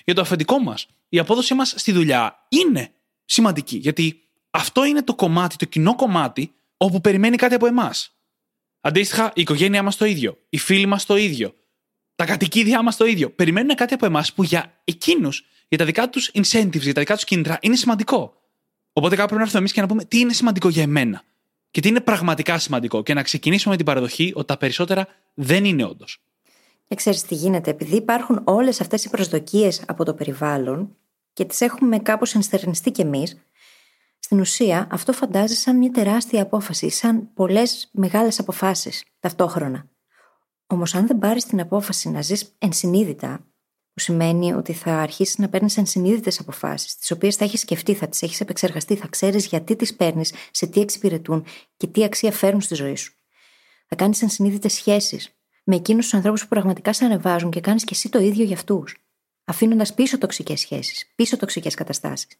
Για 0.04 0.14
το 0.14 0.20
αφεντικό 0.20 0.58
μας, 0.58 0.86
η 1.08 1.18
απόδοσή 1.18 1.54
μας 1.54 1.74
στη 1.76 1.92
δουλειά 1.92 2.46
είναι 2.48 2.92
σημαντική. 3.24 3.76
Γιατί 3.76 4.22
αυτό 4.50 4.84
είναι 4.84 5.02
το 5.02 5.14
κομμάτι, 5.14 5.56
το 5.56 5.64
κοινό 5.64 5.94
κομμάτι, 5.94 6.54
όπου 6.76 7.00
περιμένει 7.00 7.36
κάτι 7.36 7.54
από 7.54 7.66
εμάς. 7.66 8.14
Αντίστοιχα, 8.80 9.32
η 9.34 9.40
οικογένειά 9.40 9.82
μας 9.82 9.96
το 9.96 10.04
ίδιο, 10.04 10.38
οι 10.48 10.58
φίλοι 10.58 10.86
μας 10.86 11.06
το 11.06 11.16
ίδιο, 11.16 11.54
τα 12.14 12.24
κατοικίδια 12.24 12.82
μας 12.82 12.96
το 12.96 13.04
ίδιο. 13.04 13.30
Περιμένουν 13.30 13.74
κάτι 13.74 13.94
από 13.94 14.06
εμάς 14.06 14.32
που 14.32 14.42
για 14.42 14.80
εκείνους, 14.84 15.46
για 15.68 15.78
τα 15.78 15.84
δικά 15.84 16.08
τους 16.08 16.30
incentives, 16.34 16.80
για 16.80 16.94
τα 16.94 17.00
δικά 17.00 17.14
τους 17.14 17.24
κίνητρα, 17.24 17.58
είναι 17.60 17.76
σημαντικό. 17.76 18.42
Οπότε 18.92 19.16
κάπου 19.16 19.28
πρέπει 19.28 19.34
να 19.34 19.42
έρθουμε 19.42 19.58
εμείς 19.58 19.72
και 19.72 19.80
να 19.80 19.86
πούμε 19.86 20.04
τι 20.04 20.18
είναι 20.18 20.32
σημαντικό 20.32 20.68
για 20.68 20.82
εμένα. 20.82 21.22
Και 21.70 21.80
τι 21.80 21.88
είναι 21.88 22.00
πραγματικά 22.00 22.58
σημαντικό. 22.58 23.02
Και 23.02 23.14
να 23.14 23.22
ξεκινήσουμε 23.22 23.70
με 23.70 23.76
την 23.76 23.86
παραδοχή 23.86 24.32
ότι 24.34 24.46
τα 24.46 24.56
περισσότερα 24.56 25.08
δεν 25.34 25.64
είναι 25.64 25.84
όντως. 25.84 26.20
Και 26.88 26.94
ξέρεις 26.94 27.22
τι 27.22 27.34
γίνεται, 27.34 27.70
επειδή 27.70 27.96
υπάρχουν 27.96 28.40
όλες 28.44 28.80
αυτές 28.80 29.04
οι 29.04 29.10
προσδοκίες 29.10 29.82
από 29.86 30.04
το 30.04 30.14
περιβάλλον 30.14 30.96
και 31.32 31.44
τις 31.44 31.60
έχουμε 31.60 31.98
κάπως 31.98 32.34
ενστερνιστεί 32.34 32.90
κι 32.90 33.00
εμείς, 33.00 33.36
στην 34.18 34.40
ουσία 34.40 34.86
αυτό 34.90 35.12
φαντάζει 35.12 35.54
σαν 35.54 35.76
μια 35.76 35.90
τεράστια 35.90 36.42
απόφαση, 36.42 36.90
σαν 36.90 37.32
πολλές 37.34 37.88
μεγάλες 37.92 38.38
αποφάσεις 38.38 39.04
ταυτόχρονα. 39.20 39.88
Όμως, 40.74 40.94
αν 40.94 41.06
δεν 41.06 41.18
πάρεις 41.18 41.44
την 41.44 41.60
απόφαση 41.60 42.08
να 42.08 42.20
ζεις 42.20 42.54
ενσυνείδητα, 42.58 43.38
που 43.92 44.00
σημαίνει 44.00 44.52
ότι 44.52 44.72
θα 44.72 44.98
αρχίσεις 44.98 45.38
να 45.38 45.48
παίρνεις 45.48 45.76
ενσυνείδητες 45.76 46.40
αποφάσεις, 46.40 46.96
τις 46.96 47.10
οποίες 47.10 47.36
θα 47.36 47.44
έχεις 47.44 47.60
σκεφτεί, 47.60 47.94
θα 47.94 48.08
τις 48.08 48.22
έχεις 48.22 48.40
επεξεργαστεί, 48.40 48.96
θα 48.96 49.06
ξέρεις 49.06 49.46
γιατί 49.46 49.76
τις 49.76 49.94
παίρνεις, 49.94 50.34
σε 50.50 50.66
τι 50.66 50.80
εξυπηρετούν 50.80 51.44
και 51.76 51.86
τι 51.86 52.04
αξία 52.04 52.32
φέρνουν 52.32 52.60
στη 52.60 52.74
ζωή 52.74 52.96
σου. 52.96 53.12
Θα 53.86 53.96
κάνεις 53.96 54.22
ενσυνείδητες 54.22 54.72
σχέσεις 54.72 55.36
με 55.64 55.76
εκείνους 55.76 56.04
τους 56.04 56.14
ανθρώπους 56.14 56.42
που 56.42 56.48
πραγματικά 56.48 56.92
σε 56.92 57.04
ανεβάζουν 57.04 57.50
και 57.50 57.60
κάνεις 57.60 57.84
και 57.84 57.94
εσύ 57.94 58.08
το 58.08 58.18
ίδιο 58.18 58.44
για 58.44 58.56
αυτούς. 58.56 58.96
Αφήνοντας 59.44 59.94
πίσω 59.94 60.18
τοξικές 60.18 60.60
σχέσεις, 60.60 61.12
πίσω 61.14 61.36
τοξικές 61.36 61.74
καταστάσεις. 61.74 62.38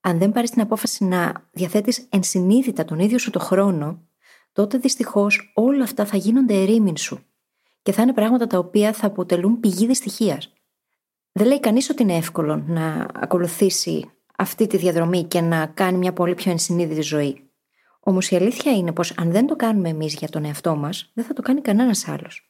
Αν 0.00 0.18
δεν 0.18 0.32
πάρεις 0.32 0.50
την 0.50 0.60
απόφαση 0.60 1.04
να 1.04 1.48
διαθέτεις 1.52 2.06
ενσυνείδητα 2.08 2.84
τον 2.84 2.98
ίδιο 2.98 3.18
σου 3.18 3.30
το 3.30 3.38
χρόνο, 3.38 4.02
τότε 4.52 4.78
δυστυχώς 4.78 5.52
όλα 5.54 5.84
αυτά 5.84 6.06
θα 6.06 6.16
γίνονται 6.16 6.54
ερήμην 6.54 6.96
σου 6.96 7.26
και 7.82 7.92
θα 7.92 8.02
είναι 8.02 8.12
πράγματα 8.12 8.46
τα 8.46 8.58
οποία 8.58 8.92
θα 8.92 9.06
αποτελούν 9.06 9.60
πηγή 9.60 9.86
δυστυχίας. 9.86 10.52
Δεν 11.32 11.46
λέει 11.46 11.60
κανείς 11.60 11.90
ότι 11.90 12.02
είναι 12.02 12.16
εύκολο 12.16 12.56
να 12.66 13.06
ακολουθήσει 13.14 14.10
αυτή 14.36 14.66
τη 14.66 14.76
διαδρομή 14.76 15.24
και 15.24 15.40
να 15.40 15.66
κάνει 15.66 15.98
μια 15.98 16.12
πολύ 16.12 16.34
πιο 16.34 16.50
ενσυνείδητη 16.50 17.00
ζωή. 17.00 17.50
Όμως 18.00 18.30
η 18.30 18.36
αλήθεια 18.36 18.72
είναι 18.72 18.92
πως 18.92 19.12
αν 19.16 19.30
δεν 19.30 19.46
το 19.46 19.56
κάνουμε 19.56 19.88
εμείς 19.88 20.14
για 20.14 20.28
τον 20.28 20.44
εαυτό 20.44 20.76
μας, 20.76 21.10
δεν 21.14 21.24
θα 21.24 21.32
το 21.32 21.42
κάνει 21.42 21.60
κανένας 21.60 22.08
άλλος. 22.08 22.46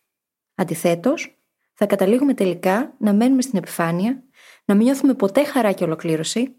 Αντιθέτως, 0.54 1.36
θα 1.72 1.86
καταλήγουμε 1.86 2.34
τελικά 2.34 2.94
να 2.98 3.12
μένουμε 3.12 3.42
στην 3.42 3.58
επιφάνεια, 3.58 4.22
να 4.64 4.74
μην 4.74 4.84
νιώθουμε 4.84 5.14
ποτέ 5.14 5.44
χαρά 5.44 5.72
και 5.72 5.84
ολοκλήρωση 5.84 6.54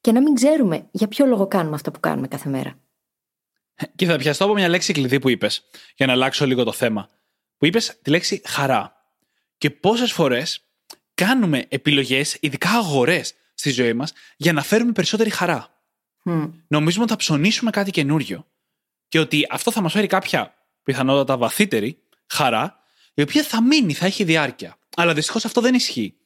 και 0.00 0.12
να 0.12 0.22
μην 0.22 0.34
ξέρουμε 0.34 0.88
για 0.90 1.08
ποιο 1.08 1.26
λόγο 1.26 1.46
κάνουμε 1.46 1.74
αυτό 1.74 1.90
που 1.90 2.00
κάνουμε 2.00 2.28
κάθε 2.28 2.48
μέρα. 2.48 2.78
Και 3.94 4.06
θα 4.06 4.16
πιαστώ 4.16 4.44
από 4.44 4.54
μια 4.54 4.68
λέξη 4.68 4.92
κλειδί 4.92 5.18
που 5.18 5.28
είπες, 5.28 5.64
για 5.96 6.06
να 6.06 6.12
αλλάξω 6.12 6.46
λίγο 6.46 6.64
το 6.64 6.72
θέμα. 6.72 7.08
Που 7.58 7.66
είπες 7.66 7.98
τη 8.02 8.10
λέξη 8.10 8.42
χαρά. 8.46 8.96
Και 9.58 9.70
πόσες 9.70 10.12
φορές 10.12 10.60
κάνουμε 11.14 11.66
επιλογές, 11.68 12.36
ειδικά 12.40 12.70
αγορές 12.70 13.34
στη 13.54 13.70
ζωή 13.70 13.92
μας, 13.92 14.12
για 14.36 14.52
να 14.52 14.62
φέρουμε 14.62 14.92
περισσότερη 14.92 15.30
χαρά. 15.30 15.82
Mm. 16.24 16.50
Νομίζουμε 16.68 17.02
ότι 17.02 17.12
θα 17.12 17.18
ψωνίσουμε 17.18 17.70
κάτι 17.70 17.90
καινούριο 17.90 18.46
και 19.08 19.18
ότι 19.18 19.46
αυτό 19.50 19.70
θα 19.70 19.80
μας 19.80 19.92
φέρει 19.92 20.06
κάποια 20.06 20.54
πιθανότατα 20.82 21.36
βαθύτερη 21.36 21.98
χαρά, 22.26 22.78
η 23.14 23.22
οποία 23.22 23.42
θα 23.42 23.62
μείνει, 23.62 23.92
θα 23.92 24.06
έχει 24.06 24.24
διάρκεια. 24.24 24.78
Αλλά 24.96 25.14
δυστυχώς 25.14 25.44
αυτό 25.44 25.60
δεν 25.60 25.74
ισχύει. 25.74 26.16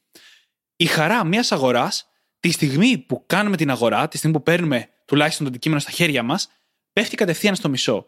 Η 0.76 0.86
χαρά 0.86 1.24
μιας 1.24 1.52
αγοράς, 1.52 2.08
τη 2.40 2.50
στιγμή 2.50 2.98
που 2.98 3.24
κάνουμε 3.26 3.56
την 3.56 3.70
αγορά, 3.70 4.08
τη 4.08 4.16
στιγμή 4.16 4.36
που 4.36 4.42
παίρνουμε 4.42 4.88
τουλάχιστον 5.04 5.44
το 5.44 5.50
αντικείμενο 5.50 5.80
στα 5.80 5.90
χέρια 5.90 6.22
μας, 6.22 6.48
πέφτει 6.92 7.16
κατευθείαν 7.16 7.54
στο 7.54 7.68
μισό. 7.68 8.06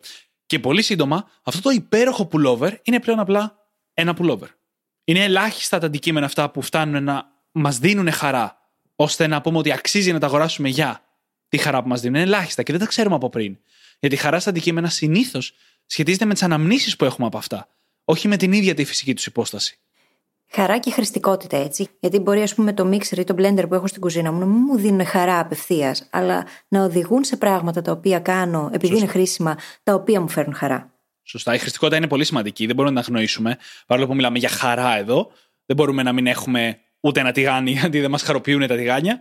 Και 0.53 0.59
πολύ 0.59 0.83
σύντομα, 0.83 1.29
αυτό 1.43 1.61
το 1.61 1.71
υπέροχο 1.71 2.29
pullover 2.33 2.73
είναι 2.83 3.01
πλέον 3.01 3.19
απλά 3.19 3.57
ένα 3.95 4.17
pullover. 4.19 4.49
Είναι 5.05 5.25
ελάχιστα 5.25 5.79
τα 5.79 5.87
αντικείμενα 5.87 6.27
αυτά 6.27 6.51
που 6.51 6.63
φτάνουν 6.63 7.05
να 7.05 7.25
μας 7.53 7.79
δίνουν 7.79 8.11
χαρά, 8.13 8.59
ώστε 8.97 9.27
να 9.27 9.41
πούμε 9.41 9.59
ότι 9.59 9.73
αξίζει 9.73 10.13
να 10.13 10.19
τα 10.19 10.27
αγοράσουμε 10.27 10.69
για 10.69 11.05
τη 11.49 11.59
χαρά 11.59 11.83
που 11.83 11.89
μας 11.89 12.01
δίνουν. 12.01 12.15
Είναι 12.17 12.25
ελάχιστα 12.25 12.63
και 12.63 12.73
δεν 12.73 12.81
τα 12.81 12.87
ξέρουμε 12.87 13.15
από 13.15 13.29
πριν. 13.29 13.59
Γιατί 14.01 14.15
η 14.15 14.19
χαρά 14.19 14.41
στα 14.41 14.51
αντικείμενα 14.51 14.89
συνήθως 14.89 15.55
σχετίζεται 15.87 16.25
με 16.25 16.33
τις 16.33 16.43
αναμνήσεις 16.43 16.97
που 16.97 17.05
έχουμε 17.05 17.27
από 17.27 17.39
αυτά, 17.39 17.69
όχι 18.05 18.29
με 18.29 18.37
την 18.37 18.53
ίδια 18.53 18.75
τη 18.75 18.85
φυσική 18.85 19.15
τους 19.15 19.27
υπόσταση. 19.27 19.79
Χαρά 20.55 20.79
και 20.79 20.91
χρηστικότητα, 20.91 21.57
έτσι. 21.57 21.89
Γιατί 22.01 22.19
μπορεί, 22.19 22.43
ας 22.43 22.55
πούμε, 22.55 22.73
το 22.73 22.85
μίξερ 22.85 23.19
ή 23.19 23.25
το 23.25 23.35
blender 23.39 23.65
που 23.69 23.75
έχω 23.75 23.87
στην 23.87 24.01
κουζίνα 24.01 24.33
μου 24.33 24.39
να 24.39 24.47
μην 24.47 24.63
μου 24.67 24.77
δίνουν 24.77 25.07
χαρά 25.07 25.39
απευθείας, 25.39 26.09
αλλά 26.11 26.47
να 26.69 26.83
οδηγούν 26.85 27.25
σε 27.25 27.37
πράγματα 27.37 27.83
τα 27.83 27.93
οποία 27.93 28.19
κάνω 28.19 28.71
επειδή 28.73 28.97
είναι 28.97 29.07
χρήσιμα, 29.07 29.57
τα 29.83 29.95
οποία 29.95 30.21
μου 30.21 30.29
φέρνουν 30.29 30.55
χαρά. 30.55 30.91
Σωστά. 31.23 31.55
Η 31.55 31.59
χρηστικότητα 31.59 31.97
είναι 31.97 32.07
πολύ 32.07 32.25
σημαντική. 32.25 32.67
Δεν 32.67 32.75
μπορούμε 32.75 32.95
να 32.95 33.01
αγνοήσουμε. 33.01 33.59
Παρόλο 33.87 34.07
που 34.07 34.15
μιλάμε 34.15 34.39
για 34.39 34.49
χαρά 34.49 34.99
εδώ, 34.99 35.31
δεν 35.67 35.77
μπορούμε 35.77 36.03
να 36.03 36.13
μην 36.13 36.27
έχουμε 36.27 36.79
ούτε 37.01 37.21
ένα 37.21 37.33
τηγάνι, 37.33 37.71
γιατί 37.81 38.01
δεν 38.01 38.11
μας 38.11 38.23
χαροποιούν 38.23 38.67
τα 38.67 38.77
τηγάνια. 38.77 39.21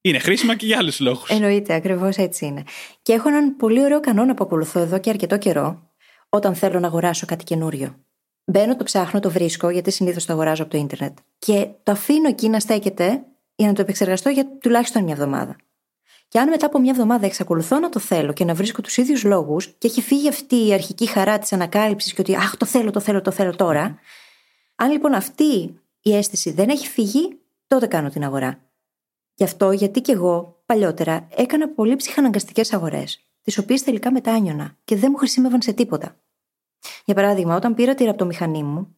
Είναι 0.00 0.18
χρήσιμα 0.18 0.56
και 0.56 0.66
για 0.66 0.78
άλλους 0.78 1.00
λόγους. 1.00 1.28
Εννοείται, 1.28 1.74
ακριβώς 1.74 2.16
έτσι 2.16 2.46
είναι. 2.46 2.62
Και 3.02 3.12
έχω 3.12 3.28
έναν 3.28 3.56
πολύ 3.56 3.82
ωραίο 3.82 4.00
κανόνα 4.00 4.34
που 4.34 4.44
ακολουθώ 4.44 4.80
εδώ 4.80 4.98
και 4.98 5.10
αρκετό 5.10 5.38
καιρό, 5.38 5.90
όταν 6.28 6.54
θέλω 6.54 6.80
να 6.80 6.86
αγοράσω 6.86 7.26
κάτι 7.26 7.44
καινούριο. 7.44 8.05
Μπαίνω, 8.48 8.76
το 8.76 8.84
ψάχνω, 8.84 9.20
το 9.20 9.30
βρίσκω, 9.30 9.70
γιατί 9.70 9.90
συνήθως 9.90 10.24
το 10.24 10.32
αγοράζω 10.32 10.62
από 10.62 10.70
το 10.72 10.78
ίντερνετ. 10.78 11.18
Και 11.38 11.68
το 11.82 11.92
αφήνω 11.92 12.28
εκεί 12.28 12.48
να 12.48 12.60
στέκεται 12.60 13.24
για 13.54 13.66
να 13.66 13.72
το 13.72 13.80
επεξεργαστώ 13.80 14.28
για 14.28 14.58
τουλάχιστον 14.60 15.02
μια 15.02 15.12
εβδομάδα. 15.12 15.56
Και 16.28 16.38
αν 16.38 16.48
μετά 16.48 16.66
από 16.66 16.78
μια 16.78 16.90
εβδομάδα 16.90 17.26
εξακολουθώ 17.26 17.78
να 17.78 17.88
το 17.88 17.98
θέλω 17.98 18.32
και 18.32 18.44
να 18.44 18.54
βρίσκω 18.54 18.80
τους 18.80 18.96
ίδιους 18.96 19.24
λόγους 19.24 19.66
και 19.66 19.86
έχει 19.86 20.02
φύγει 20.02 20.28
αυτή 20.28 20.66
η 20.66 20.72
αρχική 20.72 21.06
χαρά 21.06 21.38
της 21.38 21.52
ανακάλυψης 21.52 22.12
και 22.12 22.20
ότι 22.20 22.36
Αχ, 22.36 22.56
το 22.56 22.66
θέλω, 22.66 22.90
το 22.90 23.00
θέλω, 23.00 23.20
το 23.20 23.30
θέλω 23.30 23.56
τώρα. 23.56 23.98
Αν 24.74 24.90
λοιπόν 24.90 25.14
αυτή 25.14 25.80
η 26.00 26.16
αίσθηση 26.16 26.50
δεν 26.50 26.68
έχει 26.68 26.88
φύγει, 26.88 27.40
τότε 27.66 27.86
κάνω 27.86 28.08
την 28.08 28.24
αγορά. 28.24 28.60
Γι' 29.34 29.44
αυτό 29.44 29.70
γιατί 29.70 30.00
και 30.00 30.12
εγώ 30.12 30.62
παλιότερα 30.66 31.28
έκανα 31.36 31.68
πολύ 31.68 31.96
ψυχαναγκαστικές 31.96 32.72
αγορές, 32.72 33.20
τις 33.42 33.58
οποίες 33.58 33.82
τελικά 33.82 34.12
μετάνιωνα 34.12 34.76
και 34.84 34.96
δεν 34.96 35.08
μου 35.10 35.16
χρησιμεύαν 35.16 35.62
σε 35.62 35.72
τίποτα. 35.72 36.16
Για 37.04 37.14
παράδειγμα, 37.14 37.56
όταν 37.56 37.74
πήρα 37.74 37.94
τη 37.94 38.04
ραπτομηχανή 38.04 38.62
μου, 38.62 38.96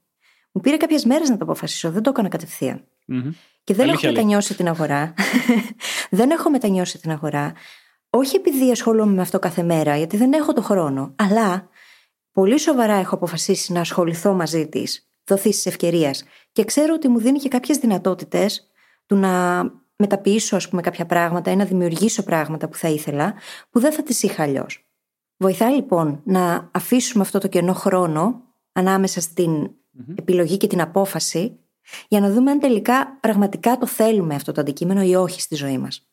μου 0.52 0.60
πήρε 0.60 0.76
κάποιες 0.76 1.04
μέρες 1.04 1.28
να 1.28 1.36
το 1.36 1.44
αποφασίσω, 1.44 1.90
δεν 1.90 2.02
το 2.02 2.10
έκανα 2.10 2.28
κατευθείαν. 2.28 2.84
Mm-hmm. 3.08 3.32
Και 3.64 3.74
δεν 3.74 3.88
έχω 3.88 4.06
μετανιώσει 4.06 4.56
την 4.56 4.68
αγορά. 4.68 5.14
δεν 6.10 6.30
έχω 6.30 6.50
μετανιώσει 6.50 6.98
την 6.98 7.10
αγορά. 7.10 7.52
Όχι 8.10 8.36
επειδή 8.36 8.70
ασχολούμαι 8.70 9.12
με 9.12 9.20
αυτό 9.20 9.38
κάθε 9.38 9.62
μέρα, 9.62 9.96
γιατί 9.96 10.16
δεν 10.16 10.32
έχω 10.32 10.52
το 10.52 10.62
χρόνο, 10.62 11.14
αλλά 11.16 11.68
πολύ 12.32 12.58
σοβαρά 12.58 12.94
έχω 12.94 13.14
αποφασίσει 13.14 13.72
να 13.72 13.80
ασχοληθώ 13.80 14.32
μαζί 14.32 14.68
της, 14.68 15.10
δοθείς 15.24 15.56
της 15.56 15.66
ευκαιρίας. 15.66 16.24
Και 16.52 16.64
ξέρω 16.64 16.94
ότι 16.94 17.08
μου 17.08 17.18
δίνει 17.18 17.38
και 17.38 17.48
κάποιες 17.48 17.78
δυνατότητες 17.78 18.70
του 19.06 19.16
να 19.16 19.62
μεταποιήσω, 19.96 20.56
ας 20.56 20.68
πούμε, 20.68 20.82
κάποια 20.82 21.06
πράγματα 21.06 21.50
ή 21.50 21.56
να 21.56 21.64
δημιουργήσω 21.64 22.22
πράγματα 22.22 22.68
που 22.68 22.76
θα 22.76 22.88
ήθελα, 22.88 23.34
που 23.70 23.80
δεν 23.80 23.92
θα 23.92 24.02
τις 24.02 24.22
είχα 24.22 24.42
αλλιώς. 24.42 24.87
Βοηθάει 25.40 25.74
λοιπόν 25.74 26.20
να 26.24 26.70
αφήσουμε 26.72 27.22
αυτό 27.22 27.38
το 27.38 27.48
κενό 27.48 27.72
χρόνο 27.72 28.42
ανάμεσα 28.72 29.20
στην 29.20 29.70
επιλογή 30.14 30.56
και 30.56 30.66
την 30.66 30.80
απόφαση, 30.80 31.58
για 32.08 32.20
να 32.20 32.30
δούμε 32.30 32.50
αν 32.50 32.60
τελικά 32.60 33.18
πραγματικά 33.20 33.78
το 33.78 33.86
θέλουμε 33.86 34.34
αυτό 34.34 34.52
το 34.52 34.60
αντικείμενο 34.60 35.02
ή 35.02 35.14
όχι 35.14 35.40
στη 35.40 35.54
ζωή 35.54 35.78
μας. 35.78 36.08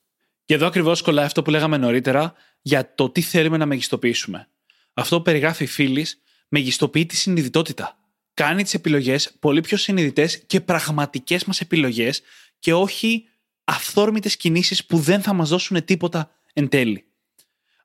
Και 0.46 0.54
εδώ 0.54 0.68
ακριβώς 0.68 1.02
κολλάει 1.02 1.26
αυτό 1.26 1.42
που 1.42 1.50
λέγαμε 1.50 1.78
νωρίτερα 1.78 2.34
για 2.62 2.96
το 2.96 3.10
τι 3.10 3.22
θέλουμε 3.22 3.58
να 3.58 3.66
μεγιστοποιήσουμε. 3.66 4.48
Αυτό 4.94 5.18
που 5.18 5.22
περιγράφει 5.22 5.64
η 5.64 5.68
φίλης 5.68 6.22
μεγιστοποιεί 6.48 7.06
τη 7.06 7.16
συνειδητότητα. 7.16 7.98
Κάνει 8.34 8.64
τις 8.64 8.74
επιλογές 8.74 9.32
πολύ 9.40 9.62
πιο 9.62 9.78
συνειδητές 9.78 10.38
και 10.38 10.62
πραγματικές 10.62 11.46
μας 11.46 11.62
επιλογές 11.62 12.22
και 12.60 12.74
όχι 12.74 13.26
αυθόρμητες 13.64 14.38
κινήσεις 14.38 14.86
που 14.86 14.98
δεν 14.98 15.22
θα 15.22 15.34
μας 15.34 15.50
δώσουν 15.50 15.86
τίποτα 15.86 16.32
εν 16.54 16.70
τέλει. 16.70 17.06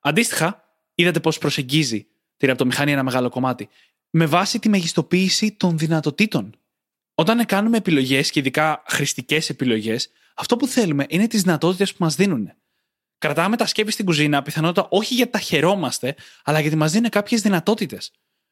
Αντίστοιχα, 0.01 0.60
είδατε 1.01 1.19
πώς 1.19 1.37
προσεγγίζει 1.37 2.07
τη 2.37 2.45
ραπτομηχανία 2.45 2.93
ένα 2.93 3.03
μεγάλο 3.03 3.29
κομμάτι. 3.29 3.69
Με 4.09 4.25
βάση 4.25 4.59
τη 4.59 4.69
μεγιστοποίηση 4.69 5.51
των 5.51 5.77
δυνατοτήτων. 5.77 6.55
Όταν 7.15 7.45
κάνουμε 7.45 7.77
επιλογές 7.77 8.31
και 8.31 8.39
ειδικά 8.39 8.83
χρηστικές 8.87 9.49
επιλογές, 9.49 10.09
αυτό 10.35 10.57
που 10.57 10.67
θέλουμε 10.67 11.05
είναι 11.09 11.27
τις 11.27 11.41
δυνατότητες 11.41 11.91
που 11.91 12.03
μας 12.03 12.15
δίνουν. 12.15 12.51
Κρατάμε 13.17 13.57
τα 13.57 13.65
σκέπη 13.65 13.91
στην 13.91 14.05
κουζίνα, 14.05 14.41
πιθανότατα 14.41 14.87
όχι 14.91 15.13
γιατί 15.13 15.31
τα 15.31 15.39
χαιρόμαστε, 15.39 16.15
αλλά 16.43 16.59
γιατί 16.59 16.75
μας 16.75 16.91
δίνουν 16.91 17.09
κάποιες 17.09 17.41
δυνατότητες. 17.41 18.11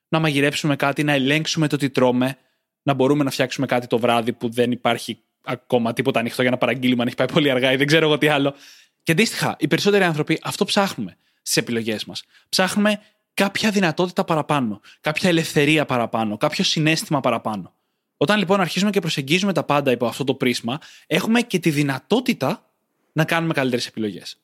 Να 0.09 0.19
μαγειρέψουμε 0.19 0.75
κάτι, 0.75 1.03
να 1.03 1.13
ελέγξουμε 1.13 1.67
το 1.67 1.77
τι 1.77 1.89
τρώμε, 1.89 2.37
να 2.81 2.93
μπορούμε 2.93 3.23
να 3.23 3.29
φτιάξουμε 3.29 3.65
κάτι 3.65 3.87
το 3.87 3.99
βράδυ 3.99 4.33
που 4.33 4.49
δεν 4.49 4.71
υπάρχει 4.71 5.19
ακόμα 5.43 5.93
τίποτα 5.93 6.19
ανοιχτό 6.19 6.41
για 6.41 6.51
να 6.51 6.57
παραγγείλουμε 6.57 7.01
αν 7.01 7.07
έχει 7.07 7.15
πάει 7.15 7.27
πολύ 7.27 7.51
αργά 7.51 7.71
ή 7.71 7.75
δεν 7.75 7.87
ξέρω 7.87 8.05
εγώ 8.05 8.17
τι 8.17 8.27
άλλο. 8.27 8.55
Και 9.03 9.11
αντίστοιχα, 9.11 9.55
οι 9.59 9.67
περισσότεροι 9.67 10.03
άνθρωποι 10.03 10.39
αυτό 10.43 10.65
ψάχνουμε 10.65 11.17
στι 11.41 11.61
επιλογές 11.61 12.05
μας. 12.05 12.23
Ψάχνουμε 12.49 13.01
κάποια 13.33 13.71
δυνατότητα 13.71 14.23
παραπάνω, 14.23 14.81
κάποια 15.01 15.29
ελευθερία 15.29 15.85
παραπάνω, 15.85 16.37
κάποιο 16.37 16.63
συνέστημα 16.63 17.19
παραπάνω. 17.19 17.73
Όταν 18.17 18.37
λοιπόν 18.37 18.61
αρχίζουμε 18.61 18.91
και 18.91 18.99
προσεγγίζουμε 18.99 19.53
τα 19.53 19.63
πάντα 19.63 19.91
υπό 19.91 20.05
αυτό 20.05 20.23
το 20.23 20.33
πρίσμα, 20.33 20.79
έχουμε 21.07 21.41
και 21.41 21.59
τη 21.59 21.69
δυνατότητα 21.69 22.69
να 23.11 23.25
κάνουμε 23.25 23.53
καλύτερες 23.53 23.87
επιλογές. 23.87 24.37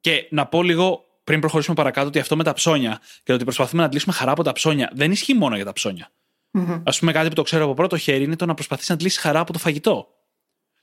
Και 0.00 0.26
να 0.30 0.46
πω 0.46 0.62
λίγο 0.62 1.04
πριν 1.24 1.40
προχωρήσουμε 1.40 1.76
παρακάτω 1.76 2.06
ότι 2.06 2.18
αυτό 2.18 2.36
με 2.36 2.44
τα 2.44 2.52
ψώνια 2.52 3.00
και 3.00 3.22
το 3.24 3.32
ότι 3.32 3.44
προσπαθούμε 3.44 3.80
να 3.80 3.86
αντλήσουμε 3.86 4.14
χαρά 4.14 4.32
από 4.32 4.42
τα 4.42 4.52
ψώνια 4.52 4.90
δεν 4.94 5.10
ισχύει 5.10 5.34
μόνο 5.34 5.56
για 5.56 5.64
τα 5.64 5.72
ψώνια. 5.72 6.10
Mm-hmm. 6.52 6.82
Α 6.84 6.90
πούμε, 6.98 7.12
κάτι 7.12 7.28
που 7.28 7.34
το 7.34 7.42
ξέρω 7.42 7.64
από 7.64 7.74
πρώτο 7.74 7.96
χέρι 7.96 8.24
είναι 8.24 8.36
το 8.36 8.46
να 8.46 8.54
προσπαθείς 8.54 8.88
να 8.88 8.94
αντλήσεις 8.94 9.18
χαρά 9.18 9.40
από 9.40 9.52
το 9.52 9.58
φαγητό. 9.58 10.08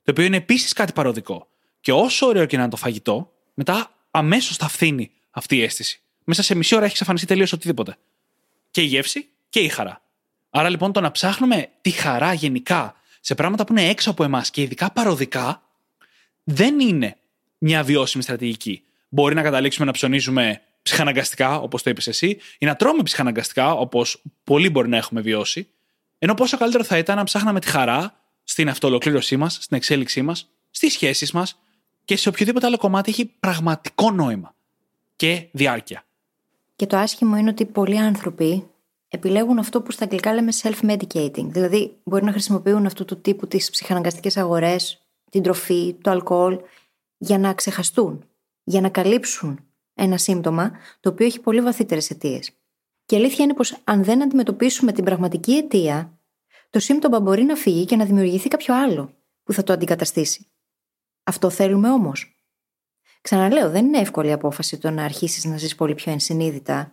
Το 0.03 0.11
οποίο 0.11 0.23
είναι 0.23 0.37
επίσης 0.37 0.73
κάτι 0.73 0.93
παροδικό. 0.93 1.47
Και 1.81 1.91
όσο 1.91 2.27
ωραίο 2.27 2.45
και 2.45 2.55
να 2.55 2.61
είναι 2.61 2.71
το 2.71 2.77
φαγητό, 2.77 3.31
μετά 3.53 3.91
αμέσως 4.11 4.57
θα 4.57 4.67
φθήνει 4.67 5.11
αυτή 5.37 5.55
η 5.55 5.63
αίσθηση. 5.63 6.01
Μέσα 6.23 6.43
σε 6.43 6.55
μισή 6.55 6.75
ώρα 6.75 6.83
έχει 6.83 6.91
εξαφανιστεί 6.91 7.27
τελείως 7.27 7.53
οτιδήποτε. 7.53 7.97
Και 8.71 8.81
η 8.81 8.85
γεύση 8.85 9.27
και 9.49 9.59
η 9.59 9.67
χαρά. 9.67 10.01
Άρα 10.49 10.69
λοιπόν 10.69 10.91
το 10.91 11.01
να 11.01 11.11
ψάχνουμε 11.11 11.69
τη 11.81 11.89
χαρά 11.89 12.33
γενικά 12.33 12.95
σε 13.19 13.35
πράγματα 13.35 13.63
που 13.63 13.71
είναι 13.71 13.89
έξω 13.89 14.09
από 14.09 14.23
εμάς 14.23 14.49
και 14.49 14.61
ειδικά 14.61 14.91
παροδικά, 14.91 15.61
δεν 16.43 16.79
είναι 16.79 17.17
μια 17.57 17.83
βιώσιμη 17.83 18.23
στρατηγική. 18.23 18.83
Μπορεί 19.09 19.35
να 19.35 19.41
καταλήξουμε 19.41 19.85
να 19.85 19.91
ψωνίζουμε 19.91 20.61
ψυχαναγκαστικά, 20.81 21.59
όπως 21.59 21.83
το 21.83 21.89
είπες 21.89 22.07
εσύ, 22.07 22.37
ή 22.57 22.65
να 22.65 22.75
τρώμε 22.75 23.03
ψυχαναγκαστικά, 23.03 23.73
όπως 23.73 24.21
πολλοί 24.43 24.69
μπορεί 24.69 24.89
να 24.89 24.97
έχουμε 24.97 25.21
βιώσει. 25.21 25.67
Ενώ 26.19 26.33
πόσο 26.33 26.57
καλύτερο 26.57 26.83
θα 26.83 26.97
ήταν 26.97 27.15
να 27.15 27.23
ψάχναμε 27.23 27.59
τη 27.59 27.67
χαρά 27.67 28.19
στην 28.43 28.69
αυτοολοκλήρωσή 28.69 29.37
μας, 29.37 29.57
στην 29.61 29.77
εξέλιξή 29.77 30.21
μας, 30.21 30.49
στις 30.71 30.93
σχέσεις 30.93 31.31
μας 31.31 31.59
και 32.05 32.15
σε 32.15 32.29
οποιοδήποτε 32.29 32.65
άλλο 32.65 32.77
κομμάτι 32.77 33.09
έχει 33.09 33.25
πραγματικό 33.25 34.11
νόημα 34.11 34.55
και 35.17 35.49
διάρκεια. 35.51 36.03
Και 36.75 36.85
το 36.85 36.97
άσχημο 36.97 37.37
είναι 37.37 37.49
ότι 37.49 37.65
πολλοί 37.65 37.99
άνθρωποι 37.99 38.67
επιλέγουν 39.07 39.59
αυτό 39.59 39.81
που 39.81 39.91
στα 39.91 40.03
αγγλικά 40.03 40.33
λέμε 40.33 40.51
self-medicating. 40.61 41.45
Δηλαδή, 41.45 41.97
μπορεί 42.03 42.23
να 42.23 42.31
χρησιμοποιούν 42.31 42.85
αυτού 42.85 43.05
του 43.05 43.21
τύπου 43.21 43.47
τις 43.47 43.69
ψυχαναγκαστικές 43.69 44.37
αγορές, 44.37 45.07
την 45.31 45.41
τροφή, 45.43 45.95
το 46.01 46.11
αλκοόλ, 46.11 46.59
για 47.17 47.37
να 47.37 47.53
ξεχαστούν, 47.53 48.25
για 48.63 48.81
να 48.81 48.89
καλύψουν 48.89 49.59
ένα 49.93 50.17
σύμπτωμα 50.17 50.71
το 50.99 51.09
οποίο 51.09 51.25
έχει 51.25 51.39
πολύ 51.39 51.61
βαθύτερες 51.61 52.09
αιτίες. 52.09 52.51
Και 53.05 53.15
η 53.15 53.17
αλήθεια 53.17 53.43
είναι 53.43 53.53
πως 53.53 53.77
αν 53.83 54.03
δεν 54.03 54.23
αντιμετωπίσουμε 54.23 54.91
την 54.91 55.03
πραγματική 55.03 55.53
αιτία, 55.53 56.19
το 56.69 56.79
σύμπτωμα 56.79 57.19
μπορεί 57.19 57.43
να 57.43 57.55
φύγει 57.55 57.85
και 57.85 57.95
να 57.95 58.05
δημιουργηθεί 58.05 58.47
κάποιο 58.47 58.75
άλλο 58.75 59.13
που 59.43 59.53
θα 59.53 59.63
το 59.63 59.73
αντικαταστήσει. 59.73 60.47
Αυτό 61.23 61.49
θέλουμε 61.49 61.89
όμως. 61.89 62.36
Ξαναλέω, 63.27 63.69
δεν 63.69 63.85
είναι 63.85 63.97
εύκολη 63.97 64.29
η 64.29 64.31
απόφαση 64.31 64.77
το 64.77 64.91
να 64.91 65.03
αρχίσεις 65.03 65.45
να 65.45 65.57
ζεις 65.57 65.75
πολύ 65.75 65.93
πιο 65.93 66.11
ενσυνείδητα 66.11 66.91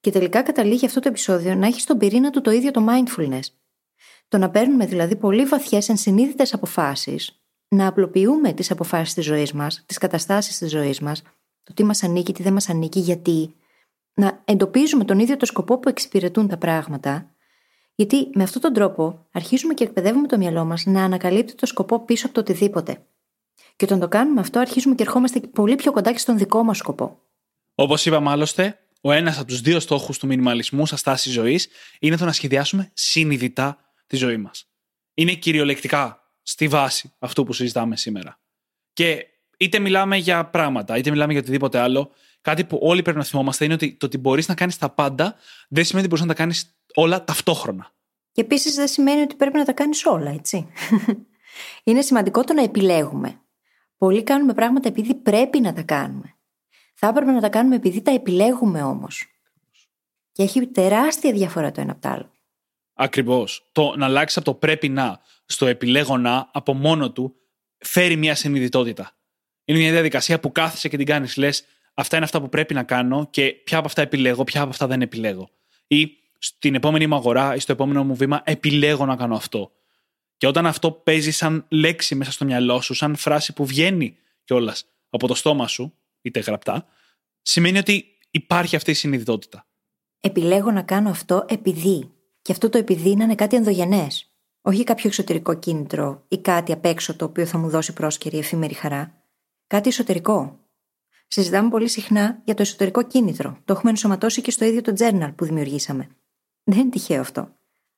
και 0.00 0.10
τελικά 0.10 0.42
καταλήγει 0.42 0.86
αυτό 0.86 1.00
το 1.00 1.08
επεισόδιο 1.08 1.54
να 1.54 1.66
έχει 1.66 1.80
στον 1.80 1.98
πυρήνα 1.98 2.30
του 2.30 2.40
το 2.40 2.50
ίδιο 2.50 2.70
το 2.70 2.86
mindfulness. 2.88 3.42
Το 4.28 4.38
να 4.38 4.50
παίρνουμε 4.50 4.86
δηλαδή 4.86 5.16
πολύ 5.16 5.44
βαθιές 5.44 5.88
ενσυνείδητες 5.88 6.54
αποφάσεις, 6.54 7.42
να 7.68 7.86
απλοποιούμε 7.86 8.52
τις 8.52 8.70
αποφάσεις 8.70 9.14
της 9.14 9.24
ζωής 9.24 9.52
μας, 9.52 9.82
τις 9.86 9.98
καταστάσεις 9.98 10.58
της 10.58 10.70
ζωής 10.70 11.00
μας, 11.00 11.22
το 11.62 11.74
τι 11.74 11.84
μας 11.84 12.02
ανήκει, 12.02 12.32
τι 12.32 12.42
δεν 12.42 12.52
μας 12.52 12.68
ανήκει, 12.68 13.00
γιατί, 13.00 13.54
να 14.14 14.42
εντοπίζουμε 14.44 15.04
τον 15.04 15.18
ίδιο 15.18 15.36
το 15.36 15.46
σκοπό 15.46 15.78
που 15.78 15.88
εξυπηρετούν 15.88 16.48
τα 16.48 16.56
πράγματα, 16.56 17.30
γιατί 17.94 18.30
με 18.34 18.42
αυτόν 18.42 18.62
τον 18.62 18.72
τρόπο 18.72 19.26
αρχίζουμε 19.32 19.74
και 19.74 19.84
εκπαιδεύουμε 19.84 20.26
το 20.26 20.38
μυαλό 20.38 20.64
μας 20.64 20.86
να 20.86 21.04
ανακαλύπτει 21.04 21.54
το 21.54 21.66
σκοπό 21.66 22.00
πίσω 22.00 22.26
από 22.26 22.34
το 22.34 22.40
οτιδήποτε. 22.40 23.04
Και 23.76 23.84
όταν 23.84 24.00
το 24.00 24.08
κάνουμε 24.08 24.40
αυτό, 24.40 24.58
αρχίζουμε 24.58 24.94
και 24.94 25.02
ερχόμαστε 25.02 25.40
πολύ 25.40 25.74
πιο 25.74 25.92
κοντά 25.92 26.12
και 26.12 26.18
στον 26.18 26.38
δικό 26.38 26.62
μας 26.62 26.78
σκοπό. 26.78 27.18
Όπως 27.74 28.06
είπαμε 28.06 28.30
άλλωστε, 28.30 28.78
ο 29.00 29.12
ένας 29.12 29.38
από 29.38 29.46
τους 29.46 29.60
δύο 29.60 29.80
στόχους 29.80 30.18
του 30.18 30.26
μινιμαλισμού 30.26 30.86
στα 30.86 30.96
στάση 30.96 31.30
ζωής 31.30 31.68
είναι 31.98 32.16
το 32.16 32.24
να 32.24 32.32
σχεδιάσουμε 32.32 32.90
συνειδητά 32.94 33.78
τη 34.06 34.16
ζωή 34.16 34.36
μας. 34.36 34.66
Είναι 35.14 35.34
κυριολεκτικά 35.34 36.22
στη 36.42 36.68
βάση 36.68 37.12
αυτού 37.18 37.44
που 37.44 37.52
συζητάμε 37.52 37.96
σήμερα. 37.96 38.40
Και 38.92 39.26
είτε 39.56 39.78
μιλάμε 39.78 40.16
για 40.16 40.46
πράγματα, 40.46 40.96
είτε 40.96 41.10
μιλάμε 41.10 41.32
για 41.32 41.40
οτιδήποτε 41.40 41.78
άλλο, 41.78 42.10
κάτι 42.40 42.64
που 42.64 42.78
όλοι 42.82 43.02
πρέπει 43.02 43.18
να 43.18 43.24
θυμόμαστε 43.24 43.64
είναι 43.64 43.74
ότι 43.74 43.94
το 43.94 44.06
ότι 44.06 44.18
μπορείς 44.18 44.48
να 44.48 44.54
κάνεις 44.54 44.78
τα 44.78 44.90
πάντα 44.90 45.36
δεν 45.68 45.84
σημαίνει 45.84 46.06
ότι 46.06 46.14
μπορείς 46.14 46.26
να 46.26 46.34
τα 46.34 46.42
κάνεις 46.42 46.76
όλα 46.94 47.24
ταυτόχρονα. 47.24 47.92
Και 48.32 48.40
επίσης 48.40 48.74
δεν 48.74 48.88
σημαίνει 48.88 49.20
ότι 49.20 49.34
πρέπει 49.34 49.56
να 49.56 49.64
τα 49.64 49.72
κάνεις 49.72 50.06
όλα, 50.06 50.30
έτσι. 50.30 50.66
είναι 51.84 52.02
σημαντικό 52.02 52.44
το 52.44 52.52
να 52.52 52.62
επιλέγουμε. 52.62 53.43
Πολλοί 53.98 54.22
κάνουμε 54.22 54.54
πράγματα 54.54 54.88
επειδή 54.88 55.14
πρέπει 55.14 55.60
να 55.60 55.72
τα 55.72 55.82
κάνουμε. 55.82 56.34
Θα 56.94 57.06
έπρεπε 57.06 57.30
να 57.30 57.40
τα 57.40 57.48
κάνουμε 57.48 57.76
επειδή 57.76 58.02
τα 58.02 58.10
επιλέγουμε 58.10 58.82
όμως. 58.82 59.26
Και 60.32 60.42
έχει 60.42 60.66
τεράστια 60.66 61.32
διαφορά 61.32 61.70
το 61.70 61.80
ένα 61.80 61.92
από 61.92 62.00
το 62.00 62.08
άλλο. 62.08 62.30
Ακριβώς. 62.94 63.68
Το 63.72 63.94
να 63.96 64.04
αλλάξει 64.04 64.38
από 64.38 64.50
το 64.50 64.56
πρέπει 64.56 64.88
να 64.88 65.20
στο 65.46 65.66
επιλέγω 65.66 66.18
να 66.18 66.50
από 66.52 66.74
μόνο 66.74 67.12
του 67.12 67.34
φέρει 67.78 68.16
μια 68.16 68.34
συνειδητότητα. 68.34 69.12
Είναι 69.64 69.78
μια 69.78 69.90
διαδικασία 69.90 70.40
που 70.40 70.52
κάθεσαι 70.52 70.88
και 70.88 70.96
την 70.96 71.06
κάνεις. 71.06 71.36
Λες, 71.36 71.64
αυτά 71.94 72.16
είναι 72.16 72.24
αυτά 72.24 72.40
που 72.40 72.48
πρέπει 72.48 72.74
να 72.74 72.82
κάνω 72.82 73.28
και 73.30 73.52
ποια 73.52 73.78
από 73.78 73.86
αυτά 73.86 74.02
επιλέγω, 74.02 74.44
ποια 74.44 74.60
από 74.60 74.70
αυτά 74.70 74.86
δεν 74.86 75.02
επιλέγω. 75.02 75.48
Ή 75.86 76.10
στην 76.38 76.74
επόμενη 76.74 77.06
μου 77.06 77.14
αγορά 77.14 77.54
ή 77.54 77.58
στο 77.58 77.72
επόμενο 77.72 78.04
μου 78.04 78.14
βήμα 78.14 78.42
επιλέγω 78.44 79.06
να 79.06 79.16
κάνω 79.16 79.34
αυτό. 79.34 79.72
Και 80.36 80.46
όταν 80.46 80.66
αυτό 80.66 80.90
παίζει 80.90 81.30
σαν 81.30 81.66
λέξη 81.68 82.14
μέσα 82.14 82.30
στο 82.32 82.44
μυαλό 82.44 82.80
σου, 82.80 82.94
σαν 82.94 83.16
φράση 83.16 83.52
που 83.52 83.66
βγαίνει 83.66 84.16
κιόλας 84.44 84.84
από 85.10 85.26
το 85.26 85.34
στόμα 85.34 85.68
σου, 85.68 85.94
είτε 86.22 86.40
γραπτά, 86.40 86.86
σημαίνει 87.42 87.78
ότι 87.78 88.04
υπάρχει 88.30 88.76
αυτή 88.76 88.90
η 88.90 88.94
συνειδητότητα. 88.94 89.66
Επιλέγω 90.20 90.70
να 90.70 90.82
κάνω 90.82 91.10
αυτό 91.10 91.44
επειδή. 91.48 92.10
Και 92.42 92.52
αυτό 92.52 92.68
το 92.68 92.78
επειδή 92.78 93.16
να 93.16 93.24
είναι 93.24 93.34
κάτι 93.34 93.56
ενδογενές. 93.56 94.28
Όχι 94.62 94.84
κάποιο 94.84 95.08
εξωτερικό 95.08 95.54
κίνητρο 95.54 96.24
ή 96.28 96.38
κάτι 96.38 96.72
απ' 96.72 96.84
έξω 96.84 97.16
το 97.16 97.24
οποίο 97.24 97.46
θα 97.46 97.58
μου 97.58 97.68
δώσει 97.68 97.92
πρόσκαιρη 97.92 98.38
εφήμερη 98.38 98.74
χαρά. 98.74 99.22
Κάτι 99.66 99.88
εσωτερικό. 99.88 100.58
Συζητάμε 101.28 101.68
πολύ 101.68 101.88
συχνά 101.88 102.42
για 102.44 102.54
το 102.54 102.62
εσωτερικό 102.62 103.02
κίνητρο. 103.02 103.58
Το 103.64 103.72
έχουμε 103.72 103.90
ενσωματώσει 103.90 104.40
και 104.40 104.50
στο 104.50 104.64
ίδιο 104.64 104.80
το 104.80 104.92
journal 104.98 105.32
που 105.36 105.44
δημιουργήσαμε. 105.44 106.08
Δεν 106.64 106.78
είναι 106.78 106.90
τυχαίο 106.90 107.20
αυτό. 107.20 107.48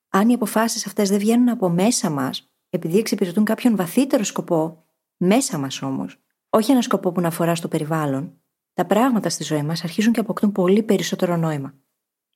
Αν 0.09 0.29
οι 0.29 0.35
αποφάσεις 0.35 0.87
αυτές 0.87 1.09
δεν 1.09 1.19
βγαίνουν 1.19 1.49
από 1.49 1.69
μέσα 1.69 2.11
μας, 2.11 2.51
επειδή 2.71 2.99
εξυπηρετούν 2.99 3.45
κάποιον 3.45 3.77
βαθύτερο 3.77 4.25
σκοπό, 4.25 4.85
μέσα 5.17 5.59
μας 5.59 5.83
όμως, 5.83 6.17
όχι 6.51 6.71
ένα 6.71 6.83
σκοπό 6.83 7.13
που 7.13 7.21
να 7.21 7.29
αφορά 7.29 7.55
στο 7.55 7.69
περιβάλλον, 7.69 8.41
τα 8.75 8.87
πράγματα 8.87 9.29
στη 9.29 9.45
ζωή 9.45 9.63
μας 9.63 9.85
αρχίζουν 9.85 10.13
και 10.13 10.21
αποκτούν 10.21 10.53
πολύ 10.53 10.83
περισσότερο 10.83 11.37
νόημα. 11.37 11.75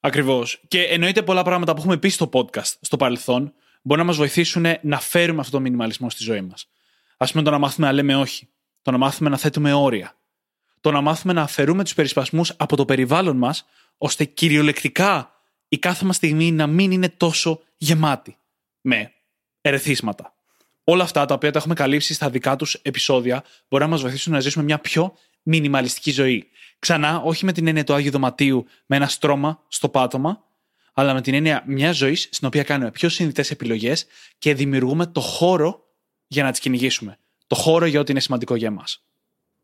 Ακριβώς. 0.00 0.62
Και 0.68 0.82
εννοείται 0.82 1.22
πολλά 1.22 1.42
πράγματα 1.42 1.72
που 1.72 1.78
έχουμε 1.78 1.96
πει 1.96 2.08
στο 2.08 2.28
podcast 2.32 2.74
στο 2.80 2.96
παρελθόν 2.96 3.52
μπορεί 3.82 4.00
να 4.00 4.06
μας 4.06 4.16
βοηθήσουν 4.16 4.64
να 4.82 5.00
φέρουμε 5.00 5.40
αυτό 5.40 5.52
το 5.52 5.60
μινιμαλισμό 5.60 6.10
στη 6.10 6.22
ζωή 6.22 6.40
μας. 6.40 6.68
Α 7.16 7.26
πούμε 7.26 7.42
το 7.42 7.50
να 7.50 7.58
μάθουμε 7.58 7.86
να 7.86 7.92
λέμε 7.92 8.16
όχι. 8.16 8.48
Το 8.82 8.90
να 8.90 8.98
μάθουμε 8.98 9.30
να 9.30 9.36
θέτουμε 9.36 9.72
όρια. 9.72 10.14
Το 10.80 10.90
να 10.90 11.00
μάθουμε 11.00 11.32
να 11.32 11.42
αφαιρούμε 11.42 11.84
τους 11.84 11.94
περισπασμούς 11.94 12.54
από 12.56 12.76
το 12.76 12.84
περιβάλλον 12.84 13.36
μας, 13.36 13.64
ώστε 13.98 14.24
κυριολεκτικά 14.24 15.39
η 15.72 15.78
κάθε 15.78 16.04
μας 16.04 16.16
στιγμή 16.16 16.52
να 16.52 16.66
μην 16.66 16.90
είναι 16.90 17.08
τόσο 17.08 17.62
γεμάτη 17.76 18.36
με 18.80 19.12
ερεθίσματα. 19.60 20.34
Όλα 20.84 21.02
αυτά 21.02 21.24
τα 21.24 21.34
οποία 21.34 21.50
τα 21.52 21.58
έχουμε 21.58 21.74
καλύψει 21.74 22.14
στα 22.14 22.30
δικά 22.30 22.56
τους 22.56 22.74
επεισόδια 22.74 23.44
μπορεί 23.68 23.82
να 23.82 23.90
μας 23.90 24.00
βοηθήσουν 24.00 24.32
να 24.32 24.40
ζήσουμε 24.40 24.64
μια 24.64 24.78
πιο 24.78 25.14
μινιμαλιστική 25.42 26.10
ζωή. 26.10 26.48
Ξανά, 26.78 27.20
όχι 27.20 27.44
με 27.44 27.52
την 27.52 27.66
έννοια 27.66 27.84
του 27.84 27.94
Άγιου 27.94 28.10
Δωματίου 28.10 28.66
με 28.86 28.96
ένα 28.96 29.08
στρώμα 29.08 29.64
στο 29.68 29.88
πάτωμα, 29.88 30.44
αλλά 30.92 31.14
με 31.14 31.20
την 31.20 31.34
έννοια 31.34 31.62
μιας 31.66 31.96
ζωής 31.96 32.28
στην 32.30 32.46
οποία 32.46 32.62
κάνουμε 32.62 32.90
πιο 32.90 33.08
συνειδητές 33.08 33.50
επιλογές 33.50 34.06
και 34.38 34.54
δημιουργούμε 34.54 35.06
το 35.06 35.20
χώρο 35.20 35.84
για 36.26 36.42
να 36.42 36.50
τις 36.50 36.60
κυνηγήσουμε. 36.60 37.18
Το 37.46 37.54
χώρο 37.54 37.86
για 37.86 38.00
ό,τι 38.00 38.10
είναι 38.10 38.20
σημαντικό 38.20 38.54
για 38.54 38.68
εμάς. 38.68 39.04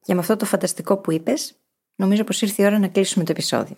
Και 0.03 0.15
με 0.15 0.21
αυτό 0.21 0.37
το 0.37 0.45
φανταστικό 0.45 0.97
που 0.97 1.13
είπες, 1.13 1.55
νομίζω 1.97 2.25
πως 2.25 2.43
ήρθε 2.43 2.63
η 2.63 2.67
ώρα 2.67 2.79
να 2.79 2.89
κλείσουμε 2.89 3.25
το 3.25 3.33
επεισόδιο. 3.33 3.77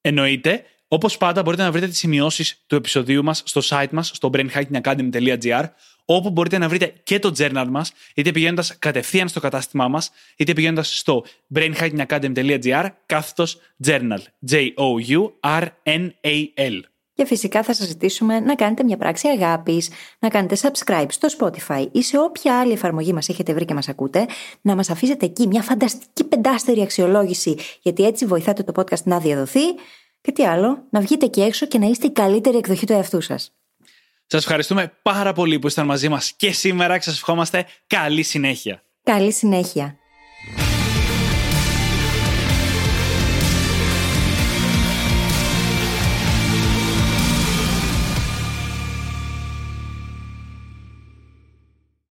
Εννοείται, 0.00 0.64
όπως 0.92 1.16
πάντα 1.18 1.42
μπορείτε 1.42 1.62
να 1.62 1.70
βρείτε 1.70 1.86
τις 1.88 1.98
σημειώσεις 1.98 2.62
του 2.66 2.74
επεισοδίου 2.74 3.22
μας 3.22 3.42
στο 3.44 3.60
site 3.64 3.90
μας, 3.90 4.10
στο 4.14 4.30
brainhackingacademy.gr, 4.32 5.64
όπου 6.04 6.30
μπορείτε 6.30 6.58
να 6.58 6.68
βρείτε 6.68 6.92
και 7.02 7.18
το 7.18 7.32
journal 7.38 7.66
μας, 7.70 7.92
είτε 8.14 8.30
πηγαίνοντας 8.30 8.78
κατευθείαν 8.78 9.28
στο 9.28 9.40
κατάστημά 9.40 9.88
μας, 9.88 10.10
είτε 10.36 10.52
πηγαίνοντας 10.52 10.98
στο 10.98 11.24
brainhackingacademy.gr, 11.54 12.86
κάθετος 13.06 13.58
journal. 13.84 14.18
J-O-U-R-N-A-L. 14.50 14.80
Και 17.14 17.26
φυσικά 17.26 17.62
θα 17.62 17.74
σας 17.74 17.86
ζητήσουμε 17.86 18.40
να 18.40 18.54
κάνετε 18.54 18.84
μια 18.84 18.96
πράξη 18.96 19.28
αγάπης, 19.28 19.90
να 20.18 20.28
κάνετε 20.28 20.56
subscribe 20.60 21.06
στο 21.08 21.28
Spotify 21.38 21.88
ή 21.92 22.02
σε 22.02 22.18
όποια 22.18 22.60
άλλη 22.60 22.72
εφαρμογή 22.72 23.12
μας 23.12 23.28
έχετε 23.28 23.54
βρει 23.54 23.64
και 23.64 23.74
μας 23.74 23.88
ακούτε, 23.88 24.26
να 24.60 24.74
μας 24.74 24.90
αφήσετε 24.90 25.26
εκεί 25.26 25.46
μια 25.46 25.62
φανταστική 25.62 26.24
πεντάστερη 26.24 26.82
αξιολόγηση, 26.82 27.56
γιατί 27.82 28.04
έτσι 28.04 28.26
βοηθάτε 28.26 28.62
το 28.62 28.72
podcast 28.76 29.02
να 29.02 29.18
διαδοθεί 29.18 29.60
και 30.22 30.32
τι 30.32 30.46
άλλο, 30.46 30.86
να 30.90 31.00
βγείτε 31.00 31.26
εκεί 31.26 31.40
έξω 31.40 31.66
και 31.66 31.78
να 31.78 31.86
είστε 31.86 32.06
η 32.06 32.12
καλύτερη 32.12 32.56
εκδοχή 32.56 32.86
του 32.86 32.92
εαυτού 32.92 33.20
σας. 33.20 33.54
Σας 34.26 34.40
ευχαριστούμε 34.40 34.92
πάρα 35.02 35.32
πολύ 35.32 35.58
που 35.58 35.66
ήσταν 35.66 35.86
μαζί 35.86 36.08
μας 36.08 36.32
και 36.36 36.52
σήμερα 36.52 36.96
και 36.96 37.02
σας 37.02 37.16
ευχόμαστε 37.16 37.66
καλή 37.86 38.22
συνέχεια. 38.22 38.82
Καλή 39.02 39.32
συνέχεια. 39.32 39.96